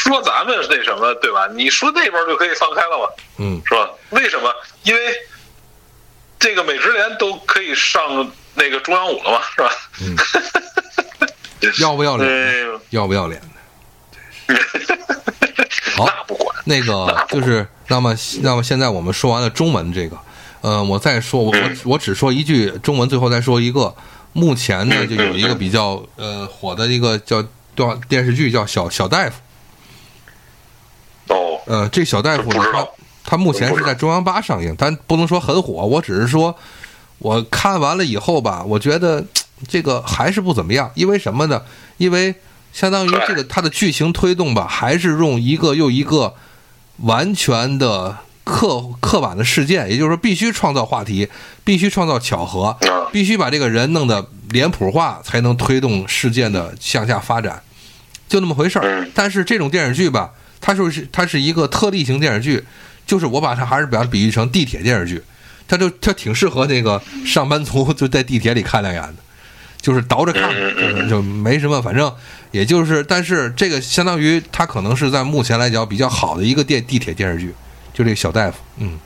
[0.09, 1.47] 说咱们那什么对吧？
[1.53, 3.89] 你说那边就可以放开了嘛，嗯，是吧？
[4.09, 4.53] 为什么？
[4.83, 5.01] 因为
[6.37, 9.69] 这个美职联都可以上那个中央五了嘛，是吧？
[10.01, 10.15] 嗯
[11.79, 13.39] 要不要脸要不要脸
[14.47, 14.55] 呢？
[15.95, 20.17] 好那不管，那个就是，那么那么现在我们说完了中文这个，
[20.61, 23.95] 呃，我再说，我我嗯我只说一句中文，最后再说一个。
[24.35, 27.41] 目前呢，嗯就有一个比较呃火的一个叫
[27.75, 29.35] 多少电视剧叫小小大夫，
[31.29, 32.87] 哦，呃，这小大夫呢，他
[33.23, 35.85] 他目前是在中央八上映，但不能说很火。
[35.85, 36.55] 我只是说，
[37.19, 39.23] 我看完了以后吧，我觉得
[39.67, 40.91] 这个还是不怎么样。
[40.95, 41.61] 因为什么呢？
[41.97, 42.33] 因为
[42.73, 46.33] 相当于这个它的剧情推动吧，还是用一个又一个
[46.97, 51.29] 完全的刻刻板的事件，也就是说，必须创造话题，
[51.63, 57.61] 必须创造巧合，啊，必须把这个人弄得脸谱化，才能推动事件的向下发展，
[58.27, 59.11] 就那么回事儿嗯。
[59.15, 60.31] 但是这种电视剧吧，
[60.65, 62.63] 它就是它是一个特例型电视剧，
[63.05, 65.21] 就是我把它还是把它比喻成地铁电视剧，
[65.67, 69.15] 它就它挺适合那个上班族就在地铁里看两眼的，
[69.81, 72.09] 就是倒着看，就是就没什么，反正
[72.51, 77.53] 也就是，但是这个相当于它可能是在目前来讲比较好的一个电地铁电视剧，
[77.93, 78.97] 就这个小大夫，嗯。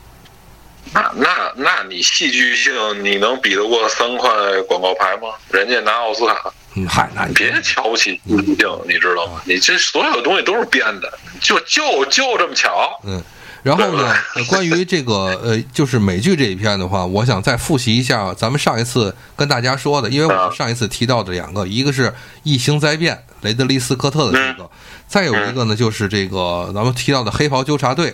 [0.93, 1.27] 那那
[1.57, 2.71] 那你戏剧性，
[3.03, 4.29] 你能比得过三块
[4.69, 5.27] 广告牌吗？
[5.51, 6.51] 人家拿奥斯卡，嗯，
[6.85, 9.41] 嗨，那你别瞧不起戏剧性，你知道吗？
[9.45, 12.99] 你这所有东西都是编的，就就就这么巧。
[13.03, 13.23] 嗯，
[13.63, 15.13] 然后呢，呃 关于这个
[15.43, 22.09] 呃，就是美剧这一篇的话，我想再复习一下咱们上一次跟大家说的，因为我们上一次提到的两个，一个是
[22.43, 24.69] 《异星灾变》雷德利·斯科特的这个，
[25.07, 28.11] 再有一个呢就是这个咱们提到的《黑袍纠察队》。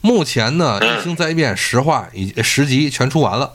[0.00, 3.52] 目前呢，《异星灾变》实话已十集全出完了，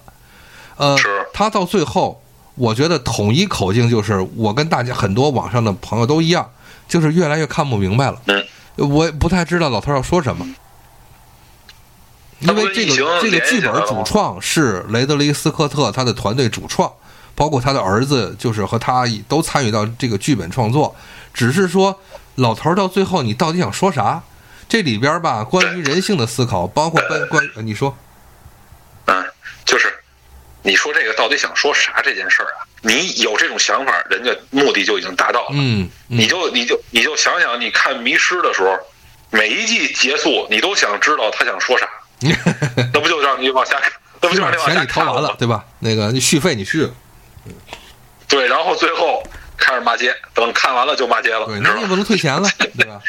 [0.78, 2.23] 呃是，它到最后，
[2.56, 6.50] 我觉得统一口径就是，我跟大家很多网上的朋友都一样，
[6.88, 8.22] 就是越来越看不明白了。
[8.28, 10.48] 嗯，我也不太知道老头要说什么。
[12.40, 16.92] 因为这个这个剧本主创是雷德利·斯科特他的团队主创，
[17.36, 20.94] 包括他的儿子，就是和他都参与到这个剧本创作。
[21.34, 21.98] 只是说，
[22.36, 24.22] 老头到最后你到底想说啥？
[24.68, 27.96] 这里边吧，关于人性的思考，包括关关呃你说，
[29.06, 29.26] 嗯，
[29.64, 29.94] 就是
[30.64, 32.66] 你说这个到底想说啥这件事儿啊？
[32.82, 35.50] 你有这种想法，人家目的就已经达到了。
[35.52, 38.80] 嗯，嗯你就你就你就想想，你看《迷失》的时候，
[39.30, 41.88] 每一季结束，你都想知道他想说啥，
[42.94, 43.92] 那不就让你往下看？
[44.22, 45.36] 那不就让你往下看完了，？
[45.38, 45.66] 对吧？
[45.80, 46.90] 那个你续费你续，
[48.28, 49.22] 对，然后最后
[49.58, 51.46] 开始骂街，等看完了就骂街了？
[51.62, 53.02] 那你也不能退钱了， 对吧？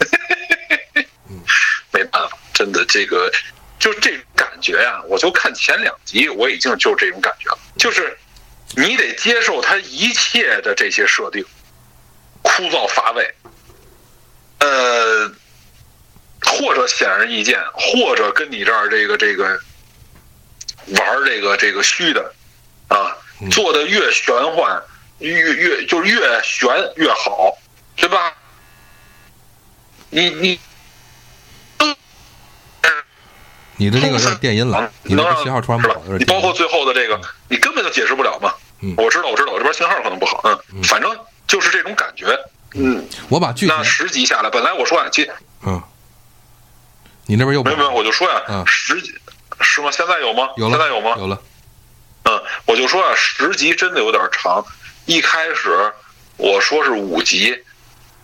[1.92, 3.30] 没办法，真的这个
[3.80, 8.16] 就这种感觉呀、我就看前两集，我已经就这种感觉了，就是
[8.76, 11.42] 你得接受他一切的这些设定，
[12.42, 13.34] 枯燥乏味，
[14.58, 15.32] 呃，
[16.44, 19.58] 或者显而易见，或者跟你这儿这个这个
[20.88, 22.34] 玩这个这个虚的
[22.88, 23.16] 啊，
[23.50, 24.82] 做的越玄幻，
[25.20, 27.56] 越越就是越玄越好，
[27.96, 28.36] 对吧？
[30.10, 30.60] 你你
[33.80, 36.18] 你的这个有点电音了，你那能让信号突然不是吧好，有？
[36.18, 36.52] 点你包括。
[36.52, 38.52] 最后的这个，你根本就解释不了嘛。
[38.82, 40.42] 嗯我知道，我知道，我这边信号可能不好，
[40.74, 41.10] 嗯，反正
[41.46, 42.26] 就是这种感觉。
[42.74, 45.26] 嗯，我把那，十集下来，本来我说啊，接
[45.64, 45.82] 嗯，
[47.24, 49.14] 你那边又没有没有，我就说呀、嗯十集
[49.62, 49.90] 是吗？
[49.90, 50.50] 现在有吗？
[50.58, 51.14] 有了，现在有吗？
[51.16, 51.40] 有了，
[52.24, 54.62] 嗯，我就说啊，十集真的有点长。
[55.06, 55.70] 一开始
[56.36, 57.56] 我说是五集，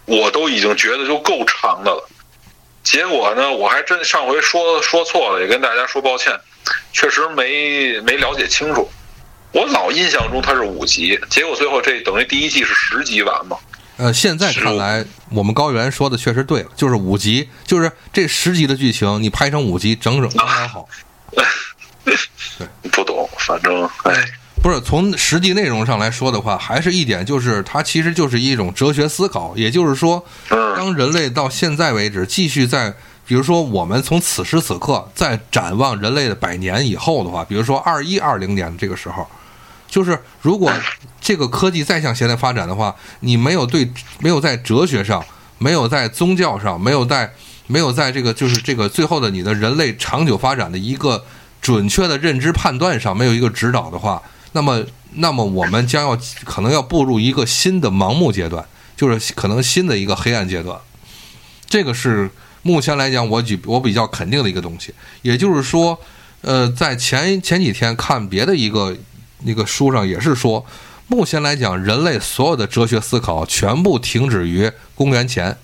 [0.05, 2.09] 我都已经觉得就够长的了。
[2.87, 6.33] 结果呢，我还真上回说说错了，也跟大家说抱歉，
[6.93, 8.89] 确实没没了解清楚。
[9.51, 13.57] 我老印象中它是五集，结果最后这等于第一季是十集完嘛？
[13.97, 20.89] 呃，现在看来，我们高原说的确实对了，就是五集，就是这十集的剧情，你拍成五集，整整 刚刚好。
[22.93, 24.15] 不懂，反正哎，
[24.63, 30.67] 不是从实际内容上来说的话，还是一点就是它其实就是一种哲学思考，也就是说，嗯。
[30.77, 32.93] 当人类到现在为止继续在，
[33.27, 39.27] 比如说我们从此时此刻在展望人类的百年以后的话，比如说二一二零年这个时候，
[39.89, 40.71] 就是如果
[41.19, 45.25] 这个科技再向现在发展的话，你没有对没有在哲学上，
[45.57, 47.33] 没有在宗教上，没有在
[47.67, 51.25] 没有在这个就是这个最后的你的人类长久发展的一个
[51.63, 54.23] 准确的认知判断上没有一个指导的话，
[54.57, 54.83] 那么
[55.17, 58.65] 那么我们将要可能要步入一个新的盲目阶段，
[58.97, 60.81] 就是可能新的一个黑暗阶段。
[61.69, 62.31] 这个是
[62.63, 64.95] 目前来讲我举我比较肯定的一个东西。
[65.21, 66.01] 也就是说，
[66.41, 68.97] 呃，在前前几天看别的一个
[69.43, 70.65] 那个书上也是说，
[71.07, 75.55] 目前来讲人类所有的哲学思考全部停止于公元前，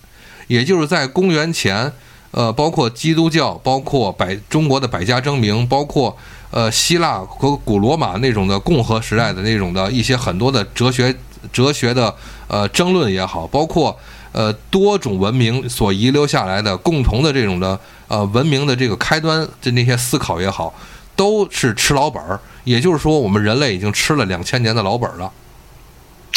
[0.49, 1.91] 也就是在公元前，
[2.33, 6.19] 呃，包括基督教，包括百中国的百家争鸣，包括
[6.53, 11.13] 呃希腊和古罗马那种的共和时代的那种的一些很多的哲学
[11.53, 12.15] 哲学的
[12.47, 13.99] 呃争论也好，包括
[14.31, 17.77] 呃多种文明所遗留下来的共同的这种的
[18.07, 20.73] 呃文明的这个开端的那些思考也好，
[21.17, 22.39] 都是吃老本儿。
[22.65, 25.33] 也就是说，我们人类已经吃了两千年的老本儿了。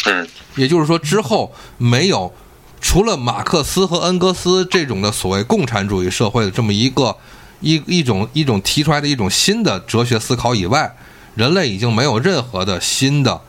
[0.06, 0.26] 嗯
[0.56, 2.32] 也就是说，之后没有
[2.80, 7.16] 除了马克思和恩格斯这种的所谓共产主义社会的这么一个
[7.60, 10.94] 一一种一种提出来的一种新的哲学思考以外，
[11.34, 13.40] 人类已经没有任何的新的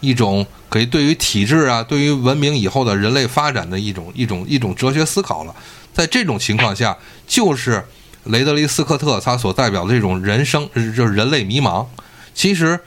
[0.00, 5.54] 一种可以对于体制啊，对于文明以后的人类发展的一种一种一种哲学思考了。
[5.92, 6.96] 在这种情况下，
[7.26, 7.84] 就是
[8.24, 11.86] 雷德利·斯科特他所代表的这种人生，就是人类迷茫。
[12.34, 12.78] 其实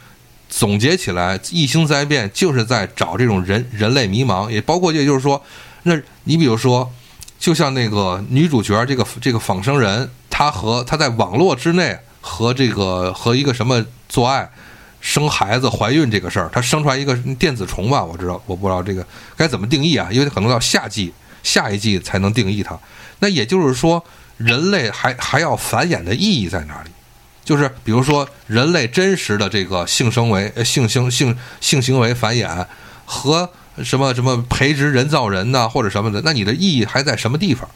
[0.49, 5.41] 总结起来，异星灾变就是在找这种人人类迷茫，也包括也就是说，
[5.83, 6.91] 那你比如说，
[7.39, 14.47] 就像那个女主角这个这个仿生人，他和他在网络之内和这个和一个什么做爱、
[15.01, 19.03] 生孩子、怀孕这个事儿，她生出来一个电子虫吧，我知道，我不知道这个
[19.35, 21.11] 该怎么定义啊，因为可能到下季
[21.41, 22.77] 下一季才能定义它。
[23.17, 24.05] 那也就是说，
[24.37, 26.91] 人类还 还要繁衍的意义在哪里？
[27.43, 32.63] 就是比如说，人类真实的这个性生为、呃性行性性行为繁衍
[33.05, 33.49] 和
[33.83, 37.67] 什么什么培植人造人呐、或者什么的，那你的意义还在什么地方？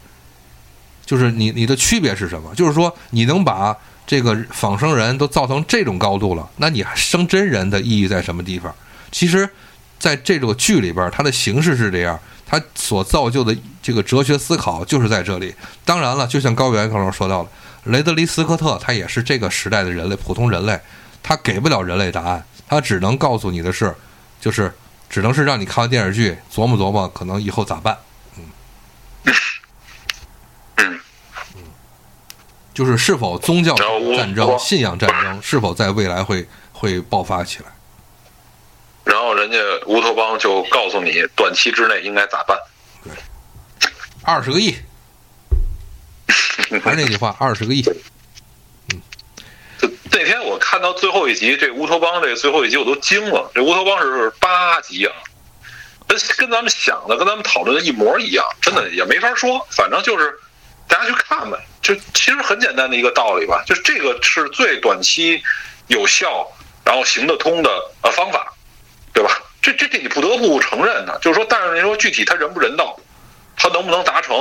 [1.11, 2.55] 就是你你的区别是什么？
[2.55, 3.75] 就是说，你能把
[4.07, 8.73] 这个仿生人都造成这种高度了，那你生真人的意义在什么地方？
[9.11, 9.49] 其实，
[9.99, 15.53] 在这个剧里边，它的形式是这样，它所造就的这个哲学思考就是在这里。
[15.83, 17.49] 当然了，就像高原刚刚说到了。
[17.83, 20.79] 雷德利·斯科特他也是这个时代的人类，普通人类，
[21.21, 23.93] 他给不了人类答案，他只能告诉你的是，
[24.39, 24.73] 就是
[25.09, 27.97] 只能是让你看完电视剧琢磨琢磨，可能以后咋办，
[28.38, 28.43] 嗯，
[30.77, 30.99] 嗯，
[32.73, 37.65] 就是是否宗教战争、信仰战争是否在未来会会爆发起来？
[39.03, 39.57] 然后人家
[39.88, 42.56] 乌托邦就告诉你短期之内应该咋办。
[43.03, 43.11] 对
[44.23, 44.76] 二十个亿，
[46.84, 47.91] 还是那句话，二十个亿，就
[50.11, 53.49] 那天我看到最后一集，这乌托邦这最后一集我都惊了。
[53.56, 55.14] 这乌托邦是八集啊，
[56.07, 59.65] 跟跟咱们想的、跟咱们讨论的一模一样，真的也没法说。
[59.72, 60.39] 反正就是
[60.91, 65.41] 大家去看呗，就其实很简单的一个道理吧，就是这个是最短期
[65.88, 66.45] 有效，
[66.84, 67.69] 然后行得通的
[68.01, 68.53] 呃方法，
[69.13, 69.31] 对吧？
[69.61, 72.99] 这这这你不得不承认的，就是说，但是你说具体他人不人道，
[73.55, 74.35] 他能不能达成，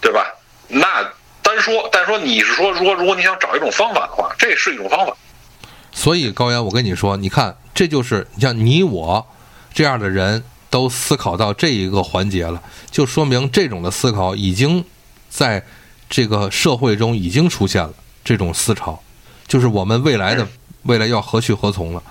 [0.00, 0.26] 对吧？
[0.68, 1.04] 那
[1.42, 5.14] 单说，但说你是说，如果如果你想找一种方法的话，这是一种方法。
[5.92, 9.26] 所以高原，我跟你说，你看，这就是像你我
[9.74, 14.84] 这样的人都思考到这一个环节了，就说明这种的思考已经
[15.28, 15.62] 在
[16.12, 19.02] 这个社会中已经出现了这种思潮，
[19.48, 20.46] 就是我们未来的
[20.82, 22.02] 未来要何去何从了。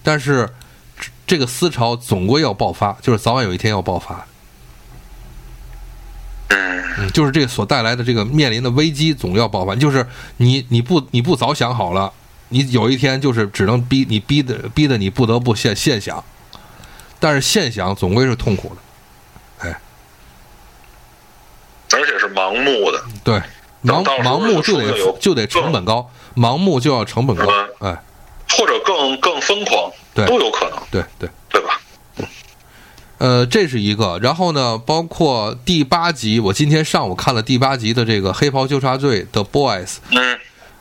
[0.00, 0.48] 但是
[0.96, 4.24] 这这个思潮总归要爆发，就是早晚有一天要爆发。
[6.50, 10.06] 嗯，嗯，就是这个所带来的这个面临的危机总要爆发，就是
[10.36, 12.12] 你你不你不早想好了，
[12.50, 16.22] 你有一天就是只能逼你逼的逼的你不得不现现想，
[17.18, 18.76] 但是现想总归是痛苦的，
[21.94, 23.02] 而且是盲目的。
[23.24, 23.40] 对，
[23.84, 27.44] 盲盲目就得就得成本高，盲目就要成本高
[27.80, 28.02] 嗯，哎，
[28.50, 31.28] 或者更更疯狂，对都有可能，对对。
[31.50, 31.80] 对吧？
[33.16, 40.38] 呃，这是一个，然后呢，包括第八集，我今天上午看了第八集的这个《黑袍纠察队》的 Boys，嗯，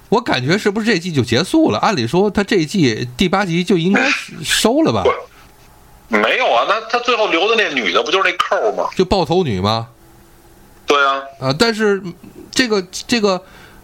[0.10, 1.80] 我感觉是不是这季就结束了？
[1.80, 4.08] 按理说，他这一季第八集就应该
[4.44, 5.04] 收了吧？
[6.10, 8.90] 没有啊，那他最后留的那女的不就是那扣吗？
[8.96, 9.88] 就爆头女吗？
[10.88, 12.14] 对啊，啊，但是嗯
[12.50, 13.44] 这个这个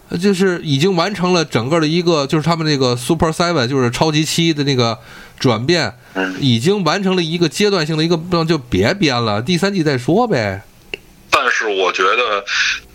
[0.10, 4.98] 呃就是已经完成了整个的一个，就是他们那个 Super Seven，就是超级七的那个
[5.38, 10.64] 转变，嗯，已经完成了一个阶段性的一个，不就别编了，第三季再说呗。
[11.30, 12.44] 但是我觉得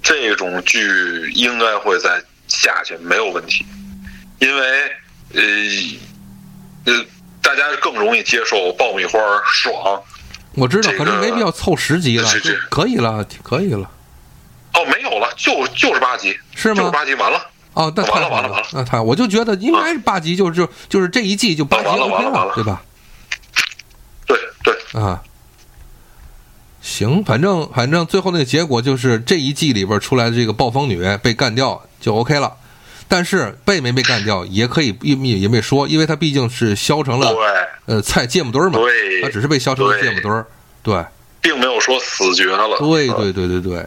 [0.03, 3.67] 这种剧应该会再下去，没有问题，
[4.39, 4.63] 因为
[5.35, 5.43] 呃
[6.87, 7.05] 呃，
[7.43, 10.01] 大家更容易接受爆米花爽。
[10.55, 12.29] 我知道，这个可是没必要凑十集了，
[12.71, 13.91] 可以了，可以了，
[14.75, 17.41] 哦，没有了，就就是八集，是吗就是八集，完了。
[17.75, 22.83] 哦，那完了完了完了那太，我就觉得应该是八集，就是就就是这一季就八集完了 OK 完了完了对吧？
[24.27, 25.23] 对对，啊，
[26.83, 32.53] 行，反正反正最后那个结果就是这一季里边出来的这个暴风女被干掉就 OK 了，
[33.07, 40.47] 但是被没被干掉也可以也也也没说，因为她毕竟是削成了对呃菜芥末墩儿嘛，对她只是被削成了芥末墩儿，
[40.83, 41.05] 对
[41.41, 42.77] 并没有说死绝了。
[42.81, 43.87] 嗯对对对对对，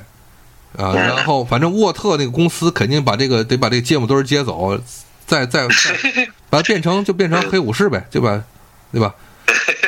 [0.77, 4.79] 啊，嗯 然后反正沃特那个公司肯定把这个得把这个芥末墩儿接走，
[5.25, 5.73] 再再再
[6.49, 8.43] 把它变成就变成黑武士呗，对吧？
[8.91, 9.13] 对吧？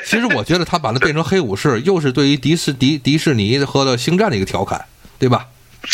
[0.06, 4.84] 其实我觉得他把它变成黑武士，又是对于迪士迪迪士尼和的星战的一个调侃，
[5.18, 5.48] 对吧？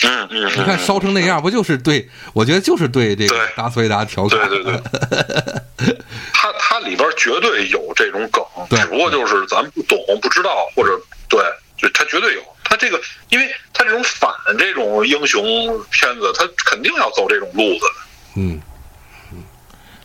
[0.03, 2.07] 嗯嗯，你看烧成那样，不就是对？
[2.33, 4.47] 我觉得就是对这个对达斯维达调侃。
[4.47, 4.73] 对对
[5.77, 5.97] 对，
[6.31, 10.91] 它它里边绝对有这种梗，对只不过就是咱们不懂不知道，或者
[11.27, 11.39] 对，
[11.77, 12.41] 就它绝对有。
[12.69, 15.43] 它这个，因为它这种反这种英雄
[15.89, 17.85] 片子，它肯定要走这种路子。
[18.35, 18.61] 嗯，
[19.33, 19.43] 嗯，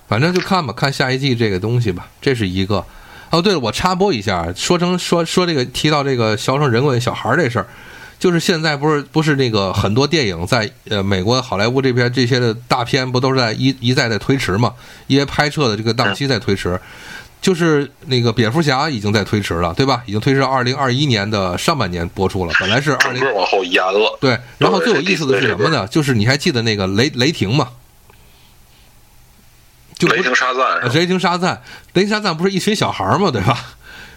[0.08, 2.84] 反正就看吧，看下一季这个东西吧，这是一个。
[3.30, 7.66] 哦，对了，我插播一下，说成说说这个提到这个销成人棍小孩这事儿，
[8.18, 14.72] 就是现在不是不是那个很多电影在呃美国好莱坞这边这些的大片不都是在一一再在推迟嘛？
[15.08, 16.80] 因为拍摄的这个档期在推迟，
[17.44, 20.02] 就是那个蝙蝠侠已经在推迟了，对吧？
[20.06, 24.16] 已经推迟到二零二一年的上半年播出了，本来是二零往后延了。
[24.18, 25.86] 对，然后最有意思的是什么呢？
[25.88, 27.68] 就是你还记得那个雷雷霆吗？
[29.98, 30.90] 就雷霆沙赞？
[30.94, 31.60] 雷霆沙赞，
[31.92, 33.30] 雷霆沙赞不是一群小孩儿吗？
[33.30, 33.58] 对吧？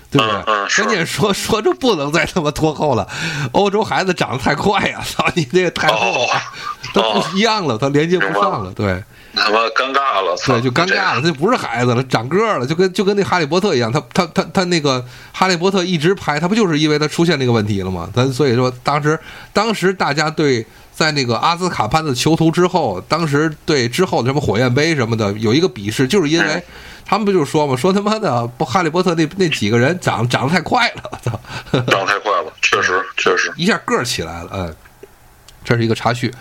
[0.09, 0.33] 对不对？
[0.37, 3.05] 嗯嗯是关键说说这不能再他妈拖后了，
[3.51, 5.01] 欧洲孩子长得太快呀！
[5.05, 6.41] 操你这个太后哦了，
[6.95, 9.03] 都不一样了，他连接不上了，对
[9.38, 18.09] 他妈尴尬了，操对，就尴尬了，他就不是孩子了，长个儿了，就跟就跟那哈利波特一样，他他他他那个哈利波特一直拍，他不就是因为他出现这个问题了吗？
[18.14, 19.18] 咱所以说当时
[19.53, 26.64] 当时大家对在那个阿兹卡潘的囚徒之后，当时对之后的什么火焰杯什么的有一个鄙视，就是因为
[27.05, 31.39] 他们不就是说嘛，说他妈的不哈利波特那那几个人长长得太快了，我操！
[31.72, 33.53] 长得太快了，确实确实。
[33.55, 34.76] 一下个儿起来了，嗯，
[35.64, 36.34] 这是一个插叙。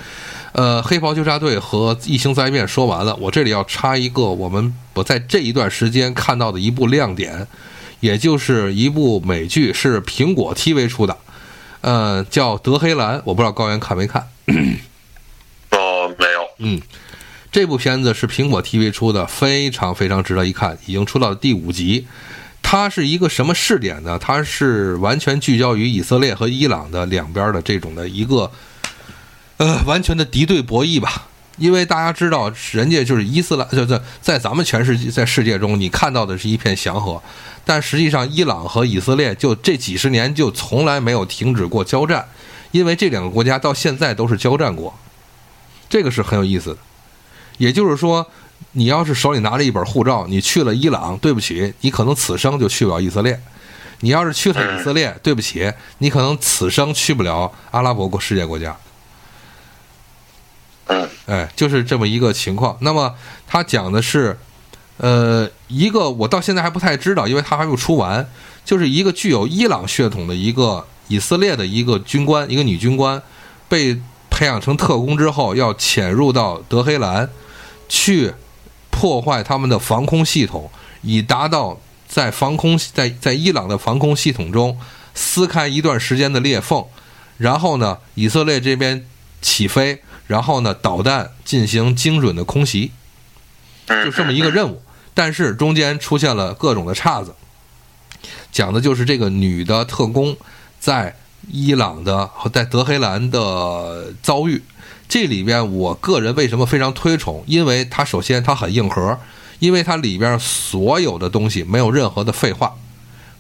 [0.57, 7.47] 呃，黑袍纠察队和异形灾变说完了，我这里要插一个我们我在这一段时间看到的一部亮点，
[8.01, 11.15] 也就是一部美剧，是苹果 TV 出的，
[11.83, 14.27] 呃，叫《德黑兰》，我不知道高原看没看。
[15.73, 16.81] 哦，没有，嗯，
[17.53, 22.07] 这部片子是苹果 TV 出的，非常非常值得一看，已经出到了第五集。
[22.63, 24.19] 它是一个什么试点呢？
[24.19, 28.51] 它是完全聚焦于以色列和伊朗的两边的这种的一个，
[29.59, 31.29] 呃，完全的敌对博弈吧。
[31.59, 37.23] 因为大家知道，人家就是伊斯兰，就是在咱们全世界在世界中，你看到的是一片祥和，
[37.65, 42.29] 但实际上伊朗和以色列就这几十年就从来没有停止过交战，
[42.73, 44.95] 因为这两个国家到现在都是交战国。
[45.89, 46.79] 这个是很有意思的。
[47.57, 48.27] 也就是说，
[48.73, 53.35] 你要是手里拿着一本护照，你去了伊朗，对不起，你可能此生就去不了以色列；
[54.01, 58.77] 你要是去了以色列，对不起，你可能此生去不了阿拉伯国世界国家。
[60.87, 62.77] 嗯哎，就是这么一个情况。
[62.81, 63.15] 那么
[63.47, 64.39] 他讲的是，
[64.99, 68.29] 呃，一个我到现在还不太知道，因为他还没有出完，
[68.65, 73.21] 就是一个具有伊朗血统的一个以色列的一个军官，一个女军官，
[73.69, 74.01] 被
[74.31, 77.29] 培养成特工之后，要潜入到德黑兰，
[77.89, 78.33] 去
[78.91, 80.71] 破坏他们的防空系统，
[81.03, 84.79] 以达到在防空在在伊朗的防空系统中
[85.15, 86.85] 撕开一段时间的裂缝，
[87.39, 89.05] 然后呢，以色列这边
[89.43, 92.93] 起飞，然后呢，导弹进行精准的空袭，
[93.87, 94.83] 嗯，就这么一个任务。
[95.15, 97.35] 但是中间出现了各种的岔子，
[98.53, 100.37] 讲的就是这个女的特工
[100.79, 101.17] 在
[101.51, 104.63] 伊朗的和在德黑兰的遭遇。
[105.09, 107.45] 这里边我个人为什么非常推崇？
[107.47, 109.19] 因为它首先它很硬核，
[109.61, 112.75] 因为它里边所有的东西没有任何的废话，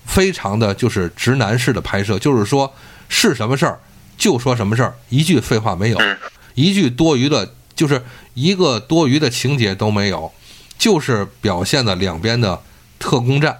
[0.06, 2.72] 非常的就是直男式的拍摄，就是说
[3.08, 3.80] 是什么事儿
[4.16, 6.16] 就说什么事儿，一句废话没有，嗯
[6.56, 8.02] 一句多余的，就是
[8.34, 10.32] 一个多余的情节都没有，
[10.76, 12.60] 就是表现的两边的
[12.98, 13.56] 特工战，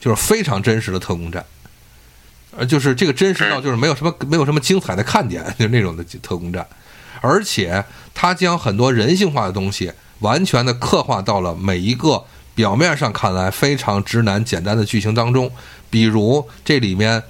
[0.00, 1.44] 就是非常真实的特工战，
[2.56, 6.66] 呃，就是这个真实到就是没有什么没有什么精彩的看点，就是那种的特工战，
[7.20, 15.48] 而且他将很多人性化的东西完全的刻画到了每一个表面上看来非常直男简单的剧情当中，
[15.88, 17.22] 比如这里面。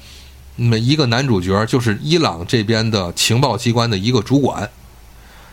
[0.60, 4.68] 每一个男主角就是伊朗这边的情报机关的一个主管，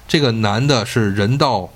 [0.07, 1.69] 这个男的是人到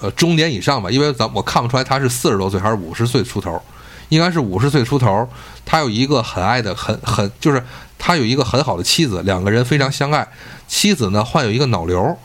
[0.00, 3.60] 呃中年以上吧，因为咱我看不出来他是四十多岁还是五十岁出头，
[4.08, 5.28] 应该是五十岁出头。
[5.64, 7.64] 他有一个很爱的、很很就是
[7.98, 10.26] 他有一个很好的妻子，两个人非常相爱。
[10.66, 12.16] 妻子呢患有一个脑瘤，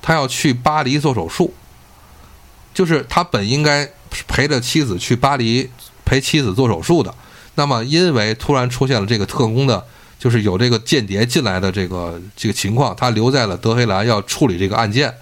[0.00, 1.54] 他要去巴黎做手术。
[2.74, 3.90] 就是他本应该
[4.28, 5.70] 陪着妻子去巴黎
[6.04, 7.14] 陪妻子做手术的，
[7.54, 9.82] 那么因为突然出现了这个特工的，
[10.26, 15.14] 就是有这个间谍进来的这个这个情况，他留在了德黑兰要处理这个案件。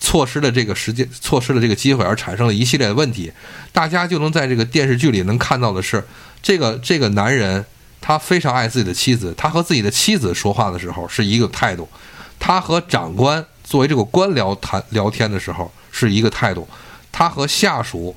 [0.00, 3.32] 错失了这个时间，错失了这个机会，而产生了一系列的问题。
[3.70, 6.04] 大家就能在这个电视剧里能看到的是，
[6.42, 7.64] 这个这个男人
[8.00, 11.88] 他非常爱自己的妻子，他和自己的妻子说话的时候是一个态度，
[12.40, 16.68] 他和长官作为这个官僚谈聊天的时候是一个态度，
[17.12, 18.16] 他和下属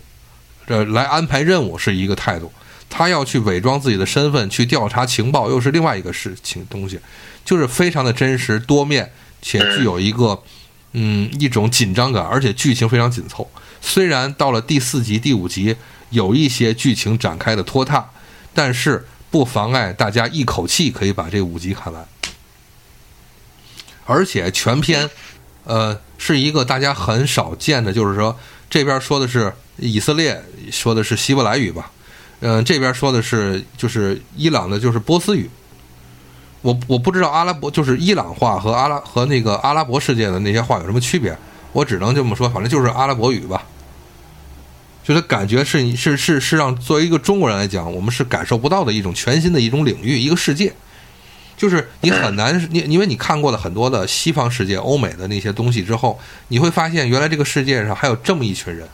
[0.65, 2.51] 这来安排任务是一个态度，
[2.89, 6.99] 他要去伪装自己的身份去调查情报又是另外一个事情东西，
[7.45, 9.11] 就是非常的真实多面
[9.41, 10.41] 且具有一个。
[10.93, 13.47] 嗯，一种紧张感，而且剧情非常紧凑。
[13.79, 15.75] 虽然到了第四集、第五集
[16.09, 18.09] 有一些剧情展开的拖沓，
[18.55, 22.07] 但是不妨碍大家一口气可以把这五集看完。
[24.07, 25.07] 而且全篇，
[25.63, 28.35] 呃，是一个大家很少见的，就是说
[28.67, 31.91] 这边说的是以色列，说的是希伯来语吧，
[32.41, 35.49] 嗯，这边说的是就是伊朗的，就是波斯语。
[36.61, 41.37] 我我不知道阿拉伯就是伊朗话和阿拉和那个阿拉伯世界的那些话有什么区别，
[41.71, 43.65] 我只能这么说，反正就是阿拉伯语吧。
[45.03, 50.71] 就是感觉是是是是让作为一个中国人来讲，我们是感受不到的一种全新的一种领域，一个世界。
[51.57, 58.87] 就是你很难你因为你看过了很多的西方世界、欧美的那些东西之后，你会发现原来这个世界上还有这么一群人。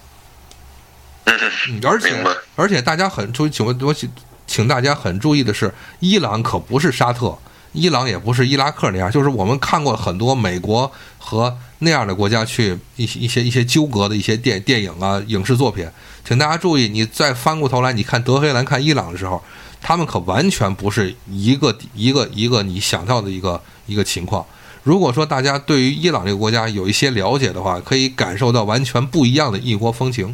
[1.26, 2.24] 嗯，而且
[2.56, 4.10] 而且大家很注请问我请
[4.48, 7.38] 请大家很注意的是，伊朗可不是沙特。
[7.78, 15.86] 伊朗也不是伊拉克那样，就是我们看过很多美国和那样的国家去一些一些一些纠葛的一些电电影啊影视作品，
[16.24, 19.44] 请大家注意，你再翻过头来，你看德黑兰看伊朗的时候，
[19.82, 24.46] 他们可完全不是一个一个一个你想到的一个一个情况。
[24.84, 30.34] 如果说大家对于伊朗这个国家有一些了解的话，可以感受到完全不一样的异国风情，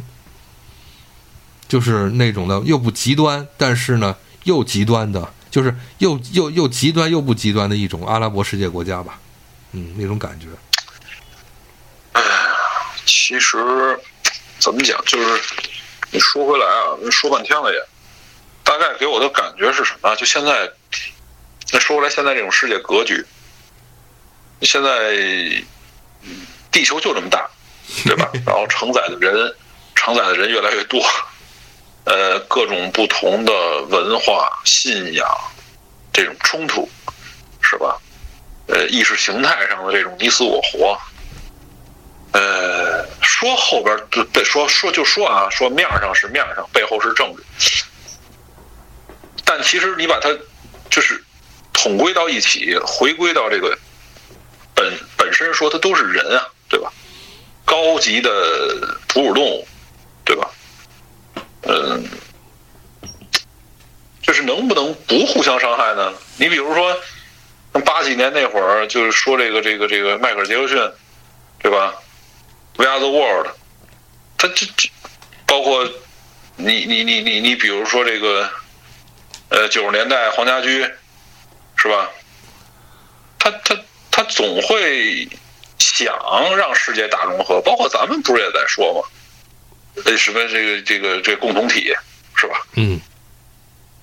[1.72, 5.32] 就是那种的又不极端，但是呢又极端的。
[5.50, 9.18] 就是又又又极端又不极端的一种阿拉伯世界国家吧，
[9.72, 10.48] 嗯，那种感觉。
[12.12, 12.22] 哎，
[13.06, 13.56] 其实
[14.58, 15.42] 怎么讲，就是
[16.10, 17.78] 你说回来啊，说半天了也，
[18.62, 20.14] 大概给我的感觉是什么？
[20.16, 20.70] 就现在，
[21.72, 23.24] 那说回来，现在这种世界格局，
[24.60, 24.90] 现在
[26.70, 27.48] 地球就这么大，
[28.04, 28.30] 对吧？
[28.46, 29.54] 然后承载的人，
[29.94, 31.02] 承载的人越来越多。
[32.04, 33.52] 呃，各种不同的
[33.88, 35.28] 文化、信仰，
[36.12, 36.88] 这种冲突，
[37.60, 37.96] 是吧？
[38.66, 40.98] 呃，意识形态上的这种你死我活，
[42.32, 43.96] 呃，说后边
[44.32, 47.84] 对说说就说啊，说面上是面上，背后是政治，
[49.44, 50.28] 但其实你把它
[50.90, 51.22] 就是
[51.72, 53.76] 统归到一起，回归到这个
[54.74, 56.92] 本本身说，它都是人啊，对吧？
[57.64, 58.30] 高级的
[59.08, 59.66] 哺乳动物，
[60.24, 60.50] 对吧？
[61.62, 62.04] 嗯，
[64.20, 66.12] 就是能不能不互相伤害呢？
[66.36, 66.96] 你比如说，
[67.84, 70.76] 八几年那会儿，就是说这个这个这个迈克尔杰克逊，
[71.60, 71.94] 对吧
[72.76, 73.48] ？We are the world，
[74.36, 74.90] 他这这
[75.46, 75.88] 包括
[76.56, 78.50] 你你你你你，比如说这个
[79.48, 80.82] 呃九十年代黄家驹，
[81.76, 82.10] 是吧？
[83.38, 83.76] 他他
[84.10, 85.28] 他总会
[85.78, 86.14] 想
[86.56, 89.08] 让世界大融合，包括咱们不是也在说吗？
[90.04, 91.94] 呃，什么这个这个这共同体
[92.34, 92.66] 是吧？
[92.76, 92.98] 嗯，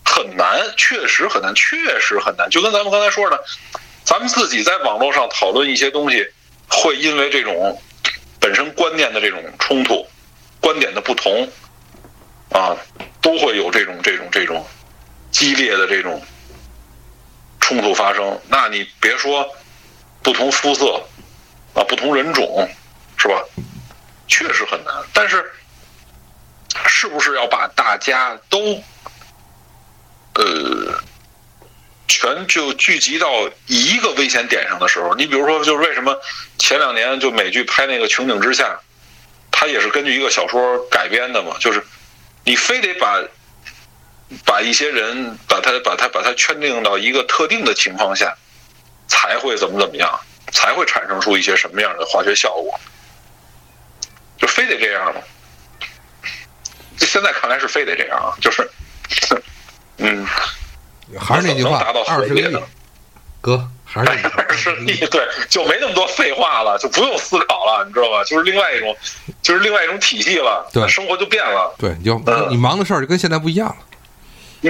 [0.06, 2.48] 很难，确实很难，确实很难。
[2.49, 3.44] 就跟咱们刚才说的，
[4.03, 6.26] 咱们自己在网络上讨论一些东西，
[6.68, 7.82] 会因为这种
[8.40, 10.07] 本身观念的这种冲突、
[10.61, 11.49] 观点的不同
[12.52, 12.78] 啊，
[13.20, 14.64] 都会有这种这种这种
[15.32, 16.22] 激烈的这种
[17.60, 18.40] 冲突发生。
[18.48, 19.44] 那你别说
[20.22, 21.03] 不同肤色
[21.74, 22.70] 啊，不同人种
[23.18, 23.44] 是吧？
[24.28, 25.52] 确实很难，但是。
[26.86, 28.82] 是不是要把大家都，
[30.36, 31.02] 呃，
[32.08, 35.16] 全就聚集到一个危险点上的时候？
[35.16, 36.16] 你比如说，就是为什么
[36.58, 38.66] 前两年就美剧拍那个《穹顶之下》，
[39.52, 41.56] 它也是根据一个小说改编的嘛？
[41.60, 41.84] 就是
[42.44, 43.22] 你非得把
[44.46, 48.36] 把一些人把他把他把他圈定到一个特定的情况下，
[49.08, 50.20] 才会怎么怎么样，
[50.52, 52.80] 才会产生出一些什么样的化学效果？
[54.38, 55.22] 就非得这样吗？
[57.05, 58.69] 现在看来是非得这样啊，就是，
[59.97, 60.26] 嗯，
[61.19, 62.57] 还是那句话，二十个亿，
[63.41, 68.23] 哥，还是 二十个亿，对，就没那么多废话了，就不用思考了，你知道吧？
[68.23, 68.95] 就是另外一种，
[69.41, 71.73] 就是另外一种体系了，对生活就变了。
[71.77, 73.76] 对，你就嗯你忙的事儿就跟现在不一样了。
[74.61, 74.69] 你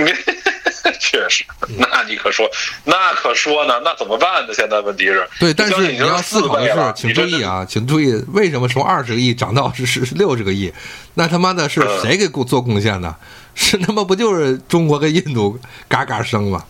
[1.00, 1.44] 确实，
[1.78, 2.50] 那你可说，
[2.86, 3.80] 那可说呢？
[3.84, 4.54] 那怎么办呢？
[4.54, 10.72] 现在问题是，对，但是你要思考的是，请注意，啊，请注意，为什么从二十个亿涨到是是六十个亿？
[11.16, 13.14] 那他妈的是嗯谁给做做贡献的？
[13.56, 16.64] 是他妈不就是中国跟印度嘎嘎升吗？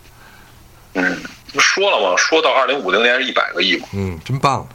[0.94, 1.22] 嗯，
[1.58, 4.66] 说了吗，说到二零五零年是一百个亿嘛，嗯，真棒！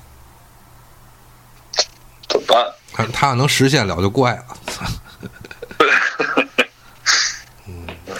[2.29, 2.65] 怎么办？
[2.93, 4.45] 他他要能实现了就怪了。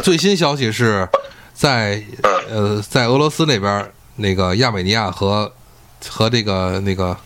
[0.06, 1.08] 嗯，最新消息是
[1.54, 2.04] 在
[2.50, 5.52] 呃在俄罗斯那边那个亚美尼亚和
[6.08, 7.18] 和这个那个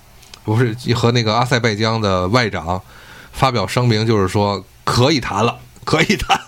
[0.46, 2.82] 不是和那个阿塞拜疆的外长
[3.34, 6.42] 发表声明，就是说可以谈了，可以谈。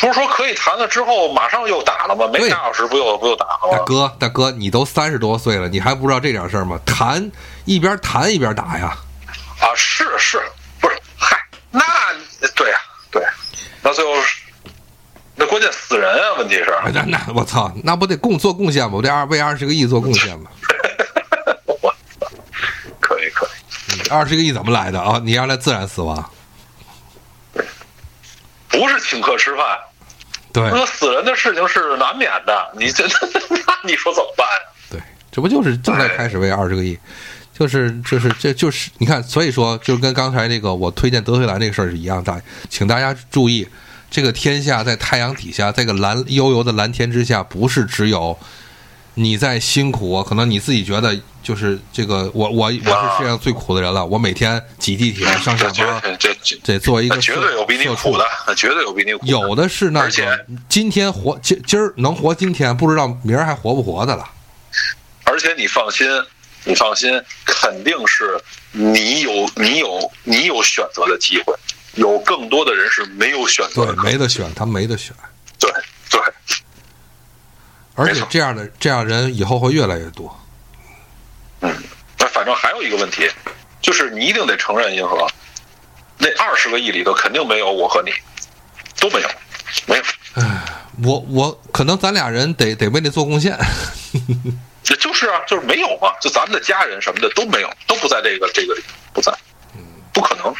[0.00, 2.26] 不是说可以谈了之后马上又打了吗？
[2.26, 3.78] 没对俩小时不又不又打了吗？
[3.78, 6.76] 大哥，大哥，你都三十多岁了，你还不知道这点事儿吗？
[6.84, 7.30] 谈
[7.66, 8.96] 一边谈一边打呀。
[9.60, 10.42] 啊，是是，
[10.80, 11.00] 不是？
[11.16, 11.40] 嗨，
[11.70, 11.80] 那
[12.56, 12.76] 对呀、
[13.12, 13.22] 对，
[13.80, 14.42] 那最后是
[15.42, 16.38] 那关键死人啊！
[16.38, 18.92] 问题是，哎那那我操，那不得贡做贡献吗？
[18.94, 20.48] 我这二为二十个亿做贡献吗？
[21.82, 22.30] 我操，
[23.00, 25.20] 可以可以，二十个亿怎么来的啊？
[25.24, 26.30] 你让他自然死亡？
[28.68, 29.64] 不是请客吃饭，
[30.52, 32.72] 对那死人的事情是难免的。
[32.78, 33.04] 你这
[33.66, 35.00] 那你说怎么办呀、对，
[35.32, 36.96] 这不就是正在开始为二十个亿？
[37.52, 42.40] 就是就是这就是你看，所以说就跟刚才那个我推荐德黑兰这个事儿是一样的，
[42.70, 43.66] 请大家注意，
[44.12, 48.38] 这个天下在太阳底下，在个蓝悠悠的蓝天之下，不是只有
[49.14, 59.24] 你在辛苦，可能你自己觉得就是这个我我我是世界上最苦的人了，我每天挤地铁上下班，这这这作为一个 绝对有比你苦的，那绝对有比你苦。
[59.24, 64.28] 有的是那而且个今天活今今儿能活今天，不知道明儿还活不活的了。
[65.24, 66.06] 而且你放心，
[66.64, 67.10] 你放心，
[67.46, 68.38] 肯定是
[68.72, 71.54] 你有你有你有选择的机会，
[71.94, 73.96] 有更多的人是没有选择对，。
[74.02, 75.14] 没得选，他没得选。
[75.58, 75.70] 对
[76.10, 76.20] 对，
[77.94, 80.34] 而且这样的这样人以后会越来越多。
[81.60, 81.74] 嗯，
[82.18, 83.30] 那反正还有一个问题，
[83.80, 85.26] 就是你一定得承认，银河
[86.18, 88.10] 那二十个亿里头肯定没有我和你，
[88.98, 89.28] 都没有，
[89.86, 90.02] 没有，
[91.04, 93.58] 我我可能咱俩人得得为那做贡献。
[94.82, 98.82] 这就是啊，就是没有嘛，就咱们的家人什么的都没有，都不在这个这个里，
[99.12, 99.32] 不在，
[100.12, 100.52] 不可能。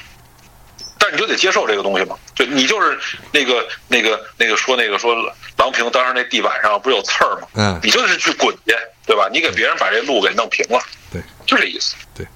[1.12, 2.98] 但你就得接受这个东西嘛，就你就是
[3.32, 5.14] 那个那个那个说那个说
[5.56, 7.48] 郎平当时那地板上不是有刺儿吗？
[7.54, 8.74] 嗯你就是去滚去，
[9.06, 9.28] 对吧？
[9.32, 10.80] 你给别人把这路给弄平了，
[11.12, 11.94] 对，就这意思。
[12.14, 12.26] 对，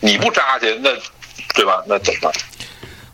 [0.00, 0.90] 你不扎去，那
[1.54, 1.82] 对吧？
[1.86, 2.32] 那怎么办？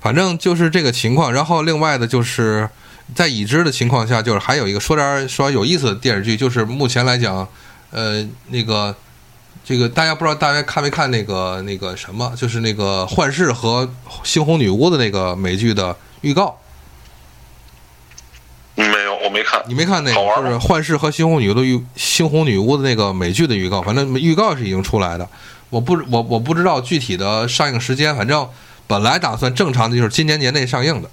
[0.01, 1.33] 反正就是这个情况。
[1.33, 2.69] 然后另外的就是
[3.15, 7.49] 在已知的情况下，就是还有一个说点儿说有意思的电视剧，就是目前来讲，
[7.91, 8.95] 呃，那个
[9.65, 13.87] 这个大家不知道大家看没看那个那个什么，就是那个《幻视》和
[14.25, 16.59] 《猩红女巫》的那个美剧的预告。
[18.75, 19.63] 没有，我没看。
[19.67, 25.29] 你没看那个，好玩吗就是《幻视》和《猩红女巫》的预《猩红女巫》的那个美剧的预告，反正预告是已经出来的。
[25.71, 28.49] 我不我我不知道具体的上映时间，反正
[28.87, 31.11] 本来打算正常的就是今年年内上映的，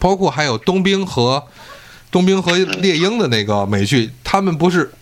[0.00, 1.44] 包括还有冬兵和
[2.10, 4.92] 冬兵和猎鹰的那个美剧，他们不是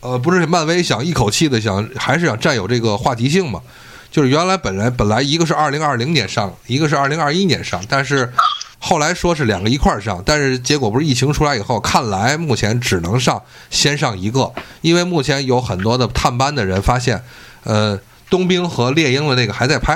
[0.00, 3.62] 呃不是漫威想一口气的想还是想占有这个话题性嘛？
[4.10, 8.32] 就是原来本来本来一个是二零二零年上，一个是二零二一年上，但是
[8.80, 13.40] 后来说是两个一块儿上，但是结果不是疫情出来以后，看来目前只能上
[13.70, 17.22] 先上一个，因为目前有很多的探班的人发现，
[17.62, 19.94] 呃，冬兵和猎鹰的那个还在拍，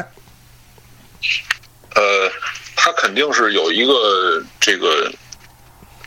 [1.94, 2.30] 呃，
[2.76, 5.10] 他肯定是有一个这个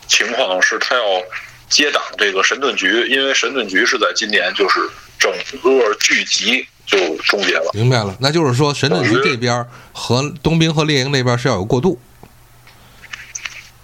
[0.08, 1.02] 情况，是他要
[1.70, 4.80] 接档这个神盾局，因为神盾局是在今年就是
[5.20, 5.32] 整
[5.62, 7.72] 个剧集就终结了。
[7.74, 8.16] 明白了？
[8.20, 12.00] 那就是说神盾局这边和冬兵和猎鹰那边是要有过渡，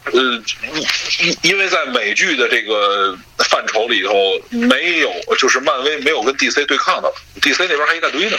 [0.05, 3.17] 呃，因因因为在美剧的这个
[3.49, 4.13] 范畴里头，
[4.49, 7.11] 没有就是漫威没有跟 DC 对抗的
[7.41, 8.37] ，DC 那边还一大堆呢。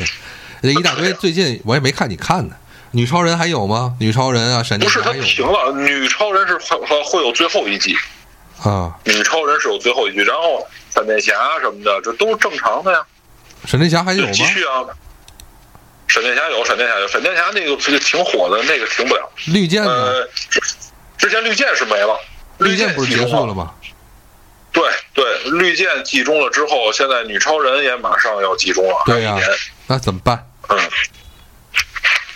[0.61, 1.11] 这一大堆。
[1.13, 2.55] 最近我也没看你看呢，
[2.91, 3.95] 女超人还有吗？
[3.99, 5.71] 女超人啊，闪电不是，他停了。
[5.71, 7.95] 女超人是会会会有最后一季，
[8.63, 8.93] 啊？
[9.05, 13.03] 女超人是有最后一季，然后闪电侠什么的，这都是正常的呀。
[13.65, 14.31] 闪电侠还有吗？
[14.33, 14.83] 继续啊。
[16.07, 19.31] 闪电侠有，闪电侠有，闪电侠那个就挺火的，那个停不了。
[19.47, 19.89] 绿箭呢？
[19.89, 20.29] 呃，
[21.17, 22.19] 之前绿箭是没了，
[22.57, 23.53] 绿箭不是结束了？
[23.53, 23.71] 吗？
[24.73, 29.37] 对对，绿箭集中了之后，现在女超人也马上要集中了，对呀。
[29.87, 30.45] 那怎么办？
[30.67, 30.77] 嗯，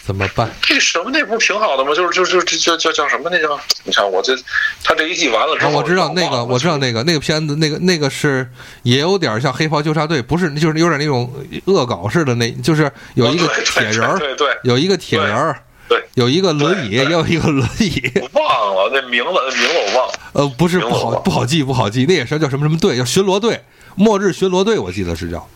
[0.05, 0.47] 怎么办？
[0.69, 1.95] 那什么那不是挺好的吗？
[1.95, 3.59] 就是就是就叫叫叫什么那叫？
[3.83, 4.35] 你看我这
[4.83, 8.47] 他这一季完了之啊，后，我知道那个，我知道那个那个片子，那个那个是
[8.83, 11.33] 也有点像黑袍纠察队，不是就是有点那种
[11.65, 15.59] 恶搞似的，那就是有一个铁人儿，对对，有一个铁人儿，
[15.89, 18.11] 对，有一个轮椅，也有一个轮椅。
[18.21, 20.13] 我忘了那名字，那名字我忘了。
[20.33, 23.63] 呃，不是不好不好记不好记，那也是叫什么什么队，叫巡逻队，
[23.95, 25.49] 末日巡逻队，我记得是叫。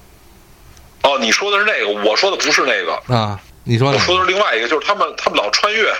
[1.03, 3.39] 哦，你说的是那个，我说的不是那个啊。
[3.63, 5.93] 你说我说的是另外一个，就是他们他们老穿越，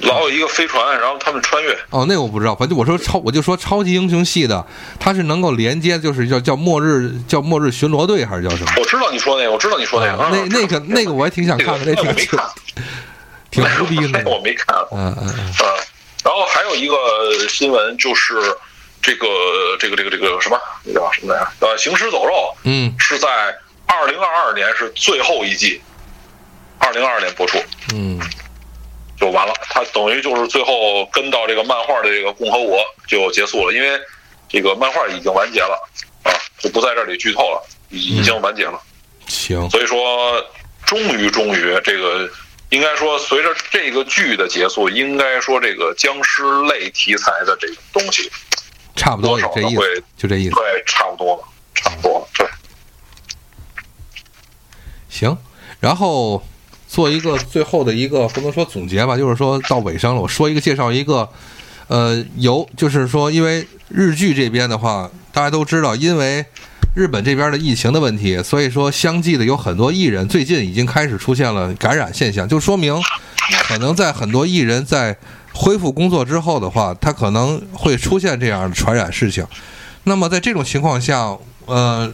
[0.00, 1.72] 老有一个飞船，然后他们穿越。
[1.90, 4.66] 哦，那个我不知道，反正我说超，我就说超级英雄系的，
[5.00, 8.72] 它是能够连接，就是叫叫末日叫末日巡逻队还是叫什么？
[8.76, 10.28] 我知道你说那个，我知道你说那个。
[10.30, 12.38] 那那个那个我还挺想看的，那挺挺
[13.50, 14.08] 挺牛逼的。
[14.08, 14.76] 那个我没看。
[14.92, 15.52] 嗯嗯嗯。
[16.24, 16.94] 然后还有一个
[17.48, 18.34] 新闻就是
[19.00, 19.26] 这个
[19.80, 21.66] 这个这个这个什么那叫什么来着？
[21.66, 22.54] 呃，行尸走肉。
[22.64, 22.94] 嗯。
[22.98, 23.28] 是在
[23.86, 25.80] 二零二二年是最后一季。
[26.78, 27.58] 二零二二年播出，
[27.92, 28.18] 嗯，
[29.18, 29.52] 就完了。
[29.70, 34.00] 它等于就是最后跟到这个漫画的这个共和国就结束了，因为
[34.48, 35.76] 这个漫画已经完结了
[36.22, 38.80] 啊，就不在这里剧透了，已已经完结了。
[39.26, 40.42] 行，所以说，
[40.86, 42.30] 终于终于，这个
[42.70, 48.30] 应该说，随着这个剧的结束，应该说这个僵尸类题材的这个东西，
[48.96, 50.54] 差不多这意思，就这意思。
[50.54, 51.42] 对，差不多了，
[51.74, 52.28] 差不多了。
[52.34, 52.46] 对，
[55.10, 55.36] 行，
[55.80, 56.42] 然后。
[56.88, 60.20] 做一个最后的一个不能说总结吧，就是说到尾声了。
[60.22, 61.28] 我说一个介绍一个，
[61.86, 66.42] 呃，有就是说，因为日剧这边的话，大家都知道，因为
[66.94, 72.98] 日本这边的疫情的问题，所以说相继的有很多艺人最近已经开始出现了感染现象，就说明
[73.68, 75.14] 可能在很多艺人在
[75.52, 79.46] 恢复工作之后的话，他可能会出现这样的传染事情。
[80.04, 81.36] 那么在这种情况下，
[81.66, 82.10] 呃，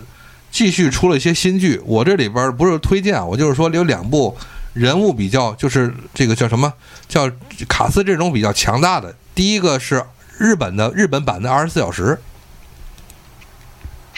[0.51, 4.37] 继续出了一些新剧，我这里边不是推荐，我就是说有两部。
[4.75, 6.71] 人物比较就是这个叫什么？
[7.09, 7.31] 叫
[7.69, 10.05] 卡斯这种比较强大的，第一个是
[10.37, 12.19] 日本的日本版的二十四小时，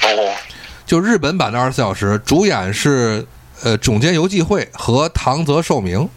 [0.00, 0.34] 哦，
[0.86, 3.26] 就日本版的二十四小时，主演是
[3.62, 6.08] 呃总监游纪惠和唐泽寿明，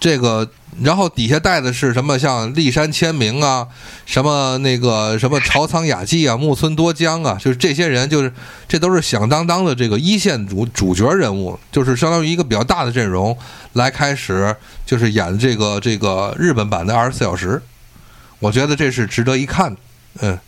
[0.00, 0.48] 这个。
[0.82, 2.18] 然后底下带的是什么？
[2.18, 3.66] 像立山千明啊，
[4.04, 8.30] 什么那个什么朝仓雅纪啊，木村多江啊，就是这些人，就是
[8.68, 13.34] 这都是响当当的这个一线主主角人物，就是相当于一个比较大的阵容
[13.72, 14.54] 来开始，
[14.84, 17.62] 就是演这个这个日本版的二十四小时。
[18.38, 19.80] 我觉得这是值得一看的，
[20.20, 20.38] 嗯。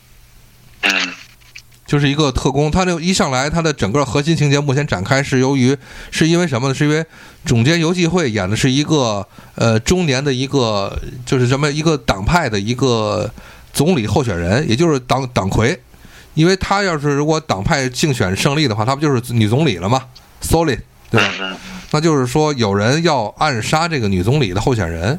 [1.89, 5.75] 就是一个特工，他就一上来，他的整个核心情节目前展开是由于
[6.11, 6.75] 是因为什么呢？
[6.75, 7.03] 是因为
[7.47, 13.29] 总监游纪会演的是一个呃中年的一个就是什么一个党派的一个
[13.73, 15.81] 总理候选人，也就是党党魁，
[16.35, 20.03] 因为他要是如果党派竞选胜利的话，他不就是女总理了吗
[20.43, 21.57] ？Solid，对吧？
[21.93, 25.19] 那就是说有人要暗杀这个女总理的候选人，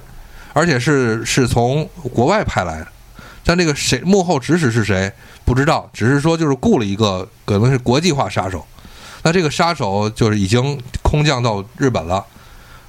[0.53, 2.87] 而且是是从国外派来的。
[3.43, 5.11] 但这个谁幕后指使是谁
[5.49, 8.63] 不知道，只是说就是雇了一个可能是国际化杀手，
[9.23, 12.23] 那这个杀手就是已经空降到日本了。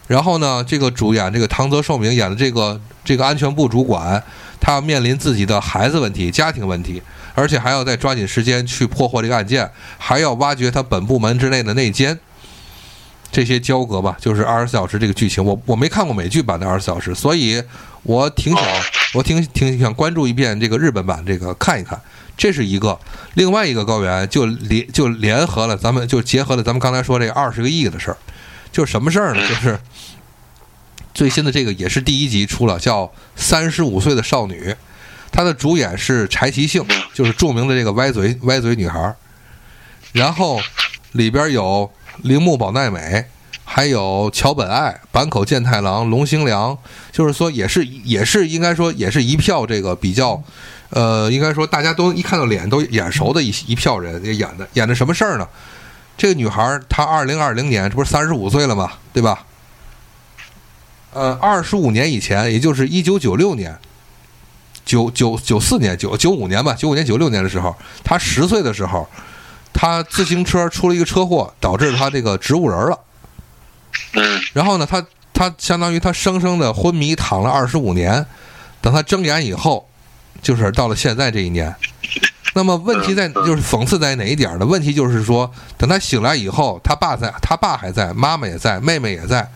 [0.07, 4.23] 然后呢，这个主演这个唐泽寿明演的这个这个安全部主管，
[4.61, 7.03] 他要面临自己的孩子问题、家庭问题，
[7.35, 12.20] 而且还要再抓紧时间去破获这个案件，还要挖掘他本部门之内的内奸。
[13.32, 17.62] 这些交割吧，就是二十四小时这个剧情，我我没看过美剧版的二十四小时，所以
[18.03, 18.65] 我挺想，
[19.15, 21.99] 我挺挺想关注一遍这个日本版这个看一看，
[22.40, 22.98] 这是一个。
[23.34, 28.16] 另外一个高原就联就联合了咱们就结合了咱们刚才说这二十个亿的事儿，
[28.72, 29.46] 就是什么事儿呢？
[29.46, 29.78] 就是
[31.12, 33.04] 最新的这个也是第一集出了，叫
[33.36, 34.70] 《三十五岁的少女》，
[35.30, 39.14] 她的主演是柴崎幸，就是著名的这个歪嘴歪嘴女孩，
[40.12, 40.58] 然后
[41.12, 41.90] 里边有。
[42.24, 43.24] 铃木保奈美，
[43.64, 46.76] 还有桥本爱、坂口健太郎、龙星良，
[47.12, 50.42] 就是说也是也是应该说也是一票这个比较，
[50.90, 55.48] 呃，应该说大家都一看到脸都眼熟的一一票人演的演的什么事儿呢？
[56.16, 58.92] 这个女孩她二零二零年这不是三十五岁了吗？
[59.12, 59.44] 对吧？
[61.12, 63.78] 呃，二十五年以前，也就是一九九六年，
[64.84, 69.08] 九九九四年九九五年吧，九五年九六年的时候，她十岁的时候。
[69.72, 72.98] 她自行车出了一个车祸，导致她这个植物人了。
[74.12, 74.40] 嗯。
[74.52, 75.02] 然后呢，她
[75.32, 78.26] 她相当于她生生的昏迷躺了二十五年，
[78.82, 79.88] 等她睁眼以后，
[80.42, 81.74] 就是到了现在这一年。
[82.54, 84.66] 那么问题在就是讽刺在哪一点呢？
[84.66, 89.48] 问题就是说，等他醒来以后，他爸在，他爸还在，妈妈也在，妹妹也在，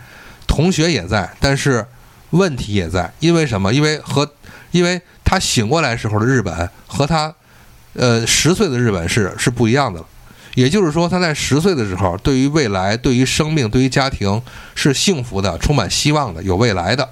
[0.47, 1.85] 同学也在，但是
[2.29, 3.73] 问题也在，因为什么？
[3.73, 4.29] 因为和
[4.71, 7.33] 因为他醒过来时候的日本和他。
[7.97, 10.03] 呃，十岁的日本是是不一样的，
[10.55, 14.41] 也就是说，他在十岁的时候，对于未来、对于生命、对于家庭
[14.75, 17.07] 是幸福的、充满希望的、有未来的。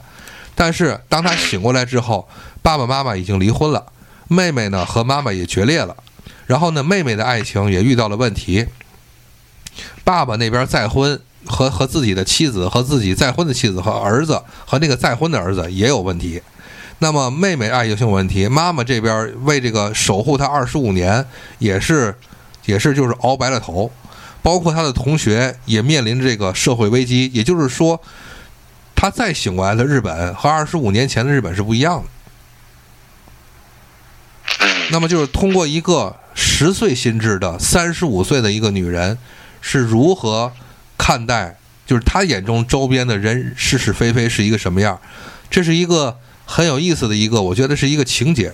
[0.56, 2.28] 但是当他醒过来之后，
[2.62, 3.86] 爸爸妈妈已经离婚了，
[4.28, 5.96] 妹妹呢和妈妈也决裂了，
[6.46, 8.66] 然后呢，妹妹的爱情也遇到了问题。
[10.04, 16.42] 爸爸那边再婚，和和自己的妻子、和自己再婚的妻子和儿子和那个再婚的儿子也有问题。
[17.00, 21.26] 那么妹妹爱情有问题，妈妈这边为这个守护她二十五年，
[21.58, 22.16] 也是
[22.66, 23.92] 也是就是熬白了头，
[24.42, 27.30] 包括他的同学也面临着这个社会危机。
[27.34, 28.00] 也就是说，
[29.04, 32.08] 他再醒过来的日本和二十五年前的日本是不一样的。
[34.92, 39.18] 那么就是通过一个十岁心智的三十五岁的一个女人，
[39.60, 40.54] 是如何
[40.98, 44.98] 看待，就是她眼中周边的人是是非非是一个什么样？
[45.50, 48.54] 这是一个很有意思的一个，我觉得是一个情节。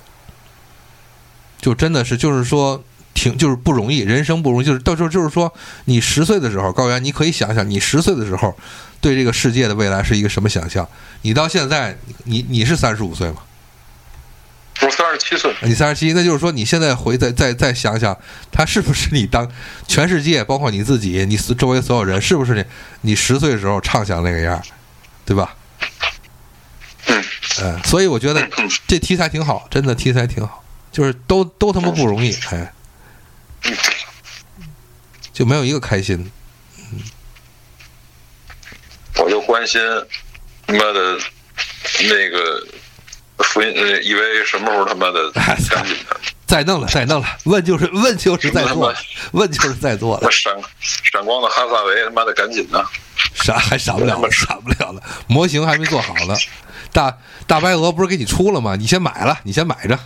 [1.62, 2.84] 就真的是，就是说，
[3.20, 4.66] 挺就是不容易，人生不容易。
[4.66, 5.54] 就是到时候就是说，
[5.86, 8.56] 你十岁的时候，高原，你可以想想，你十岁的时候
[9.02, 10.88] 对这个世界的未来是一个什么想象？
[11.24, 13.42] 你到现在，你你是三十五岁吗？
[14.82, 18.18] 我三十七岁，你三十七，那就是说你现在回再再再想想，
[18.50, 19.46] 他是不是你当
[19.86, 22.64] 全世界包括你自己，你周围所有人是不是你
[23.02, 24.64] 你十岁的时候畅想那个样，
[25.26, 25.54] 对吧？
[27.08, 27.24] 嗯
[27.62, 28.48] 嗯，所以我觉得
[28.88, 30.64] 这题材挺好，真的题材挺好，
[30.94, 32.72] 就是都都他妈不容易，哎，
[35.34, 36.32] 就没有一个开心。
[39.18, 39.82] 我就关心
[40.66, 41.20] 他妈的
[42.02, 42.66] 那个
[43.40, 46.20] 福音，呃，以为什么时候他妈的赶紧的。
[46.46, 48.92] 再弄了，再弄了，问就是问就是在做，
[49.34, 50.32] 问就是在做了。
[50.32, 52.84] 闪闪光的哈萨维，他妈的赶紧的！
[53.36, 56.36] 闪还闪不了了，闪不了了，模型还没做好呢。
[56.92, 57.16] 大
[57.46, 58.76] 大白鹅不是给你出了吗？
[58.76, 60.00] 你先买了，你先买着。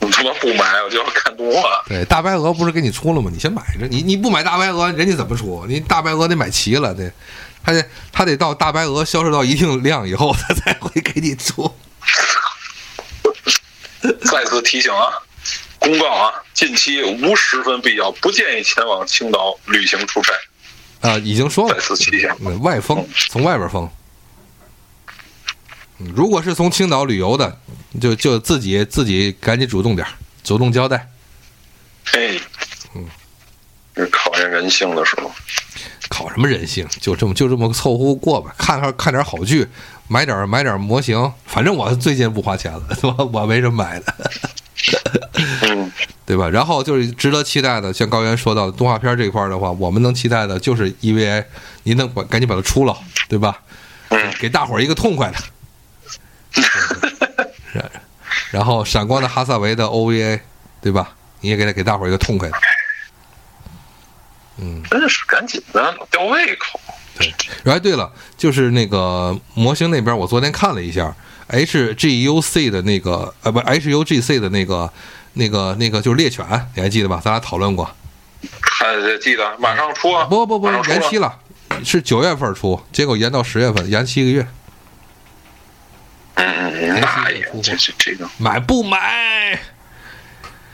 [0.00, 1.82] 我他妈不买，我就要看动画。
[1.86, 3.30] 对，大白鹅不是给你出了吗？
[3.32, 3.86] 你先买着。
[3.88, 5.64] 你你不买大白鹅，人家怎么出？
[5.68, 7.12] 你大白鹅得买齐了，得，
[7.64, 11.72] 他得他得到大白鹅销售到一定量以后， 他才会给你出。
[14.24, 15.06] 再次提醒啊，
[15.78, 20.32] 公告啊，近期无十分必要，不建议前往青岛旅行出差。
[21.00, 22.28] 啊，已经说了再，次提醒。
[22.40, 23.88] 嗯外风，从外边封。
[26.04, 27.56] 嗯如果是从青岛旅游的，
[28.00, 30.10] 就就自己自己赶紧主动点儿，
[30.42, 31.08] 主动交代。
[32.12, 32.38] 哎，
[32.94, 33.06] 嗯，
[33.96, 35.30] 是考验人性的时候。
[36.08, 36.86] 考什么人性？
[37.00, 39.66] 就这么就这么凑合过吧，看看看点好剧，
[40.08, 41.32] 买点买点模型。
[41.46, 44.14] 反正我最近不花钱了， 我我没什么买的，
[45.62, 45.90] 嗯，
[46.26, 46.50] 对吧？
[46.50, 51.44] 然后就是值得期待的，像高原说到的动画片这一块儿的话，我们能期待的就是 EVA，
[51.84, 52.94] 您能把赶紧把它出了，
[53.28, 53.58] 对吧？
[54.10, 55.38] 嗯，给大伙儿一个痛快的。
[56.60, 57.82] 是
[58.50, 60.40] 然后闪光的哈萨维的 OVA，
[60.80, 61.10] 对吧？
[61.40, 62.54] 你也给他给大伙儿一个痛快的。
[64.58, 66.78] 嗯，真是赶紧的，老吊胃口。
[67.18, 67.32] 对。
[67.64, 71.14] 哎对了，就是那个模型那边，我昨天看了一下
[71.48, 74.92] HGUC 的那个呃不 HUGC 的那个
[75.32, 77.20] 那个那个就是猎犬，你还记得吧？
[77.24, 77.90] 咱俩讨论过。
[78.60, 80.24] 看记得马上出啊！
[80.24, 81.38] 不不不，延期了，
[81.84, 84.46] 是九月份出，结果延到十月份，延期一个月。
[86.34, 89.58] 嗯嗯嗯，那也这这这个，买不买？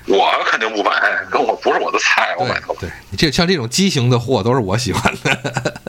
[0.07, 0.91] 我肯定不买，
[1.31, 5.81] 跟我不是我的菜，我买它对对，你这像这种畸形的货都是我喜欢的。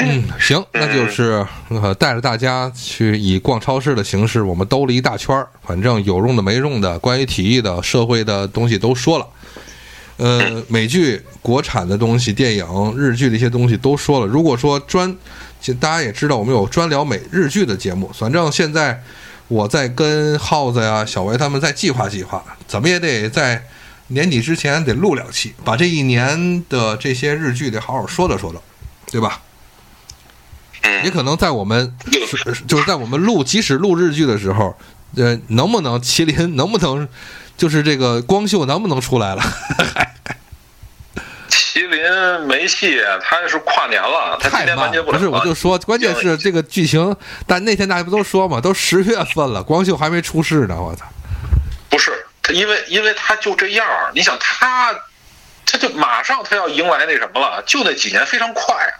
[0.00, 9.26] 嗯，行，那就是呃带着大家去以逛超市的形式，我们兜了一大圈儿，反正有用的没用的，关于体育的、社会的东西都说了。
[10.16, 14.26] 呃，美剧、国产的东西、电影、日剧的一些东西都说了。
[14.26, 15.16] 如果说专，
[15.64, 18.10] 其实大家也知道，我们有专聊美日剧的节目。
[18.12, 19.02] 反正现在
[19.48, 23.64] 我在跟耗子呀、小维他们在计划计划，怎么也得在
[24.08, 28.62] 年底之前得录两期，把这一年的这些日剧得好好说道说道，
[29.10, 29.40] 对吧？
[31.02, 31.96] 也可能在我们
[32.26, 34.76] 是就是在我们录，即使录日剧的时候，
[35.16, 37.08] 呃，能不能麒麟能不能
[37.56, 39.42] 就是这个光秀能不能出来了？
[41.74, 45.02] 麒麟没戏，他是跨年了，他今完结了。
[45.02, 47.16] 不是，我就说，关键是这个剧情，
[47.48, 51.04] 但那天大家不都说嘛，都十月份了，光秀还没出世呢，我操！
[51.90, 54.94] 不是他，因为因为他就这样儿，你想他，
[55.66, 58.94] 他就马上他要迎来那什么了，就那几年非常快啊。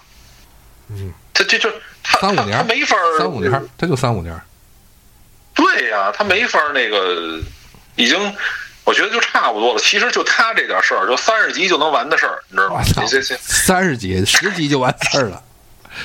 [0.91, 1.71] 嗯，他这就
[2.03, 4.37] 他他三五年他没法儿三五年，他就三五年。
[5.55, 7.41] 对呀、他没法儿那个，
[7.95, 8.37] 已经
[8.85, 9.81] 我觉得就差不多了。
[9.81, 12.93] 其实就他这点事儿，就三十集就能完的事儿，你知道吗我？
[12.93, 15.43] 操这这这，三十集、十集就完事儿了，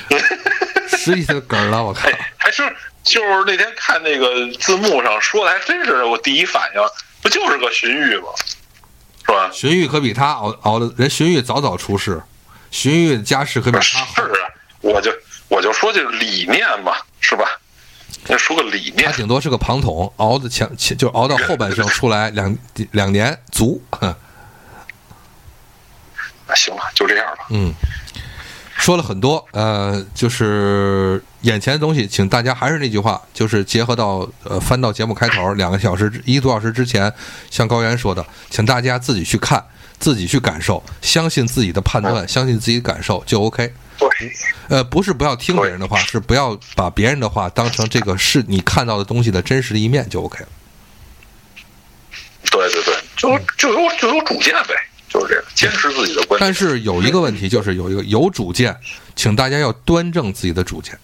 [0.90, 2.12] 十集就梗了，我看！
[2.12, 2.64] 哎，还是
[3.04, 6.82] 就是那天看那个字幕上说的，还真是我第一反应，
[7.22, 8.30] 不就是个荀彧吗？
[9.26, 9.50] 是吧？
[9.54, 12.22] 荀彧可比他熬熬的，人荀彧早早出世，
[12.72, 14.24] 荀彧的家世可比是他好。
[14.24, 14.30] 啊，
[14.82, 15.14] 我就
[15.50, 17.60] 我就说这理念嘛，是吧？
[18.26, 22.58] 先说个理念，他顶多是个庞统，熬的前前就熬到后半生 出来两
[22.92, 23.82] 两年足。
[23.92, 24.14] 哼
[26.48, 27.46] 那行了，就这样吧。
[27.50, 27.74] 嗯，
[28.78, 37.12] 说了很多，呃，就是眼前的东西，请大家还是那句话，就是结合到呃翻到节目开头两个小时一个多小时之前，
[37.52, 39.64] 像高原说的，请大家自己去看，
[40.00, 43.72] 自己去感受，相信自己的判断，相信自己的感受就 OK。
[44.00, 44.10] 对，
[44.70, 50.48] 呃，不是不要听别人的话，是不要把别人的话当成这个是你看到的东西的真实的一面就 OK 了。
[52.50, 54.74] 对对对，就就有就有主见呗，
[55.10, 56.40] 就是这样，坚持自己的观点。
[56.40, 58.76] 但是有一个问题，就是有一个有主见，
[59.16, 60.98] 请大家要端正自己的主见。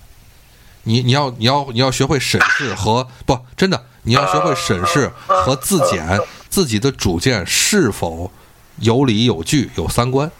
[0.83, 6.19] 你你要你要你要学会审视和不真的，你要学会审视和自检
[6.49, 8.31] 自己的主见是否
[8.77, 10.31] 有理有据有三观。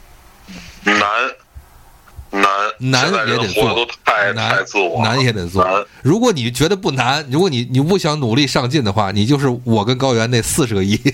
[0.84, 1.02] 难
[2.42, 4.36] 难难也得做，难
[5.04, 5.86] 难也得做难。
[6.02, 10.98] 如果你觉得不难，如果你你不想努力上进的话，你就是我跟高原那四十个亿。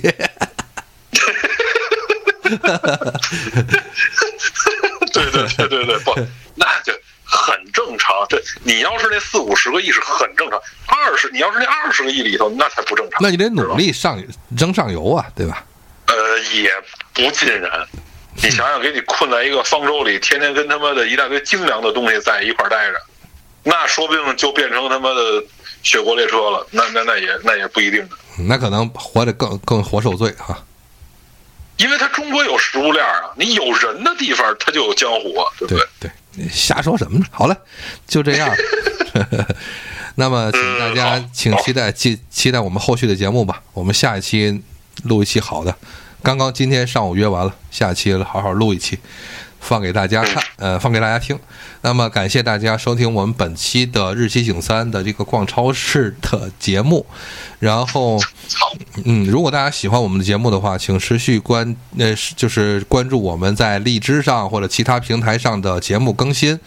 [5.13, 6.13] 对对对对对，不，
[6.55, 6.91] 那就
[7.23, 8.13] 很正常。
[8.29, 13.19] 对你要是那四五十个亿是很正常，二十你要是那二十个亿里头，那才不正常。
[13.21, 14.21] 那你得努力上
[14.57, 15.63] 争上游啊，对吧？
[16.07, 16.69] 呃，也
[17.13, 17.87] 不尽然。
[18.35, 23.01] 你想想，给你困在一个方舟里，天天跟他妈的一大堆精良的东西在一块儿待着，
[23.63, 25.43] 那说不定就变成他妈的
[25.83, 26.65] 雪国列车了。
[26.71, 28.15] 那那那也那也不一定的，
[28.47, 30.57] 那可能活得更更活受罪哈。
[31.77, 36.47] 因为它中国有食物链啊，你有人的地方，它就有江湖啊，对不对对？
[36.49, 37.25] 瞎说什么呢？
[37.31, 37.57] 好了，
[38.07, 38.55] 就这样。
[40.15, 43.61] 那么，请大家嗯请期待期期待我们后续的节目吧。
[43.73, 44.61] 我们下一期
[45.03, 45.75] 录一期好的，
[46.23, 48.99] 刚刚今天上午约完了，下期好好录一期，
[49.59, 51.37] 放给大家看，呃，放给大家听。
[51.81, 57.03] 那么，感谢大家收听我们本期的日期景三的这个逛超市的节目。
[57.57, 58.19] 然后，
[59.03, 66.59] 嗯，如果大家喜欢我们的节目的话，请持续关呃，就是关注我们在荔枝上或者其他平台上的节目更新。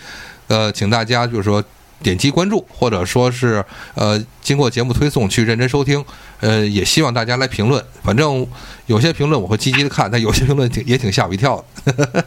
[0.49, 1.63] 呃，请大家就是说
[2.05, 3.65] 点击关注，或者说是
[3.95, 6.05] 呃经过节目推送去认真收听。
[6.41, 8.47] 呃，也希望大家来评论，反正
[8.87, 12.25] 有些评论我会积极的看，但有些评论挺也挺吓我一跳的。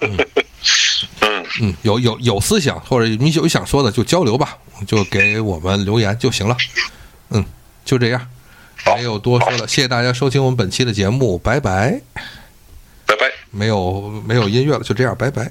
[0.00, 0.16] 嗯，
[1.60, 4.56] 嗯，有有有思想或者你有想说的就交流吧，
[4.86, 6.56] 就给我们留言就行了。
[7.30, 7.44] 嗯，
[7.84, 8.26] 就这样，
[8.96, 9.68] 没有多说了。
[9.68, 12.00] 谢谢大家收听我们本期的节目，拜拜。
[13.04, 13.26] 拜拜。
[13.50, 15.50] 没有没有音乐了，就这样，拜拜。